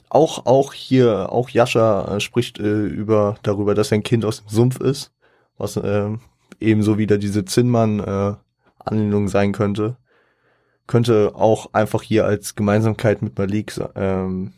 auch, 0.09 0.45
auch 0.45 0.73
hier, 0.73 1.31
auch 1.31 1.49
Jascha 1.49 2.15
äh, 2.15 2.19
spricht 2.21 2.57
äh, 2.59 2.85
über, 2.85 3.35
darüber, 3.43 3.75
dass 3.75 3.91
ein 3.91 4.03
Kind 4.03 4.23
aus 4.23 4.43
dem 4.43 4.49
Sumpf 4.49 4.79
ist, 4.79 5.11
was 5.57 5.75
äh, 5.75 6.09
ebenso 6.61 6.97
wieder 6.97 7.17
diese 7.17 7.43
Zinnmann-Anlehnung 7.43 9.25
äh, 9.25 9.29
sein 9.29 9.51
könnte. 9.51 9.97
Könnte 10.87 11.33
auch 11.35 11.73
einfach 11.73 12.01
hier 12.01 12.25
als 12.25 12.55
Gemeinsamkeit 12.55 13.21
mit 13.21 13.37
Malik 13.37 13.77
ähm, 13.95 14.53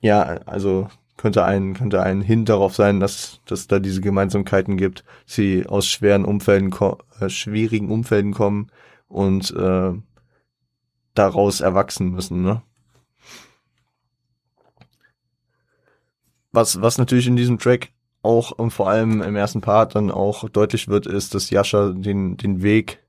ja, 0.00 0.22
also 0.46 0.88
könnte 1.18 1.44
ein, 1.44 1.74
könnte 1.74 2.02
ein 2.02 2.22
Hint 2.22 2.48
darauf 2.48 2.74
sein, 2.74 3.00
dass, 3.00 3.40
dass 3.44 3.66
da 3.66 3.80
diese 3.80 4.00
Gemeinsamkeiten 4.00 4.78
gibt, 4.78 5.04
sie 5.26 5.66
aus 5.66 5.86
schweren 5.86 6.24
Umfelden, 6.24 6.72
äh, 7.20 7.28
schwierigen 7.28 7.90
Umfelden 7.90 8.32
kommen 8.32 8.68
und 9.08 9.50
äh, 9.50 9.92
daraus 11.14 11.60
erwachsen 11.60 12.12
müssen, 12.12 12.42
ne? 12.42 12.62
Was, 16.50 16.80
was 16.80 16.96
natürlich 16.96 17.26
in 17.26 17.36
diesem 17.36 17.58
Track 17.58 17.90
auch 18.22 18.52
und 18.52 18.70
vor 18.70 18.88
allem 18.88 19.20
im 19.20 19.36
ersten 19.36 19.60
Part 19.60 19.94
dann 19.94 20.10
auch 20.10 20.48
deutlich 20.48 20.88
wird, 20.88 21.06
ist, 21.06 21.34
dass 21.34 21.50
Yasha 21.50 21.90
den, 21.90 22.36
den 22.36 22.62
Weg 22.62 23.00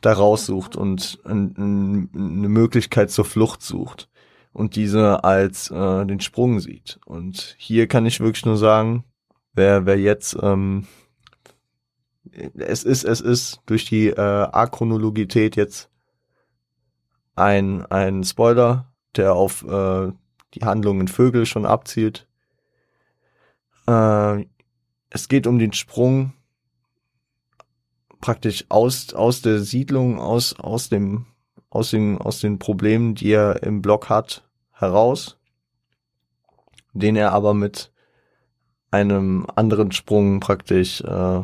da 0.00 0.12
raussucht 0.12 0.76
und 0.76 1.18
ein, 1.24 1.54
ein, 1.56 2.10
eine 2.14 2.48
Möglichkeit 2.48 3.10
zur 3.10 3.24
Flucht 3.24 3.62
sucht 3.62 4.08
und 4.54 4.76
diese 4.76 5.24
als 5.24 5.70
äh, 5.70 6.06
den 6.06 6.20
Sprung 6.20 6.60
sieht. 6.60 6.98
Und 7.04 7.56
hier 7.58 7.86
kann 7.88 8.06
ich 8.06 8.20
wirklich 8.20 8.46
nur 8.46 8.56
sagen, 8.56 9.04
wer, 9.52 9.84
wer 9.84 9.98
jetzt 9.98 10.36
ähm, 10.40 10.86
es 12.32 12.84
ist, 12.84 13.04
es 13.04 13.20
ist 13.20 13.60
durch 13.66 13.84
die 13.84 14.08
äh, 14.08 14.18
Achronologität 14.20 15.56
jetzt 15.56 15.90
ein, 17.36 17.84
ein 17.86 18.24
Spoiler, 18.24 18.92
der 19.16 19.34
auf 19.34 19.64
äh, 19.64 20.12
die 20.54 20.64
Handlung 20.64 21.00
in 21.00 21.08
Vögel 21.08 21.46
schon 21.46 21.66
abzielt. 21.66 22.26
Äh, 23.88 24.46
es 25.10 25.28
geht 25.28 25.46
um 25.46 25.58
den 25.58 25.72
Sprung 25.72 26.32
praktisch 28.20 28.64
aus, 28.68 29.12
aus 29.14 29.42
der 29.42 29.60
Siedlung, 29.60 30.18
aus, 30.18 30.58
aus 30.58 30.88
dem 30.88 31.26
aus 31.74 31.90
den, 31.90 32.18
aus 32.18 32.38
den 32.38 32.58
Problemen, 32.60 33.16
die 33.16 33.32
er 33.32 33.64
im 33.64 33.82
Blog 33.82 34.08
hat, 34.08 34.43
heraus, 34.74 35.38
den 36.92 37.16
er 37.16 37.32
aber 37.32 37.54
mit 37.54 37.92
einem 38.90 39.46
anderen 39.54 39.92
Sprung 39.92 40.40
praktisch 40.40 41.00
äh, 41.00 41.42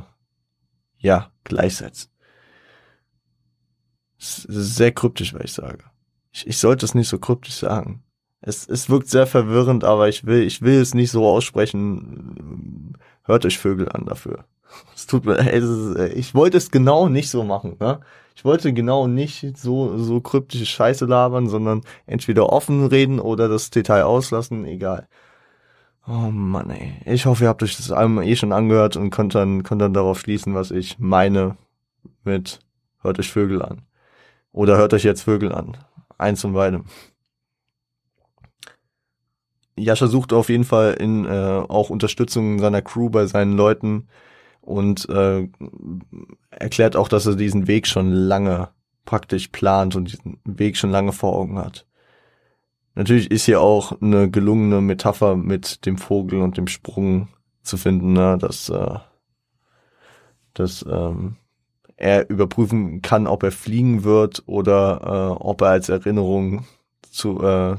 ja 0.99 1.33
gleichsetzt. 1.45 2.11
sehr 4.19 4.93
kryptisch, 4.93 5.35
was 5.35 5.45
ich 5.45 5.53
sage. 5.53 5.85
Ich, 6.33 6.47
ich 6.47 6.59
sollte 6.59 6.85
es 6.85 6.95
nicht 6.95 7.09
so 7.09 7.19
kryptisch 7.19 7.55
sagen. 7.55 8.05
Es, 8.43 8.69
es 8.69 8.89
wirkt 8.89 9.09
sehr 9.09 9.27
verwirrend, 9.27 9.85
aber 9.85 10.09
ich 10.09 10.25
will, 10.25 10.43
ich 10.43 10.63
will 10.63 10.81
es 10.81 10.95
nicht 10.95 11.11
so 11.11 11.27
aussprechen. 11.27 12.97
Hört 13.25 13.45
euch 13.45 13.59
Vögel 13.59 13.89
an 13.89 14.07
dafür. 14.07 14.45
Es 14.95 15.09
tut 15.09 15.25
mir, 15.25 15.37
es 15.37 15.65
ist, 15.65 16.15
ich 16.15 16.33
wollte 16.33 16.57
es 16.57 16.71
genau 16.71 17.09
nicht 17.09 17.29
so 17.29 17.43
machen. 17.43 17.77
Ne? 17.81 18.01
Ich 18.41 18.45
wollte 18.47 18.73
genau 18.73 19.07
nicht 19.07 19.59
so, 19.59 19.99
so 19.99 20.23
kryptische 20.23 20.65
Scheiße 20.65 21.05
labern, 21.05 21.47
sondern 21.47 21.83
entweder 22.07 22.51
offen 22.51 22.87
reden 22.87 23.21
oder 23.21 23.51
das 23.51 23.69
Detail 23.69 24.05
auslassen, 24.05 24.65
egal. 24.65 25.09
Oh 26.09 26.31
Mann, 26.31 26.71
ey. 26.71 26.95
Ich 27.05 27.27
hoffe, 27.27 27.45
ihr 27.45 27.49
habt 27.51 27.63
euch 27.63 27.77
das 27.77 27.93
Album 27.93 28.23
eh 28.23 28.37
schon 28.37 28.55
angehört 28.55 28.97
und 28.97 29.11
könnt 29.11 29.35
dann, 29.35 29.63
könnt 29.63 29.83
dann 29.83 29.93
darauf 29.93 30.19
schließen, 30.19 30.55
was 30.55 30.71
ich 30.71 30.99
meine 30.99 31.59
mit 32.25 32.61
hört 33.03 33.19
euch 33.19 33.31
Vögel 33.31 33.61
an. 33.61 33.83
Oder 34.53 34.79
hört 34.79 34.95
euch 34.95 35.05
jetzt 35.05 35.21
Vögel 35.21 35.53
an. 35.53 35.77
Eins 36.17 36.43
und 36.43 36.55
beide. 36.55 36.83
Jascha 39.77 40.07
sucht 40.07 40.33
auf 40.33 40.49
jeden 40.49 40.65
Fall 40.65 40.95
in 40.95 41.27
äh, 41.27 41.63
auch 41.69 41.91
Unterstützung 41.91 42.59
seiner 42.59 42.81
Crew 42.81 43.11
bei 43.11 43.27
seinen 43.27 43.53
Leuten 43.53 44.09
und 44.61 45.09
äh, 45.09 45.49
erklärt 46.51 46.97
auch, 46.97 47.09
dass 47.09 47.27
er 47.27 47.37
diesen 47.37 47.67
Weg 47.67 47.87
schon 47.87 48.13
lange 48.13 48.69
praktisch 49.05 49.49
plant 49.49 49.97
und 49.97 50.13
diesen 50.13 50.39
Weg 50.45 50.77
schon 50.77 50.91
lange 50.91 51.13
vor 51.13 51.35
Augen 51.35 51.59
hat. 51.59 51.87
Natürlich 52.95 53.31
ist 53.31 53.45
hier 53.45 53.61
auch 53.61 54.01
eine 54.01 54.31
gelungene 54.31 54.81
Metapher 54.81 55.37
mit 55.37 55.87
dem 55.87 55.97
Vogel 55.97 56.43
und 56.43 56.57
dem 56.57 56.67
Sprung 56.67 57.29
zu 57.63 57.77
finden, 57.77 58.13
ne? 58.13 58.37
dass, 58.39 58.69
äh, 58.69 58.99
dass 60.55 60.85
ähm, 60.89 61.37
er 61.97 62.29
überprüfen 62.31 63.03
kann, 63.03 63.27
ob 63.27 63.43
er 63.43 63.53
fliegen 63.53 64.05
wird 64.05 64.43
oder 64.47 65.01
äh, 65.03 65.43
ob 65.43 65.61
er 65.61 65.69
als 65.69 65.89
Erinnerung 65.89 66.67
zu, 67.11 67.43
äh, 67.43 67.77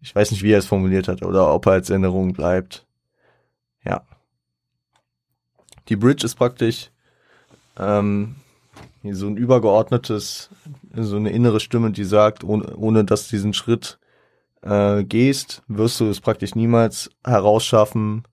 ich 0.00 0.14
weiß 0.14 0.30
nicht, 0.30 0.42
wie 0.42 0.52
er 0.52 0.58
es 0.58 0.66
formuliert 0.66 1.08
hat, 1.08 1.22
oder 1.22 1.52
ob 1.52 1.66
er 1.66 1.72
als 1.72 1.90
Erinnerung 1.90 2.32
bleibt. 2.32 2.86
Ja. 3.84 4.02
Die 5.90 5.96
Bridge 5.96 6.24
ist 6.24 6.36
praktisch 6.36 6.90
ähm, 7.78 8.36
so 9.04 9.26
ein 9.26 9.36
übergeordnetes, 9.36 10.48
so 10.94 11.16
eine 11.16 11.30
innere 11.30 11.60
Stimme, 11.60 11.90
die 11.90 12.04
sagt, 12.04 12.44
ohne, 12.44 12.74
ohne 12.76 13.04
dass 13.04 13.28
du 13.28 13.36
diesen 13.36 13.52
Schritt 13.52 13.98
äh, 14.62 15.04
gehst, 15.04 15.62
wirst 15.68 16.00
du 16.00 16.08
es 16.08 16.20
praktisch 16.20 16.54
niemals 16.54 17.10
herausschaffen, 17.24 18.24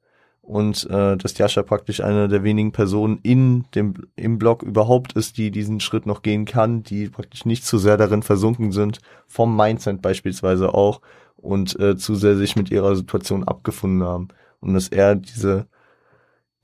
und 0.48 0.90
äh, 0.90 1.18
dass 1.18 1.38
Jascha 1.38 1.62
praktisch 1.62 2.00
eine 2.00 2.30
der 2.30 2.42
wenigen 2.42 2.72
Personen 2.72 3.20
in 3.22 3.66
dem 3.76 3.96
im 4.16 4.40
Blog 4.40 4.64
überhaupt 4.64 5.12
ist, 5.12 5.38
die 5.38 5.52
diesen 5.52 5.82
Schritt 5.82 6.06
noch 6.06 6.22
gehen 6.22 6.46
kann, 6.46 6.84
die 6.84 7.10
praktisch 7.10 7.44
nicht 7.44 7.66
zu 7.66 7.78
sehr 7.78 7.98
darin 7.98 8.24
versunken 8.24 8.72
sind, 8.72 9.00
vom 9.28 9.58
Mindset 9.58 10.02
beispielsweise 10.02 10.74
auch 10.74 11.02
und 11.36 11.78
äh, 11.82 11.98
zu 11.98 12.16
sehr 12.16 12.38
sich 12.38 12.56
mit 12.56 12.72
ihrer 12.72 12.96
Situation 12.96 13.44
abgefunden 13.44 14.08
haben. 14.08 14.30
Und 14.62 14.74
dass 14.74 14.88
er 14.88 15.16
diese 15.16 15.68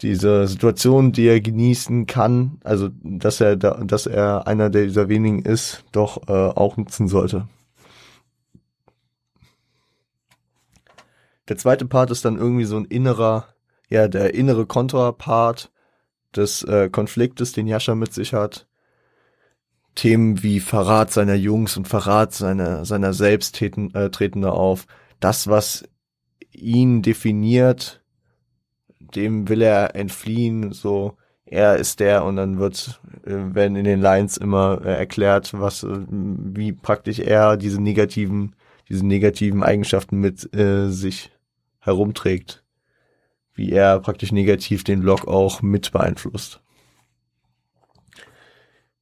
diese 0.04 0.48
Situation, 0.48 1.12
die 1.12 1.26
er 1.26 1.42
genießen 1.42 2.06
kann, 2.06 2.60
also 2.64 2.90
dass 3.02 3.42
er 3.42 3.56
da, 3.56 3.84
dass 3.84 4.06
er 4.06 4.48
einer 4.48 4.70
dieser 4.70 5.10
wenigen 5.10 5.42
ist, 5.42 5.84
doch 5.92 6.28
äh, 6.28 6.32
auch 6.32 6.78
nutzen 6.78 7.08
sollte. 7.08 7.48
Der 11.48 11.58
zweite 11.58 11.86
Part 11.86 12.12
ist 12.12 12.26
dann 12.26 12.38
irgendwie 12.38 12.66
so 12.66 12.78
ein 12.78 12.86
innerer 12.86 13.48
ja 13.90 14.08
der 14.08 14.34
innere 14.34 14.66
Kontrapart 14.66 15.72
des 16.36 16.64
äh, 16.64 16.90
Konfliktes, 16.90 17.54
den 17.54 17.68
Jascha 17.68 17.96
mit 17.96 18.14
sich 18.14 18.34
hat. 18.34 18.68
Themen 19.96 20.42
wie 20.42 20.60
Verrat 20.60 21.12
seiner 21.12 21.36
Jungs 21.36 21.78
und 21.78 21.88
Verrat 21.88 22.34
seiner, 22.34 22.86
seiner 22.86 23.14
selbst 23.14 23.56
treten, 23.56 23.94
äh, 23.94 24.10
treten 24.10 24.42
da 24.42 24.50
auf. 24.50 24.88
Das, 25.20 25.48
was 25.48 25.84
ihn 26.52 27.04
definiert, 27.04 28.03
dem 29.16 29.50
will 29.50 29.62
er 29.62 29.96
entfliehen, 29.96 30.72
so, 30.72 31.18
er 31.46 31.78
ist 31.78 32.00
der 32.00 32.24
und 32.26 32.36
dann 32.38 32.60
wird, 32.60 33.02
äh, 33.26 33.56
werden 33.56 33.76
in 33.76 33.86
den 33.86 34.02
Lines 34.02 34.38
immer 34.38 34.82
äh, 34.84 34.98
erklärt, 34.98 35.54
was, 35.54 35.84
äh, 35.84 36.06
wie 36.10 36.74
praktisch 36.74 37.20
er 37.20 37.58
diese 37.58 37.82
negativen, 37.82 38.56
diese 38.90 39.06
negativen 39.06 39.64
Eigenschaften 39.64 40.18
mit 40.18 40.54
äh, 40.56 40.90
sich 40.90 41.32
herumträgt 41.80 42.64
wie 43.56 43.72
er 43.72 44.00
praktisch 44.00 44.32
negativ 44.32 44.84
den 44.84 45.02
Blog 45.02 45.28
auch 45.28 45.62
mit 45.62 45.92
beeinflusst. 45.92 46.60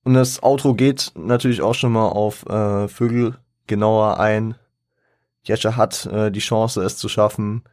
Und 0.04 0.16
das 0.16 0.42
Outro 0.44 0.74
geht 0.74 1.12
natürlich 1.16 1.62
auch 1.62 1.76
schon 1.76 1.92
mal 1.92 2.08
auf 2.08 2.46
äh, 2.48 2.88
Vögel 2.88 3.38
genauer 3.68 4.20
ein. 4.20 4.56
Jescha 5.44 5.76
hat 5.76 6.06
äh, 6.08 6.32
die 6.32 6.40
Chance, 6.40 6.84
es 6.84 6.98
zu 6.98 7.08
schaffen. 7.08 7.64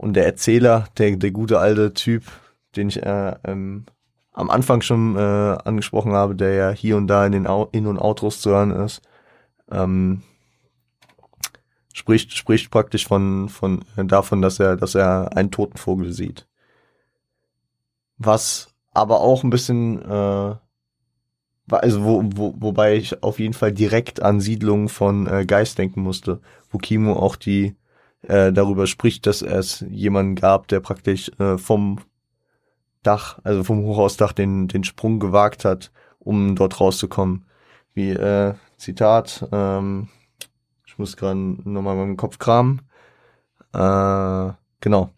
Und 0.00 0.14
der 0.14 0.24
Erzähler, 0.24 0.86
der, 0.96 1.14
der 1.16 1.30
gute 1.30 1.58
alte 1.58 1.92
Typ, 1.92 2.24
den 2.74 2.88
ich 2.88 3.02
äh, 3.02 3.34
ähm, 3.44 3.84
am 4.32 4.48
Anfang 4.48 4.80
schon 4.80 5.14
äh, 5.14 5.18
angesprochen 5.18 6.12
habe, 6.12 6.34
der 6.34 6.54
ja 6.54 6.70
hier 6.70 6.96
und 6.96 7.06
da 7.06 7.26
in 7.26 7.32
den 7.32 7.44
In- 7.44 7.86
und 7.86 7.98
Outros 7.98 8.40
zu 8.40 8.48
hören 8.48 8.70
ist, 8.70 9.02
ähm, 9.70 10.22
spricht, 11.92 12.32
spricht 12.32 12.70
praktisch 12.70 13.06
von, 13.06 13.50
von, 13.50 13.84
davon, 13.94 14.40
dass 14.40 14.58
er, 14.58 14.76
dass 14.76 14.94
er 14.94 15.36
einen 15.36 15.50
toten 15.50 15.76
Vogel 15.76 16.14
sieht. 16.14 16.48
Was 18.16 18.74
aber 18.92 19.20
auch 19.20 19.44
ein 19.44 19.50
bisschen, 19.50 20.00
äh, 20.00 20.54
also 21.68 22.04
wo, 22.04 22.22
wo, 22.24 22.54
wobei 22.56 22.96
ich 22.96 23.22
auf 23.22 23.38
jeden 23.38 23.52
Fall 23.52 23.72
direkt 23.72 24.22
an 24.22 24.40
Siedlungen 24.40 24.88
von 24.88 25.26
äh, 25.26 25.44
Geist 25.44 25.76
denken 25.76 26.00
musste, 26.00 26.40
wo 26.70 26.78
Kimo 26.78 27.12
auch 27.12 27.36
die 27.36 27.76
äh, 28.22 28.52
darüber 28.52 28.86
spricht, 28.86 29.26
dass 29.26 29.42
es 29.42 29.84
jemanden 29.90 30.34
gab, 30.34 30.68
der 30.68 30.80
praktisch 30.80 31.30
äh, 31.38 31.58
vom 31.58 32.00
Dach, 33.02 33.38
also 33.44 33.64
vom 33.64 33.82
Hochhausdach 33.82 34.32
den, 34.32 34.68
den 34.68 34.84
Sprung 34.84 35.20
gewagt 35.20 35.64
hat, 35.64 35.90
um 36.18 36.54
dort 36.54 36.80
rauszukommen. 36.80 37.46
Wie 37.94 38.10
äh, 38.10 38.54
Zitat, 38.76 39.48
ähm, 39.52 40.08
muss 41.00 41.16
gerade 41.16 41.38
nochmal 41.38 41.96
meinen 41.96 42.16
Kopf 42.16 42.38
kramen. 42.38 42.82
Äh, 43.72 44.52
genau. 44.80 45.10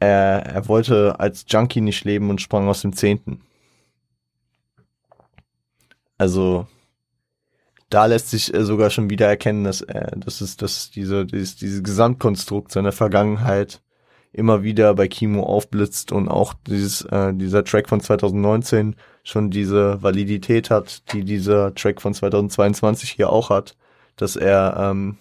Er, 0.00 0.44
er 0.44 0.68
wollte 0.68 1.18
als 1.18 1.46
Junkie 1.48 1.80
nicht 1.80 2.04
leben 2.04 2.28
und 2.28 2.42
sprang 2.42 2.68
aus 2.68 2.82
dem 2.82 2.92
Zehnten. 2.92 3.42
Also 6.18 6.66
da 7.94 8.06
lässt 8.06 8.30
sich 8.30 8.52
äh, 8.52 8.64
sogar 8.64 8.90
schon 8.90 9.08
wieder 9.08 9.28
erkennen, 9.28 9.62
dass 9.62 9.80
er, 9.80 10.16
dass 10.16 10.40
es, 10.40 10.56
dass 10.56 10.90
diese, 10.90 11.24
dieses, 11.24 11.54
dieses 11.54 11.80
Gesamtkonstrukt 11.84 12.72
seiner 12.72 12.90
Vergangenheit 12.90 13.82
immer 14.32 14.64
wieder 14.64 14.94
bei 14.96 15.06
Kimo 15.06 15.44
aufblitzt 15.44 16.10
und 16.10 16.28
auch 16.28 16.54
dieses, 16.66 17.02
äh, 17.02 17.32
dieser 17.32 17.62
Track 17.62 17.88
von 17.88 18.00
2019 18.00 18.96
schon 19.22 19.52
diese 19.52 20.02
Validität 20.02 20.70
hat, 20.70 21.12
die 21.12 21.24
dieser 21.24 21.72
Track 21.76 22.02
von 22.02 22.12
2022 22.12 23.10
hier 23.12 23.30
auch 23.30 23.50
hat, 23.50 23.76
dass 24.16 24.34
er 24.34 24.76
ähm, 24.76 25.18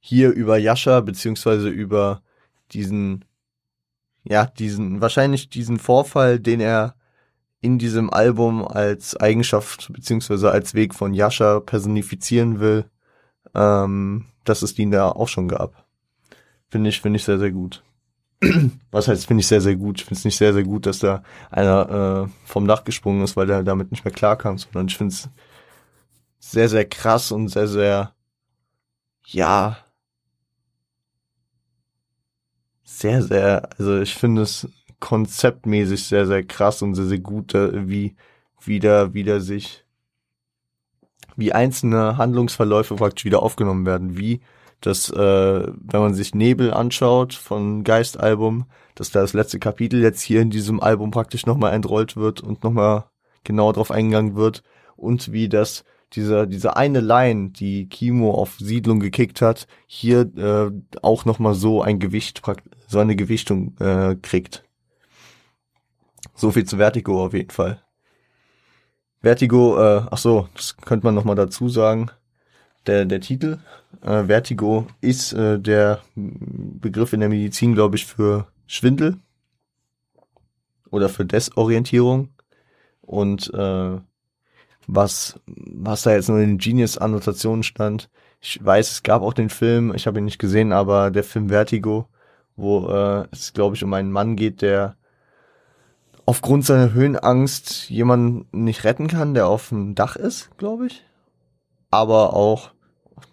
hier 0.00 0.32
über 0.32 0.58
Yasha 0.58 1.00
beziehungsweise 1.00 1.70
über 1.70 2.20
diesen, 2.72 3.24
ja, 4.22 4.44
diesen, 4.44 5.00
wahrscheinlich 5.00 5.48
diesen 5.48 5.78
Vorfall, 5.78 6.38
den 6.40 6.60
er 6.60 6.94
in 7.64 7.78
diesem 7.78 8.12
Album 8.12 8.62
als 8.68 9.16
Eigenschaft 9.16 9.90
beziehungsweise 9.90 10.50
als 10.50 10.74
Weg 10.74 10.94
von 10.94 11.14
Yasha 11.14 11.60
personifizieren 11.60 12.60
will, 12.60 12.84
ähm, 13.54 14.26
dass 14.44 14.60
es 14.60 14.74
den 14.74 14.90
da 14.90 15.08
auch 15.08 15.28
schon 15.28 15.48
gab. 15.48 15.86
Finde 16.68 16.90
ich, 16.90 17.00
finde 17.00 17.16
ich 17.16 17.24
sehr, 17.24 17.38
sehr 17.38 17.52
gut. 17.52 17.82
Was 18.90 19.08
heißt, 19.08 19.26
finde 19.26 19.40
ich 19.40 19.46
sehr, 19.46 19.62
sehr 19.62 19.76
gut. 19.76 19.98
Ich 19.98 20.04
finde 20.04 20.18
es 20.18 20.24
nicht 20.26 20.36
sehr, 20.36 20.52
sehr 20.52 20.64
gut, 20.64 20.84
dass 20.84 20.98
da 20.98 21.22
einer 21.50 22.26
äh, 22.28 22.30
vom 22.44 22.68
Dach 22.68 22.84
gesprungen 22.84 23.24
ist, 23.24 23.34
weil 23.34 23.46
der 23.46 23.62
damit 23.62 23.90
nicht 23.90 24.04
mehr 24.04 24.12
klarkam, 24.12 24.58
sondern 24.58 24.88
ich 24.88 24.98
finde 24.98 25.14
es 25.14 25.30
sehr, 26.38 26.68
sehr 26.68 26.84
krass 26.84 27.32
und 27.32 27.48
sehr, 27.48 27.66
sehr, 27.66 28.12
ja, 29.24 29.78
sehr, 32.82 33.22
sehr, 33.22 33.70
also 33.78 34.00
ich 34.00 34.14
finde 34.14 34.42
es 34.42 34.68
konzeptmäßig 35.04 36.06
sehr, 36.06 36.26
sehr 36.26 36.42
krass 36.44 36.80
und 36.80 36.94
sehr, 36.94 37.04
sehr 37.04 37.18
gut, 37.18 37.54
äh, 37.54 37.86
wie 37.86 38.16
wieder, 38.64 39.12
wieder 39.12 39.42
sich, 39.42 39.84
wie 41.36 41.52
einzelne 41.52 42.16
Handlungsverläufe 42.16 42.96
praktisch 42.96 43.26
wieder 43.26 43.42
aufgenommen 43.42 43.84
werden, 43.84 44.16
wie 44.16 44.40
dass, 44.80 45.10
äh, 45.10 45.16
wenn 45.16 46.00
man 46.00 46.14
sich 46.14 46.34
Nebel 46.34 46.72
anschaut 46.72 47.34
von 47.34 47.84
Geist-Album, 47.84 48.66
dass 48.94 49.10
da 49.10 49.20
das 49.20 49.32
letzte 49.32 49.58
Kapitel 49.58 50.02
jetzt 50.02 50.20
hier 50.22 50.40
in 50.40 50.50
diesem 50.50 50.80
Album 50.80 51.10
praktisch 51.10 51.46
nochmal 51.46 51.72
entrollt 51.72 52.16
wird 52.16 52.40
und 52.40 52.64
nochmal 52.64 53.04
genauer 53.44 53.74
drauf 53.74 53.90
eingegangen 53.90 54.36
wird 54.36 54.62
und 54.96 55.32
wie 55.32 55.48
das 55.48 55.84
dieser 56.12 56.46
diese 56.46 56.76
eine 56.76 57.00
Line, 57.00 57.50
die 57.50 57.88
Kimo 57.88 58.32
auf 58.32 58.56
Siedlung 58.58 59.00
gekickt 59.00 59.42
hat, 59.42 59.66
hier 59.86 60.30
äh, 60.36 60.70
auch 61.02 61.24
nochmal 61.24 61.54
so 61.54 61.82
ein 61.82 61.98
Gewicht, 61.98 62.42
so 62.86 62.98
eine 62.98 63.16
Gewichtung 63.16 63.76
äh, 63.80 64.16
kriegt. 64.16 64.64
So 66.34 66.50
viel 66.50 66.64
zu 66.64 66.76
Vertigo 66.78 67.24
auf 67.24 67.34
jeden 67.34 67.50
Fall. 67.50 67.80
Vertigo, 69.22 69.78
äh, 69.80 70.02
ach 70.10 70.18
so, 70.18 70.48
das 70.54 70.76
könnte 70.76 71.06
man 71.06 71.14
nochmal 71.14 71.36
dazu 71.36 71.68
sagen 71.68 72.10
der, 72.86 73.04
der 73.06 73.20
Titel. 73.20 73.58
Äh, 74.02 74.24
Vertigo 74.24 74.86
ist 75.00 75.32
äh, 75.32 75.58
der 75.58 76.00
Begriff 76.14 77.12
in 77.12 77.20
der 77.20 77.28
Medizin, 77.28 77.74
glaube 77.74 77.96
ich, 77.96 78.06
für 78.06 78.46
Schwindel. 78.66 79.18
oder 80.90 81.08
für 81.08 81.24
Desorientierung. 81.24 82.28
Und 83.00 83.52
äh, 83.54 83.98
was, 84.86 85.40
was 85.46 86.02
da 86.02 86.12
jetzt 86.12 86.28
nur 86.28 86.38
in 86.40 86.50
den 86.50 86.58
Genius-Annotationen 86.58 87.62
stand, 87.62 88.10
ich 88.40 88.64
weiß, 88.64 88.90
es 88.92 89.02
gab 89.02 89.22
auch 89.22 89.32
den 89.34 89.50
Film, 89.50 89.94
ich 89.94 90.06
habe 90.06 90.18
ihn 90.18 90.24
nicht 90.26 90.38
gesehen, 90.38 90.72
aber 90.72 91.10
der 91.10 91.24
Film 91.24 91.48
Vertigo, 91.48 92.08
wo 92.56 92.88
äh, 92.88 93.26
es, 93.32 93.52
glaube 93.54 93.76
ich, 93.76 93.82
um 93.82 93.92
einen 93.94 94.12
Mann 94.12 94.36
geht, 94.36 94.62
der 94.62 94.96
aufgrund 96.26 96.64
seiner 96.64 96.92
Höhenangst 96.92 97.90
jemanden 97.90 98.46
nicht 98.52 98.84
retten 98.84 99.08
kann, 99.08 99.34
der 99.34 99.46
auf 99.46 99.68
dem 99.68 99.94
Dach 99.94 100.16
ist, 100.16 100.56
glaube 100.56 100.86
ich. 100.86 101.04
Aber 101.90 102.34
auch, 102.34 102.70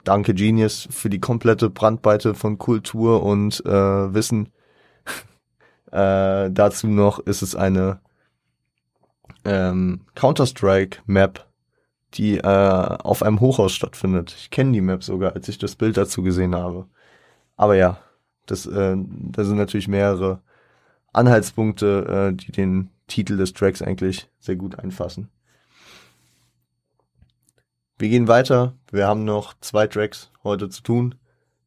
danke 0.04 0.34
Genius, 0.34 0.88
für 0.92 1.10
die 1.10 1.20
komplette 1.20 1.70
Brandweite 1.70 2.34
von 2.36 2.58
Kultur 2.58 3.24
und 3.24 3.66
äh, 3.66 4.14
Wissen. 4.14 4.50
äh, 5.92 6.52
dazu 6.52 6.88
noch 6.88 7.20
ist 7.20 7.42
es 7.42 7.56
eine 7.56 8.00
ähm, 9.46 10.02
Counter-Strike-Map, 10.16 11.48
die 12.14 12.38
äh, 12.38 12.44
auf 12.44 13.24
einem 13.24 13.40
Hochhaus 13.40 13.74
stattfindet. 13.74 14.36
Ich 14.38 14.52
kenne 14.52 14.74
die 14.74 14.82
Map 14.82 15.04
sogar, 15.04 15.34
als 15.34 15.48
ich 15.48 15.58
das 15.58 15.76
Bild 15.76 15.98
dazu 15.98 16.22
gesehen 16.22 16.56
habe. 16.56 16.88
Aber 17.56 17.76
ja, 17.76 18.00
das, 18.46 18.66
äh, 18.66 18.96
da 18.98 19.44
sind 19.44 19.58
natürlich 19.58 19.88
mehrere 19.88 20.42
Anhaltspunkte, 21.14 22.32
äh, 22.32 22.36
die 22.36 22.52
den 22.52 22.90
Titel 23.08 23.38
des 23.38 23.54
Tracks 23.54 23.82
eigentlich 23.82 24.30
sehr 24.40 24.56
gut 24.56 24.80
einfassen. 24.80 25.30
Wir 27.98 28.10
gehen 28.10 28.28
weiter. 28.28 28.74
Wir 28.92 29.08
haben 29.08 29.26
noch 29.26 29.54
zwei 29.60 29.88
Tracks 29.88 30.32
heute 30.44 30.70
zu 30.70 30.82
tun. 30.82 31.16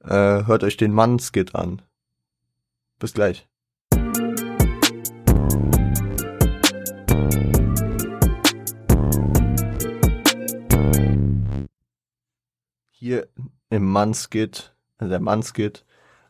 Äh, 0.03 0.47
hört 0.47 0.65
euch 0.65 0.77
den 0.77 0.93
Mann-Skit 0.93 1.55
an. 1.55 1.83
Bis 2.99 3.13
gleich. 3.13 3.47
Hier 12.91 13.29
im 13.69 13.85
Mann-Skit, 13.85 14.75
äh, 14.99 15.09
der 15.09 15.21
Mann-Skit, 15.21 15.85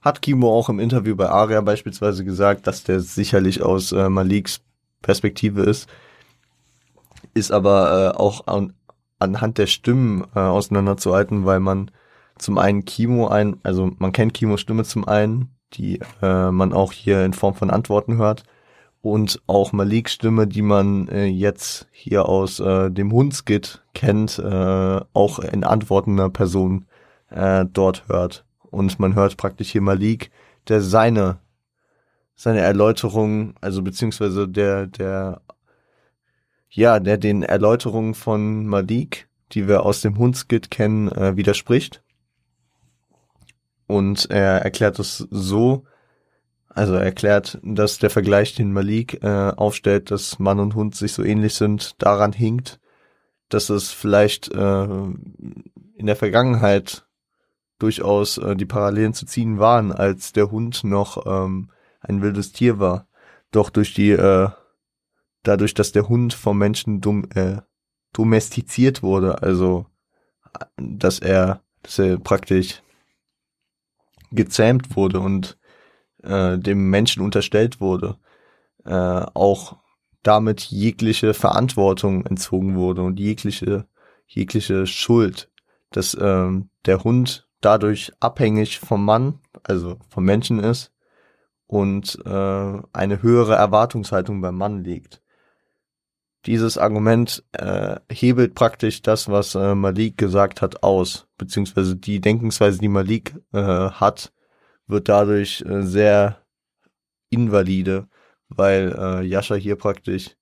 hat 0.05 0.21
Kimo 0.21 0.53
auch 0.53 0.69
im 0.69 0.79
Interview 0.79 1.17
bei 1.17 1.31
Aria 1.31 1.63
beispielsweise 1.63 2.25
gesagt, 2.25 2.67
dass 2.67 2.85
der 2.85 3.01
sicherlich 3.01 3.63
aus 3.63 3.91
äh, 3.93 4.11
Maliks 4.11 4.61
Perspektive 5.01 5.63
ist, 5.63 5.89
ist 7.33 7.51
aber 7.51 8.13
äh, 8.15 8.19
auch 8.19 8.47
an, 8.47 8.75
anhand 9.19 9.57
der 9.57 9.67
Stimmen 9.67 10.25
äh, 10.35 10.41
auseinanderzuhalten, 10.41 11.47
weil 11.47 11.59
man 11.59 11.91
zum 12.37 12.59
einen 12.59 12.85
Kimo 12.85 13.29
ein, 13.29 13.57
also 13.63 13.93
man 13.99 14.13
kennt 14.13 14.35
Kimos 14.35 14.61
Stimme 14.61 14.85
zum 14.85 15.09
einen, 15.09 15.49
die 15.73 16.01
äh, 16.21 16.51
man 16.51 16.75
auch 16.75 16.93
hier 16.93 17.25
in 17.25 17.33
Form 17.33 17.55
von 17.55 17.71
Antworten 17.71 18.19
hört, 18.19 18.45
und 19.01 19.43
auch 19.47 19.73
Maliks 19.73 20.15
Stimme, 20.15 20.47
die 20.47 20.63
man 20.63 21.09
äh, 21.09 21.27
jetzt 21.27 21.89
hier 21.93 22.27
aus 22.27 22.61
äh, 22.61 22.91
dem 22.91 23.13
Hundskit 23.13 23.83
kennt, 23.95 24.39
äh, 24.39 25.01
auch 25.13 25.39
in 25.39 25.65
antwortender 25.65 26.31
Person 26.31 26.87
äh, 27.31 27.67
dort 27.71 28.09
hört 28.09 28.45
und 28.75 28.99
man 28.99 29.15
hört 29.15 29.37
praktisch 29.37 29.71
hier 29.71 29.81
Malik, 29.81 30.31
der 30.69 30.81
seine 30.81 31.39
seine 32.37 32.61
Erläuterung, 32.61 33.55
also 33.61 33.83
beziehungsweise 33.83 34.49
der 34.49 34.87
der 34.87 35.41
ja, 36.71 36.99
der 36.99 37.19
den 37.19 37.45
Erläuterungen 37.45 38.15
von 38.15 38.67
Malik, 38.67 39.29
die 39.53 39.69
wir 39.69 39.85
aus 39.85 40.01
dem 40.01 40.19
Hundskit 40.19 40.71
kennen, 40.71 41.09
äh, 41.13 41.37
widerspricht. 41.37 42.03
Und 43.87 44.29
er 44.31 44.63
erklärt 44.63 44.99
es 44.99 45.19
so, 45.31 45.85
also 46.69 46.95
er 46.95 47.05
erklärt, 47.05 47.61
dass 47.63 47.99
der 47.99 48.11
Vergleich, 48.11 48.57
den 48.57 48.73
Malik 48.73 49.23
äh, 49.23 49.53
aufstellt, 49.55 50.11
dass 50.11 50.41
Mann 50.41 50.59
und 50.59 50.75
Hund 50.75 50.97
sich 50.97 51.13
so 51.13 51.23
ähnlich 51.23 51.55
sind, 51.55 52.03
daran 52.03 52.33
hinkt, 52.33 52.81
dass 53.49 53.71
es 53.71 53.93
vielleicht 53.93 54.51
äh, 54.53 54.85
in 54.85 56.07
der 56.07 56.17
Vergangenheit 56.17 57.07
durchaus 57.79 58.39
äh, 58.39 58.57
die 58.57 58.67
Parallelen 58.67 59.15
zu 59.15 59.27
ziehen 59.27 59.59
waren, 59.59 59.93
als 59.93 60.33
der 60.33 60.51
Hund 60.51 60.85
noch 60.85 61.27
ähm, 61.27 61.71
ein 62.01 62.23
wildes 62.23 62.53
Tier 62.53 62.79
war. 62.79 63.09
Doch 63.51 63.71
durch 63.71 63.95
die, 63.95 64.11
äh, 64.11 64.49
dadurch, 65.43 65.75
dass 65.75 65.93
der 65.93 66.09
Hund 66.09 66.35
vom 66.35 66.59
Menschen 66.59 67.01
dumm, 67.01 67.27
äh, 67.35 67.59
domestiziert 68.13 69.03
wurde, 69.03 69.43
also 69.43 69.87
dass 70.77 71.19
er, 71.19 71.63
dass 71.83 71.99
er 71.99 72.19
praktisch 72.19 72.83
gezähmt 74.31 74.97
wurde 74.97 75.21
und 75.21 75.59
äh, 76.23 76.59
dem 76.59 76.91
Menschen 76.91 77.23
unterstellt 77.23 77.81
wurde, 77.81 78.17
äh, 78.85 78.91
auch 79.35 79.77
damit 80.23 80.63
jegliche 80.63 81.35
Verantwortung 81.35 82.25
entzogen 82.27 82.77
wurde 82.77 83.03
und 83.03 83.19
jegliche 83.19 83.87
jegliche 84.27 84.87
Schuld, 84.87 85.51
dass 85.91 86.17
ähm, 86.21 86.71
der 86.87 87.05
Hund 87.05 87.49
dadurch 87.65 88.13
abhängig 88.21 88.81
vom 88.81 89.05
Mann, 89.05 89.41
also 89.63 89.99
vom 90.09 90.25
Menschen 90.25 90.59
ist 90.59 90.93
und 91.67 92.19
äh, 92.25 92.83
eine 92.93 93.23
höhere 93.23 93.55
Erwartungshaltung 93.55 94.41
beim 94.41 94.57
Mann 94.57 94.85
liegt. 94.85 95.23
Dieses 96.47 96.77
Argument 96.77 97.43
äh, 97.53 97.97
hebelt 98.11 98.55
praktisch 98.55 99.01
das, 99.01 99.31
was 99.31 99.55
äh, 99.55 99.75
Malik 99.75 100.19
gesagt 100.19 100.61
hat, 100.61 100.83
aus, 100.83 101.27
beziehungsweise 101.39 101.97
die 101.97 102.21
Denkensweise, 102.21 102.79
die 102.79 102.89
Malik 102.89 103.35
äh, 103.53 103.61
hat, 103.63 104.33
wird 104.87 105.09
dadurch 105.09 105.63
äh, 105.63 105.83
sehr 105.83 106.45
invalide, 107.31 108.09
weil 108.49 108.95
äh, 108.99 109.23
Yasha 109.23 109.55
hier 109.55 109.77
praktisch 109.77 110.37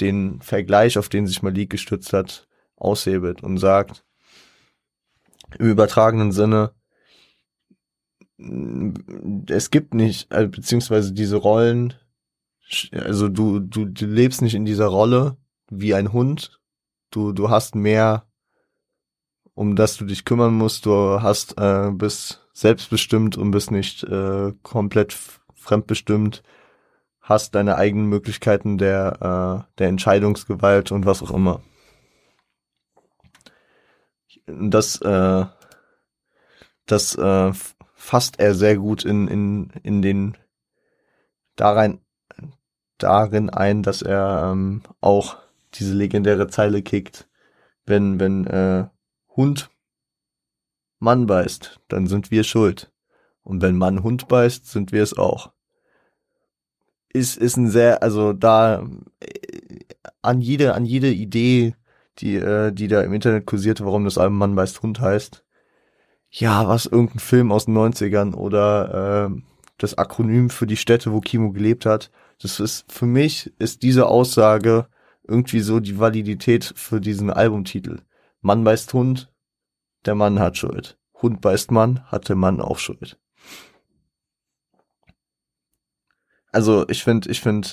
den 0.00 0.40
Vergleich, 0.40 0.98
auf 0.98 1.08
den 1.08 1.26
sich 1.26 1.42
Malik 1.42 1.70
gestützt 1.70 2.12
hat, 2.12 2.48
aushebelt 2.76 3.42
und 3.42 3.58
sagt, 3.58 4.04
im 5.58 5.66
übertragenen 5.66 6.32
Sinne, 6.32 6.72
es 9.48 9.70
gibt 9.70 9.94
nicht, 9.94 10.32
äh, 10.32 10.46
beziehungsweise 10.46 11.12
diese 11.12 11.36
Rollen, 11.36 11.94
also 12.92 13.28
du, 13.28 13.60
du, 13.60 13.86
du 13.86 14.06
lebst 14.06 14.42
nicht 14.42 14.54
in 14.54 14.64
dieser 14.64 14.86
Rolle 14.86 15.36
wie 15.70 15.94
ein 15.94 16.12
Hund. 16.12 16.60
Du, 17.10 17.32
du 17.32 17.50
hast 17.50 17.74
mehr, 17.74 18.26
um 19.54 19.74
das 19.74 19.96
du 19.96 20.04
dich 20.04 20.24
kümmern 20.24 20.54
musst. 20.54 20.86
Du 20.86 21.20
hast, 21.22 21.58
äh, 21.58 21.90
bist 21.90 22.46
selbstbestimmt 22.52 23.36
und 23.36 23.50
bist 23.50 23.70
nicht 23.70 24.04
äh, 24.04 24.52
komplett 24.62 25.16
fremdbestimmt. 25.54 26.42
Hast 27.20 27.54
deine 27.54 27.76
eigenen 27.76 28.06
Möglichkeiten 28.06 28.78
der, 28.78 29.64
äh, 29.66 29.78
der 29.78 29.88
Entscheidungsgewalt 29.88 30.92
und 30.92 31.06
was 31.06 31.22
auch 31.22 31.30
immer 31.30 31.62
das, 34.48 35.00
äh, 35.02 35.44
das 36.86 37.14
äh, 37.16 37.52
fasst 37.94 38.40
er 38.40 38.54
sehr 38.54 38.76
gut 38.76 39.04
in, 39.04 39.28
in, 39.28 39.70
in 39.82 40.02
den 40.02 40.36
darein, 41.56 42.00
darin 42.98 43.50
ein, 43.50 43.82
dass 43.82 44.02
er 44.02 44.50
ähm, 44.52 44.82
auch 45.00 45.36
diese 45.74 45.94
legendäre 45.94 46.48
Zeile 46.48 46.82
kickt, 46.82 47.28
wenn, 47.84 48.20
wenn 48.20 48.46
äh, 48.46 48.88
Hund 49.36 49.70
Mann 50.98 51.26
beißt, 51.26 51.80
dann 51.88 52.06
sind 52.06 52.30
wir 52.30 52.44
schuld. 52.44 52.92
Und 53.42 53.62
wenn 53.62 53.76
Mann 53.76 54.02
Hund 54.02 54.28
beißt, 54.28 54.66
sind 54.66 54.92
wir 54.92 55.02
es 55.02 55.16
auch. 55.16 55.52
Ist, 57.08 57.36
ist 57.36 57.56
ein 57.56 57.70
sehr, 57.70 58.02
also 58.02 58.32
da 58.32 58.84
äh, 59.20 59.78
an 60.22 60.40
jede, 60.40 60.74
an 60.74 60.84
jede 60.84 61.10
Idee 61.10 61.74
die, 62.18 62.36
äh, 62.36 62.72
die 62.72 62.88
da 62.88 63.02
im 63.02 63.12
Internet 63.12 63.46
kursierte, 63.46 63.84
warum 63.84 64.04
das 64.04 64.18
Album 64.18 64.38
Mann 64.38 64.54
beißt 64.54 64.82
Hund 64.82 65.00
heißt. 65.00 65.44
Ja, 66.30 66.68
was 66.68 66.86
irgendein 66.86 67.20
Film 67.20 67.52
aus 67.52 67.66
den 67.66 67.76
90ern 67.76 68.34
oder 68.34 69.30
äh, 69.30 69.40
das 69.78 69.96
Akronym 69.96 70.50
für 70.50 70.66
die 70.66 70.76
Städte, 70.76 71.12
wo 71.12 71.20
Kimo 71.20 71.52
gelebt 71.52 71.86
hat. 71.86 72.10
Das 72.40 72.60
ist 72.60 72.90
für 72.92 73.06
mich 73.06 73.52
ist 73.58 73.82
diese 73.82 74.06
Aussage 74.06 74.88
irgendwie 75.26 75.60
so 75.60 75.80
die 75.80 75.98
Validität 75.98 76.72
für 76.76 77.00
diesen 77.00 77.30
Albumtitel. 77.30 78.02
Mann 78.40 78.64
beißt 78.64 78.92
Hund, 78.92 79.32
der 80.04 80.14
Mann 80.14 80.38
hat 80.38 80.56
Schuld. 80.56 80.98
Hund 81.22 81.40
beißt 81.40 81.70
Mann, 81.70 82.04
hat 82.06 82.28
der 82.28 82.36
Mann 82.36 82.60
auch 82.60 82.78
Schuld. 82.78 83.18
Also 86.52 86.88
ich 86.88 87.04
finde, 87.04 87.30
ich 87.30 87.40
finde, 87.40 87.68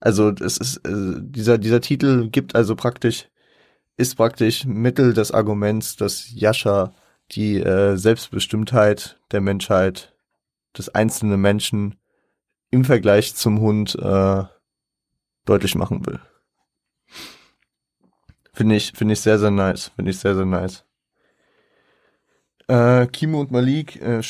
also 0.00 0.30
es 0.30 0.58
ist 0.58 0.76
äh, 0.86 1.20
dieser 1.20 1.58
dieser 1.58 1.80
Titel 1.80 2.28
gibt 2.28 2.54
also 2.54 2.76
praktisch 2.76 3.28
ist 3.96 4.16
praktisch 4.16 4.64
Mittel 4.64 5.14
des 5.14 5.32
Arguments, 5.32 5.96
dass 5.96 6.30
Yasha 6.32 6.94
die 7.32 7.56
äh, 7.60 7.96
Selbstbestimmtheit 7.96 9.18
der 9.32 9.40
Menschheit, 9.40 10.12
des 10.76 10.94
einzelnen 10.94 11.40
Menschen 11.40 11.96
im 12.70 12.84
Vergleich 12.84 13.34
zum 13.34 13.60
Hund 13.60 13.94
äh, 13.94 14.44
deutlich 15.46 15.74
machen 15.74 16.04
will. 16.04 16.20
Finde 18.52 18.76
ich, 18.76 18.92
finde 18.92 19.14
ich 19.14 19.20
sehr, 19.20 19.38
sehr 19.38 19.50
nice. 19.50 19.90
Finde 19.96 20.10
ich 20.10 20.18
sehr, 20.18 20.34
sehr 20.34 20.44
nice. 20.44 20.84
Äh, 22.68 23.06
Kimo 23.06 23.40
und 23.40 23.50
Malik 23.50 24.00
äh, 24.00 24.20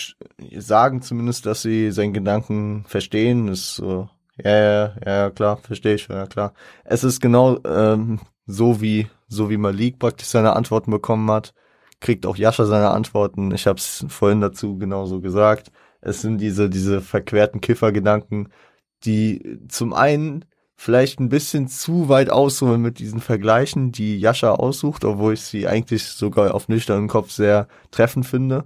sagen 0.59 1.03
zumindest, 1.03 1.47
dass 1.47 1.63
sie 1.63 1.91
seinen 1.91 2.13
Gedanken 2.13 2.85
verstehen. 2.87 3.49
Ist 3.49 3.77
so, 3.77 4.09
Ja, 4.37 4.51
ja, 4.51 4.95
ja, 5.05 5.31
klar, 5.31 5.57
verstehe 5.57 5.95
ich, 5.95 6.09
ja 6.09 6.27
klar. 6.27 6.53
Es 6.85 7.03
ist 7.03 7.21
genau 7.21 7.59
ähm, 7.65 8.21
so 8.47 8.81
wie 8.81 9.09
so 9.29 9.51
wie 9.51 9.57
Malik 9.57 9.99
praktisch 9.99 10.29
seine 10.29 10.55
Antworten 10.55 10.91
bekommen 10.91 11.31
hat, 11.31 11.55
kriegt 12.01 12.27
auch 12.27 12.37
Jascha 12.37 12.65
seine 12.67 12.91
Antworten. 12.91 13.53
Ich 13.53 13.67
habe 13.67 13.79
es 13.79 14.05
vorhin 14.09 14.41
dazu 14.41 14.79
genauso 14.79 15.21
gesagt. 15.21 15.71
Es 16.01 16.21
sind 16.23 16.39
diese 16.39 16.71
diese 16.71 17.01
verquerten 17.01 17.61
Kiffergedanken, 17.61 18.51
die 19.05 19.61
zum 19.69 19.93
einen 19.93 20.45
vielleicht 20.77 21.21
ein 21.21 21.31
bisschen 21.31 21.69
zu 21.69 22.09
weit 22.09 22.31
ausholen 22.31 22.83
mit 22.83 22.99
diesen 22.99 23.21
Vergleichen, 23.21 23.93
die 23.93 24.19
Jascha 24.19 24.53
aussucht, 24.53 25.05
obwohl 25.05 25.35
ich 25.35 25.41
sie 25.41 25.67
eigentlich 25.67 26.05
sogar 26.05 26.55
auf 26.55 26.69
nüchternen 26.69 27.09
Kopf 27.09 27.31
sehr 27.31 27.67
treffend 27.91 28.27
finde. 28.27 28.65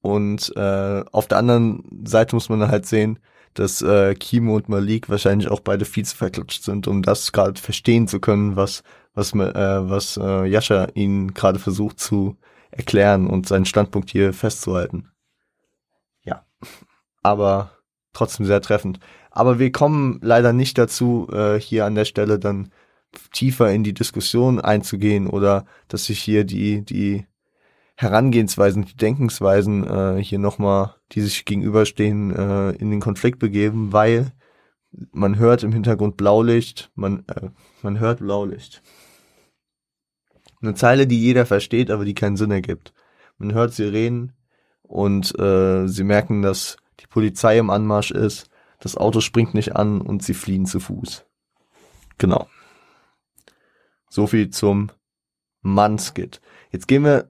Und 0.00 0.52
äh, 0.56 1.04
auf 1.12 1.28
der 1.28 1.38
anderen 1.38 2.04
Seite 2.04 2.36
muss 2.36 2.48
man 2.48 2.68
halt 2.68 2.84
sehen, 2.84 3.20
dass 3.54 3.82
äh, 3.82 4.14
Kimo 4.14 4.56
und 4.56 4.68
Malik 4.68 5.08
wahrscheinlich 5.08 5.48
auch 5.48 5.60
beide 5.60 5.84
viel 5.84 6.04
zu 6.04 6.16
verklatscht 6.16 6.64
sind, 6.64 6.86
um 6.86 7.02
das 7.02 7.32
gerade 7.32 7.60
verstehen 7.60 8.08
zu 8.08 8.20
können, 8.20 8.56
was 8.56 8.82
was 9.14 9.32
äh, 9.32 9.36
was 9.36 10.16
äh, 10.16 10.44
Jascha 10.46 10.88
ihnen 10.94 11.34
gerade 11.34 11.58
versucht 11.58 12.00
zu 12.00 12.36
erklären 12.70 13.28
und 13.28 13.46
seinen 13.46 13.64
Standpunkt 13.64 14.10
hier 14.10 14.32
festzuhalten. 14.32 15.10
Ja, 16.24 16.44
aber 17.22 17.78
trotzdem 18.12 18.46
sehr 18.46 18.60
treffend. 18.60 18.98
Aber 19.30 19.58
wir 19.58 19.72
kommen 19.72 20.20
leider 20.22 20.52
nicht 20.52 20.78
dazu, 20.78 21.28
äh, 21.32 21.58
hier 21.60 21.84
an 21.84 21.94
der 21.94 22.04
Stelle 22.04 22.38
dann 22.38 22.70
tiefer 23.32 23.70
in 23.72 23.84
die 23.84 23.94
Diskussion 23.94 24.60
einzugehen 24.60 25.28
oder 25.28 25.66
dass 25.88 26.06
sich 26.06 26.20
hier 26.20 26.44
die, 26.44 26.84
die 26.84 27.26
Herangehensweisen, 27.96 28.84
die 28.84 28.96
Denkensweisen 28.96 29.86
äh, 29.86 30.22
hier 30.22 30.38
nochmal, 30.38 30.96
die 31.12 31.20
sich 31.20 31.44
gegenüberstehen, 31.44 32.34
äh, 32.34 32.70
in 32.72 32.90
den 32.90 33.00
Konflikt 33.00 33.38
begeben, 33.38 33.92
weil 33.92 34.32
man 35.12 35.38
hört 35.38 35.62
im 35.62 35.72
Hintergrund 35.72 36.16
Blaulicht, 36.16 36.90
man, 36.94 37.24
äh, 37.28 37.50
man 37.82 38.00
hört 38.00 38.18
Blaulicht. 38.18 38.82
Eine 40.60 40.74
Zeile, 40.74 41.06
die 41.06 41.20
jeder 41.20 41.46
versteht, 41.46 41.90
aber 41.90 42.04
die 42.04 42.14
keinen 42.14 42.36
Sinn 42.36 42.50
ergibt. 42.50 42.92
Man 43.38 43.52
hört 43.52 43.72
sie 43.74 43.84
reden 43.84 44.32
und 44.82 45.38
äh, 45.38 45.86
sie 45.86 46.04
merken, 46.04 46.42
dass 46.42 46.76
die 47.00 47.06
Polizei 47.06 47.58
im 47.58 47.70
Anmarsch 47.70 48.10
ist 48.10 48.50
das 48.84 48.98
Auto 48.98 49.22
springt 49.22 49.54
nicht 49.54 49.74
an 49.76 50.02
und 50.02 50.22
sie 50.22 50.34
fliehen 50.34 50.66
zu 50.66 50.78
Fuß. 50.78 51.24
Genau. 52.18 52.48
So 54.10 54.26
viel 54.26 54.50
zum 54.50 54.90
Manskit. 55.62 56.42
Jetzt 56.70 56.86
gehen 56.86 57.02
wir 57.02 57.26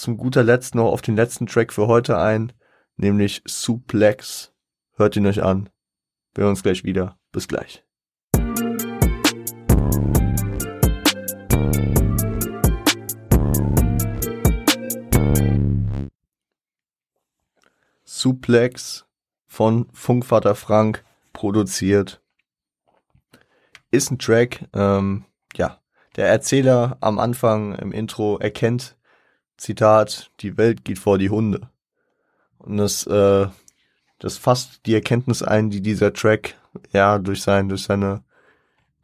zum 0.00 0.16
guter 0.16 0.42
Letzt 0.42 0.74
noch 0.74 0.92
auf 0.92 1.02
den 1.02 1.16
letzten 1.16 1.46
Track 1.46 1.72
für 1.72 1.86
heute 1.86 2.18
ein, 2.18 2.52
nämlich 2.96 3.42
Suplex. 3.46 4.52
Hört 4.94 5.16
ihn 5.16 5.26
euch 5.26 5.42
an. 5.42 5.68
Wir 6.34 6.42
hören 6.42 6.50
uns 6.50 6.62
gleich 6.62 6.84
wieder. 6.84 7.18
Bis 7.32 7.48
gleich. 7.48 7.82
Suplex 18.04 19.06
von 19.46 19.88
Funkvater 19.92 20.54
Frank 20.54 21.04
produziert. 21.32 22.22
Ist 23.90 24.10
ein 24.10 24.18
Track, 24.18 24.64
ähm, 24.74 25.24
ja, 25.54 25.80
der 26.16 26.28
Erzähler 26.28 26.96
am 27.00 27.18
Anfang 27.18 27.74
im 27.74 27.92
Intro 27.92 28.38
erkennt, 28.38 28.96
Zitat, 29.56 30.30
die 30.40 30.56
Welt 30.56 30.84
geht 30.84 30.98
vor 30.98 31.18
die 31.18 31.30
Hunde. 31.30 31.70
Und 32.58 32.76
das, 32.76 33.06
äh, 33.06 33.46
das 34.18 34.38
fasst 34.38 34.86
die 34.86 34.94
Erkenntnis 34.94 35.42
ein, 35.42 35.70
die 35.70 35.80
dieser 35.80 36.12
Track, 36.12 36.56
ja, 36.92 37.18
durch 37.18 37.42
sein, 37.42 37.68
durch 37.68 37.82
seine, 37.82 38.24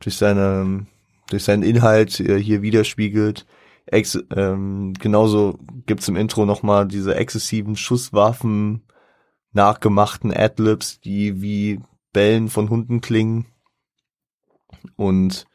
durch 0.01 0.17
seine, 0.17 0.87
durch 1.29 1.45
seinen 1.45 1.63
Inhalt 1.63 2.21
äh, 2.21 2.39
hier 2.39 2.63
widerspiegelt. 2.63 3.47
Ex 3.87 4.19
ähm, 4.35 4.95
genauso 4.99 5.59
gibt's 5.87 6.09
im 6.09 6.17
Intro 6.17 6.47
nochmal 6.47 6.87
diese 6.87 7.15
exzessiven 7.15 7.77
Schusswaffen, 7.77 8.83
nachgemachten 9.53 10.33
Adlibs, 10.33 11.01
die 11.01 11.43
wie 11.43 11.81
Bellen 12.13 12.49
von 12.49 12.71
Hunden 12.71 13.01
klingen. 13.01 13.47
Und 14.97 15.47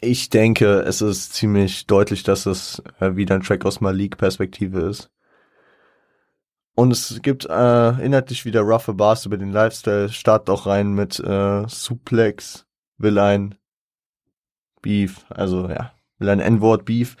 ich 0.00 0.30
denke, 0.30 0.80
es 0.80 1.02
ist 1.02 1.34
ziemlich 1.34 1.86
deutlich, 1.86 2.22
dass 2.22 2.46
es 2.46 2.82
äh, 3.00 3.16
wieder 3.16 3.34
ein 3.34 3.42
Track 3.42 3.64
aus 3.64 3.80
Malik-Perspektive 3.80 4.80
ist. 4.80 5.10
Und 6.74 6.92
es 6.92 7.20
gibt 7.22 7.44
äh, 7.44 8.04
inhaltlich 8.04 8.44
wieder 8.44 8.62
roughe 8.62 8.94
Bars 8.94 9.26
über 9.26 9.36
den 9.36 9.52
Lifestyle. 9.52 10.08
Startet 10.08 10.48
auch 10.50 10.66
rein 10.66 10.94
mit 10.94 11.20
äh, 11.20 11.68
Suplex, 11.68 12.66
will 12.96 13.18
ein 13.18 13.56
Beef, 14.80 15.26
also 15.28 15.68
ja, 15.68 15.92
will 16.18 16.30
ein 16.30 16.40
N-Wort 16.40 16.84
Beef. 16.86 17.16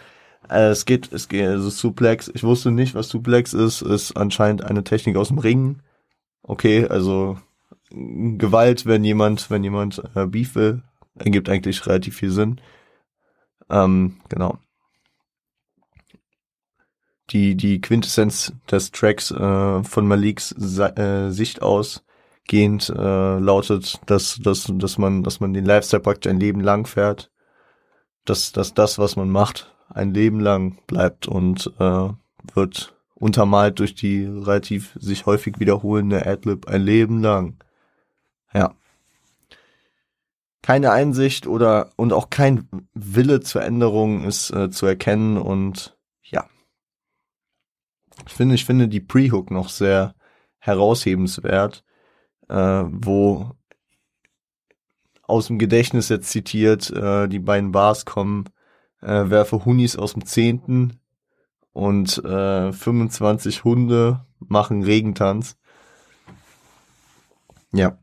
Äh, 0.48 0.68
es 0.68 0.86
geht, 0.86 1.12
es 1.12 1.28
geht, 1.28 1.46
also 1.46 1.68
Suplex. 1.68 2.30
Ich 2.32 2.42
wusste 2.42 2.70
nicht, 2.70 2.94
was 2.94 3.08
Suplex 3.08 3.52
ist. 3.52 3.82
Ist 3.82 4.16
anscheinend 4.16 4.64
eine 4.64 4.84
Technik 4.84 5.16
aus 5.16 5.28
dem 5.28 5.38
Ringen 5.38 5.82
okay, 6.42 6.86
also 6.86 7.38
Gewalt, 7.90 8.86
wenn 8.86 9.04
jemand, 9.04 9.50
wenn 9.50 9.64
jemand 9.64 10.02
äh, 10.14 10.26
Beef 10.26 10.54
will, 10.54 10.82
ergibt 11.14 11.48
eigentlich 11.48 11.86
relativ 11.86 12.16
viel 12.16 12.30
Sinn. 12.30 12.60
Ähm, 13.68 14.16
genau. 14.28 14.58
Die, 17.30 17.54
die 17.54 17.80
Quintessenz 17.80 18.52
des 18.70 18.90
Tracks 18.90 19.30
äh, 19.30 19.84
von 19.84 20.06
Maliks 20.08 20.52
äh, 20.52 21.30
Sicht 21.30 21.62
aus 21.62 22.04
gehend 22.48 22.90
äh, 22.90 23.38
lautet, 23.38 24.00
dass, 24.06 24.40
dass, 24.42 24.66
dass 24.68 24.98
man, 24.98 25.22
dass 25.22 25.38
man 25.38 25.52
den 25.52 25.64
Lifestyle 25.64 26.02
praktisch 26.02 26.30
ein 26.30 26.40
Leben 26.40 26.60
lang 26.60 26.86
fährt, 26.86 27.30
dass, 28.24 28.50
dass 28.50 28.74
das, 28.74 28.98
was 28.98 29.14
man 29.14 29.30
macht, 29.30 29.72
ein 29.88 30.12
Leben 30.12 30.40
lang 30.40 30.78
bleibt 30.88 31.28
und 31.28 31.72
äh, 31.78 32.08
wird 32.54 32.96
untermalt 33.14 33.78
durch 33.78 33.94
die 33.94 34.24
relativ 34.24 34.96
sich 34.98 35.26
häufig 35.26 35.60
wiederholende 35.60 36.26
Adlib 36.26 36.66
ein 36.66 36.82
Leben 36.82 37.20
lang. 37.22 37.62
Ja. 38.52 38.74
Keine 40.62 40.92
Einsicht 40.92 41.46
oder 41.46 41.90
und 41.96 42.12
auch 42.12 42.30
kein 42.30 42.68
Wille 42.94 43.40
zur 43.40 43.62
Änderung 43.62 44.24
ist 44.24 44.50
äh, 44.50 44.70
zu 44.70 44.86
erkennen 44.86 45.38
und 45.38 45.96
ja. 46.22 46.46
Ich 48.26 48.34
finde, 48.34 48.54
ich 48.54 48.64
finde 48.64 48.88
die 48.88 49.00
Pre-Hook 49.00 49.50
noch 49.50 49.70
sehr 49.70 50.14
heraushebenswert, 50.58 51.82
äh, 52.48 52.54
wo 52.54 53.52
aus 55.22 55.46
dem 55.46 55.58
Gedächtnis 55.58 56.08
jetzt 56.08 56.30
zitiert, 56.30 56.90
äh, 56.90 57.28
die 57.28 57.38
beiden 57.38 57.72
Bars 57.72 58.04
kommen, 58.04 58.44
äh, 59.00 59.30
werfe 59.30 59.64
Hunis 59.64 59.96
aus 59.96 60.12
dem 60.12 60.26
Zehnten, 60.26 61.00
und 61.72 62.22
äh, 62.24 62.72
25 62.72 63.64
Hunde 63.64 64.26
machen 64.38 64.82
Regentanz. 64.82 65.56
Ja. 67.72 67.98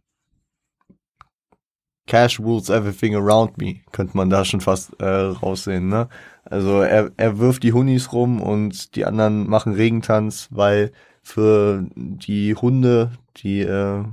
Cash 2.07 2.39
rules 2.39 2.69
everything 2.69 3.15
around 3.15 3.57
me, 3.57 3.81
könnte 3.91 4.17
man 4.17 4.29
da 4.29 4.43
schon 4.45 4.61
fast 4.61 4.99
äh, 4.99 5.05
raussehen, 5.05 5.89
ne? 5.89 6.09
Also 6.45 6.81
er, 6.81 7.11
er 7.17 7.39
wirft 7.39 7.63
die 7.63 7.73
Hunis 7.73 8.13
rum 8.13 8.41
und 8.41 8.95
die 8.95 9.05
anderen 9.05 9.49
machen 9.49 9.73
Regentanz, 9.73 10.47
weil 10.51 10.93
für 11.21 11.85
die 11.95 12.55
Hunde, 12.55 13.11
die, 13.35 13.59
äh, 13.59 14.05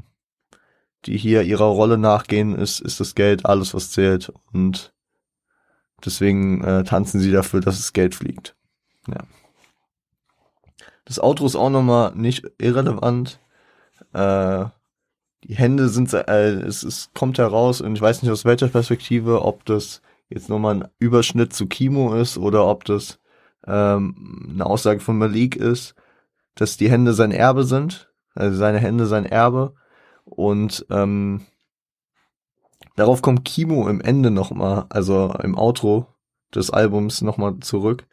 die 1.04 1.16
hier 1.16 1.42
ihrer 1.42 1.66
Rolle 1.66 1.96
nachgehen, 1.96 2.56
ist, 2.56 2.80
ist 2.80 2.98
das 2.98 3.14
Geld 3.14 3.46
alles, 3.46 3.72
was 3.72 3.92
zählt. 3.92 4.32
Und 4.52 4.92
deswegen 6.04 6.64
äh, 6.64 6.82
tanzen 6.82 7.20
sie 7.20 7.30
dafür, 7.30 7.60
dass 7.60 7.76
das 7.76 7.92
Geld 7.92 8.16
fliegt. 8.16 8.56
Ja. 9.06 9.18
Das 11.04 11.20
Outro 11.20 11.46
ist 11.46 11.56
auch 11.56 11.70
nochmal 11.70 12.12
nicht 12.16 12.44
irrelevant. 12.58 13.38
Äh, 14.12 14.64
die 15.44 15.54
Hände 15.54 15.88
sind, 15.88 16.12
äh, 16.12 16.52
es, 16.60 16.82
es 16.82 17.10
kommt 17.14 17.38
heraus 17.38 17.80
und 17.80 17.94
ich 17.94 18.00
weiß 18.00 18.22
nicht 18.22 18.32
aus 18.32 18.44
welcher 18.44 18.68
Perspektive, 18.68 19.42
ob 19.42 19.64
das 19.66 20.00
jetzt 20.28 20.48
nochmal 20.48 20.74
ein 20.74 20.88
Überschnitt 20.98 21.52
zu 21.52 21.66
Kimo 21.66 22.14
ist 22.14 22.38
oder 22.38 22.66
ob 22.66 22.84
das 22.84 23.20
ähm, 23.66 24.50
eine 24.50 24.66
Aussage 24.66 25.00
von 25.00 25.18
Malik 25.18 25.56
ist, 25.56 25.94
dass 26.54 26.76
die 26.76 26.90
Hände 26.90 27.12
sein 27.12 27.30
Erbe 27.30 27.64
sind, 27.64 28.10
also 28.34 28.56
seine 28.56 28.78
Hände 28.78 29.06
sein 29.06 29.26
Erbe. 29.26 29.74
Und 30.24 30.86
ähm, 30.90 31.42
darauf 32.96 33.20
kommt 33.20 33.44
Kimo 33.44 33.88
im 33.88 34.00
Ende 34.00 34.30
nochmal, 34.30 34.86
also 34.88 35.34
im 35.42 35.58
Outro 35.58 36.06
des 36.54 36.70
Albums 36.70 37.20
nochmal 37.20 37.58
zurück. 37.60 38.06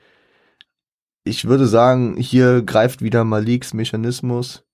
Ich 1.24 1.46
würde 1.46 1.68
sagen, 1.68 2.18
hier 2.18 2.64
greift 2.64 3.02
wieder 3.02 3.24
Maliks 3.24 3.74
Mechanismus, 3.74 4.66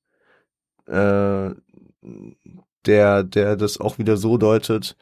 äh, 0.88 1.52
der, 2.86 3.24
der 3.24 3.56
das 3.56 3.80
auch 3.80 3.98
wieder 3.98 4.18
so 4.18 4.38
deutet, 4.38 4.96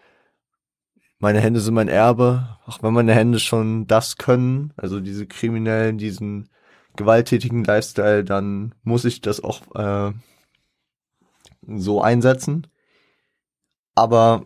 meine 1.19 1.39
Hände 1.39 1.59
sind 1.59 1.73
mein 1.73 1.87
Erbe, 1.87 2.57
auch 2.65 2.83
wenn 2.83 2.93
meine 2.93 3.13
Hände 3.13 3.39
schon 3.39 3.87
das 3.87 4.17
können, 4.17 4.73
also 4.77 4.99
diese 4.99 5.27
kriminellen, 5.27 5.97
diesen 5.97 6.49
gewalttätigen 6.97 7.63
Lifestyle, 7.63 8.23
dann 8.23 8.75
muss 8.83 9.05
ich 9.05 9.21
das 9.21 9.43
auch 9.43 9.61
äh, 9.75 10.13
so 11.67 12.01
einsetzen. 12.01 12.67
aber 13.95 14.45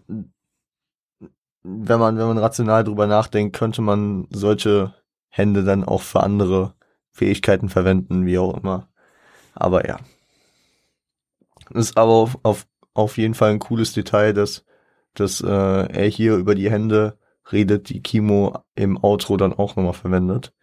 wenn 1.64 2.00
man, 2.00 2.18
wenn 2.18 2.28
man 2.28 2.38
rational 2.38 2.84
drüber 2.84 3.08
nachdenkt, 3.08 3.56
könnte 3.56 3.82
man 3.82 4.28
solche 4.30 4.94
Hände 5.28 5.64
dann 5.64 5.84
auch 5.84 6.02
für 6.02 6.22
andere 6.22 6.74
Fähigkeiten 7.12 7.70
verwenden, 7.70 8.26
wie 8.26 8.38
auch 8.38 8.58
immer. 8.58 8.88
Aber 9.56 9.88
ja. 9.88 10.00
Ist 11.74 11.98
aber 11.98 12.12
auf, 12.12 12.38
auf, 12.44 12.68
auf 12.94 13.18
jeden 13.18 13.34
Fall 13.34 13.52
ein 13.52 13.60
cooles 13.60 13.94
Detail, 13.94 14.34
dass, 14.34 14.66
dass 15.14 15.42
äh, 15.42 15.48
er 15.48 16.08
hier 16.08 16.36
über 16.36 16.56
die 16.56 16.70
Hände 16.70 17.18
redet, 17.52 17.90
die 17.90 18.02
Kimo 18.02 18.60
im 18.76 18.98
Outro 19.04 19.38
dann 19.38 19.54
auch 19.54 19.76
nochmal 19.76 19.94
verwendet. 19.94 20.54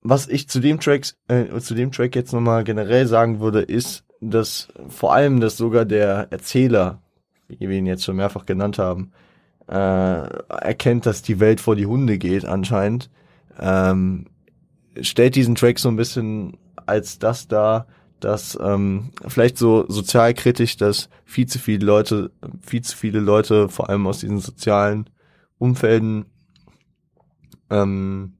Was 0.00 0.28
ich 0.28 0.48
zu 0.48 0.60
dem 0.60 0.80
Track, 0.80 1.06
äh, 1.28 1.58
zu 1.60 1.74
dem 1.74 1.90
Track 1.90 2.14
jetzt 2.14 2.32
nochmal 2.32 2.64
generell 2.64 3.06
sagen 3.06 3.40
würde, 3.40 3.60
ist, 3.62 4.04
dass 4.20 4.68
vor 4.88 5.14
allem, 5.14 5.40
dass 5.40 5.56
sogar 5.56 5.84
der 5.84 6.28
Erzähler, 6.30 7.02
wie 7.48 7.68
wir 7.68 7.76
ihn 7.76 7.86
jetzt 7.86 8.04
schon 8.04 8.16
mehrfach 8.16 8.44
genannt 8.46 8.78
haben, 8.78 9.12
äh, 9.66 9.74
erkennt, 9.74 11.06
dass 11.06 11.22
die 11.22 11.40
Welt 11.40 11.60
vor 11.60 11.74
die 11.76 11.86
Hunde 11.86 12.18
geht 12.18 12.44
anscheinend, 12.44 13.10
ähm, 13.58 14.26
stellt 15.00 15.36
diesen 15.36 15.54
Track 15.54 15.78
so 15.78 15.88
ein 15.88 15.96
bisschen 15.96 16.58
als 16.86 17.18
das 17.18 17.48
dar, 17.48 17.86
dass 18.24 18.58
ähm, 18.60 19.10
vielleicht 19.26 19.58
so 19.58 19.84
sozialkritisch, 19.88 20.76
dass 20.76 21.10
viel 21.24 21.46
zu 21.46 21.58
viele 21.58 21.84
Leute, 21.84 22.30
viel 22.62 22.82
zu 22.82 22.96
viele 22.96 23.20
Leute, 23.20 23.68
vor 23.68 23.90
allem 23.90 24.06
aus 24.06 24.20
diesen 24.20 24.40
sozialen 24.40 25.10
Umfelden, 25.58 26.24
ähm, 27.70 28.38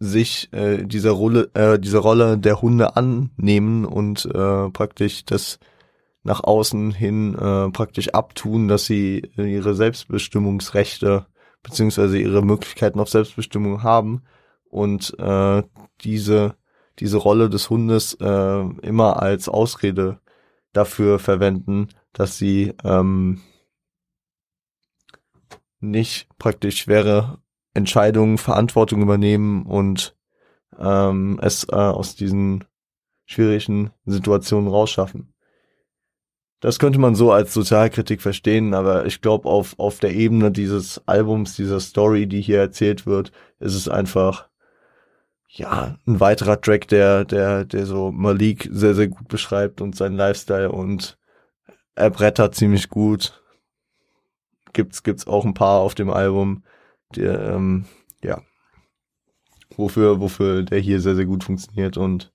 sich 0.00 0.52
äh, 0.52 0.84
dieser 0.84 1.12
Rolle, 1.12 1.50
äh, 1.54 1.78
diese 1.78 1.98
Rolle 1.98 2.36
der 2.36 2.60
Hunde 2.60 2.96
annehmen 2.96 3.84
und 3.84 4.26
äh, 4.26 4.68
praktisch 4.70 5.24
das 5.24 5.60
nach 6.24 6.42
außen 6.42 6.92
hin 6.92 7.34
äh, 7.34 7.70
praktisch 7.70 8.08
abtun, 8.10 8.66
dass 8.66 8.86
sie 8.86 9.30
ihre 9.36 9.74
Selbstbestimmungsrechte 9.74 11.26
beziehungsweise 11.62 12.18
ihre 12.18 12.42
Möglichkeiten 12.42 12.98
auf 12.98 13.08
Selbstbestimmung 13.08 13.84
haben 13.84 14.22
und 14.70 15.16
äh, 15.20 15.62
diese 16.00 16.56
diese 16.98 17.18
Rolle 17.18 17.48
des 17.48 17.70
Hundes 17.70 18.14
äh, 18.14 18.60
immer 18.82 19.22
als 19.22 19.48
Ausrede 19.48 20.20
dafür 20.72 21.18
verwenden, 21.18 21.88
dass 22.12 22.38
sie 22.38 22.74
ähm, 22.84 23.40
nicht 25.80 26.28
praktisch 26.38 26.78
schwere 26.80 27.38
Entscheidungen, 27.74 28.38
Verantwortung 28.38 29.02
übernehmen 29.02 29.66
und 29.66 30.16
ähm, 30.78 31.38
es 31.42 31.64
äh, 31.70 31.74
aus 31.74 32.16
diesen 32.16 32.64
schwierigen 33.26 33.90
Situationen 34.04 34.68
rausschaffen. 34.68 35.32
Das 36.60 36.78
könnte 36.78 37.00
man 37.00 37.16
so 37.16 37.32
als 37.32 37.52
Sozialkritik 37.54 38.22
verstehen, 38.22 38.72
aber 38.72 39.04
ich 39.06 39.20
glaube, 39.20 39.48
auf, 39.48 39.76
auf 39.80 39.98
der 39.98 40.14
Ebene 40.14 40.52
dieses 40.52 41.02
Albums, 41.08 41.56
dieser 41.56 41.80
Story, 41.80 42.28
die 42.28 42.40
hier 42.40 42.60
erzählt 42.60 43.04
wird, 43.04 43.32
ist 43.58 43.74
es 43.74 43.88
einfach, 43.88 44.48
ja, 45.54 45.98
ein 46.06 46.18
weiterer 46.18 46.60
Track, 46.60 46.88
der, 46.88 47.24
der, 47.24 47.64
der 47.64 47.84
so 47.84 48.10
Malik 48.10 48.68
sehr, 48.72 48.94
sehr 48.94 49.08
gut 49.08 49.28
beschreibt 49.28 49.80
und 49.82 49.94
seinen 49.94 50.16
Lifestyle 50.16 50.72
und 50.72 51.18
er 51.94 52.10
brettert 52.10 52.54
ziemlich 52.54 52.88
gut. 52.88 53.42
Gibt's, 54.72 55.02
gibt's 55.02 55.26
auch 55.26 55.44
ein 55.44 55.52
paar 55.52 55.80
auf 55.80 55.94
dem 55.94 56.08
Album, 56.08 56.64
der, 57.14 57.50
ähm, 57.50 57.84
ja, 58.24 58.40
wofür, 59.76 60.20
wofür 60.20 60.62
der 60.62 60.78
hier 60.78 61.00
sehr, 61.00 61.16
sehr 61.16 61.26
gut 61.26 61.44
funktioniert 61.44 61.98
und 61.98 62.32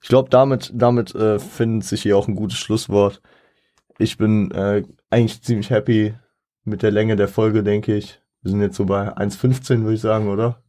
ich 0.00 0.08
glaube, 0.08 0.30
damit, 0.30 0.70
damit 0.74 1.12
äh, 1.16 1.40
findet 1.40 1.88
sich 1.88 2.02
hier 2.02 2.16
auch 2.16 2.28
ein 2.28 2.36
gutes 2.36 2.58
Schlusswort. 2.58 3.20
Ich 3.98 4.16
bin 4.16 4.52
äh, 4.52 4.84
eigentlich 5.10 5.42
ziemlich 5.42 5.70
happy 5.70 6.14
mit 6.62 6.82
der 6.82 6.92
Länge 6.92 7.16
der 7.16 7.26
Folge, 7.26 7.64
denke 7.64 7.96
ich. 7.96 8.20
Wir 8.42 8.52
sind 8.52 8.60
jetzt 8.60 8.76
so 8.76 8.84
bei 8.84 9.08
1,15, 9.16 9.82
würde 9.82 9.94
ich 9.94 10.00
sagen, 10.00 10.28
oder? 10.28 10.62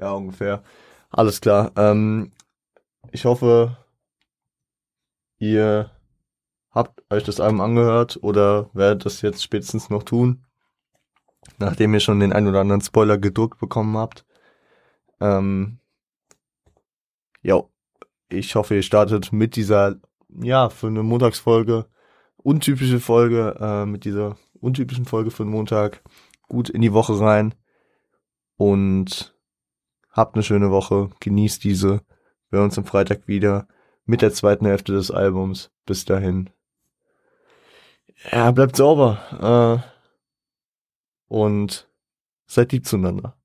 Ja, 0.00 0.12
ungefähr. 0.12 0.62
Alles 1.10 1.40
klar. 1.40 1.72
Ähm, 1.76 2.32
ich 3.12 3.24
hoffe, 3.24 3.76
ihr 5.38 5.90
habt 6.70 7.02
euch 7.10 7.24
das 7.24 7.40
Album 7.40 7.60
angehört 7.60 8.18
oder 8.22 8.70
werdet 8.72 9.04
das 9.04 9.20
jetzt 9.22 9.42
spätestens 9.42 9.90
noch 9.90 10.04
tun, 10.04 10.46
nachdem 11.58 11.92
ihr 11.92 12.00
schon 12.00 12.20
den 12.20 12.32
ein 12.32 12.46
oder 12.46 12.60
anderen 12.60 12.80
Spoiler 12.80 13.18
gedruckt 13.18 13.58
bekommen 13.58 13.96
habt. 13.96 14.24
Ähm, 15.20 15.80
ja, 17.42 17.62
ich 18.28 18.54
hoffe, 18.54 18.76
ihr 18.76 18.82
startet 18.82 19.32
mit 19.32 19.56
dieser, 19.56 19.96
ja, 20.28 20.70
für 20.70 20.86
eine 20.86 21.02
Montagsfolge, 21.02 21.86
untypische 22.36 23.00
Folge, 23.00 23.56
äh, 23.60 23.84
mit 23.86 24.04
dieser 24.04 24.38
untypischen 24.60 25.04
Folge 25.04 25.30
für 25.30 25.44
den 25.44 25.50
Montag 25.50 26.02
gut 26.48 26.70
in 26.70 26.80
die 26.80 26.92
Woche 26.92 27.18
rein 27.20 27.54
und 28.56 29.34
habt 30.10 30.34
eine 30.34 30.42
schöne 30.42 30.70
Woche, 30.70 31.10
genießt 31.20 31.64
diese. 31.64 32.02
Wir 32.50 32.58
hören 32.58 32.64
uns 32.64 32.78
am 32.78 32.84
Freitag 32.84 33.28
wieder 33.28 33.66
mit 34.04 34.22
der 34.22 34.32
zweiten 34.32 34.66
Hälfte 34.66 34.92
des 34.92 35.10
Albums. 35.10 35.70
Bis 35.86 36.04
dahin. 36.04 36.50
Ja, 38.30 38.50
bleibt 38.50 38.76
sauber. 38.76 39.82
Äh, 39.82 39.90
und 41.28 41.88
seid 42.46 42.72
lieb 42.72 42.86
zueinander. 42.86 43.36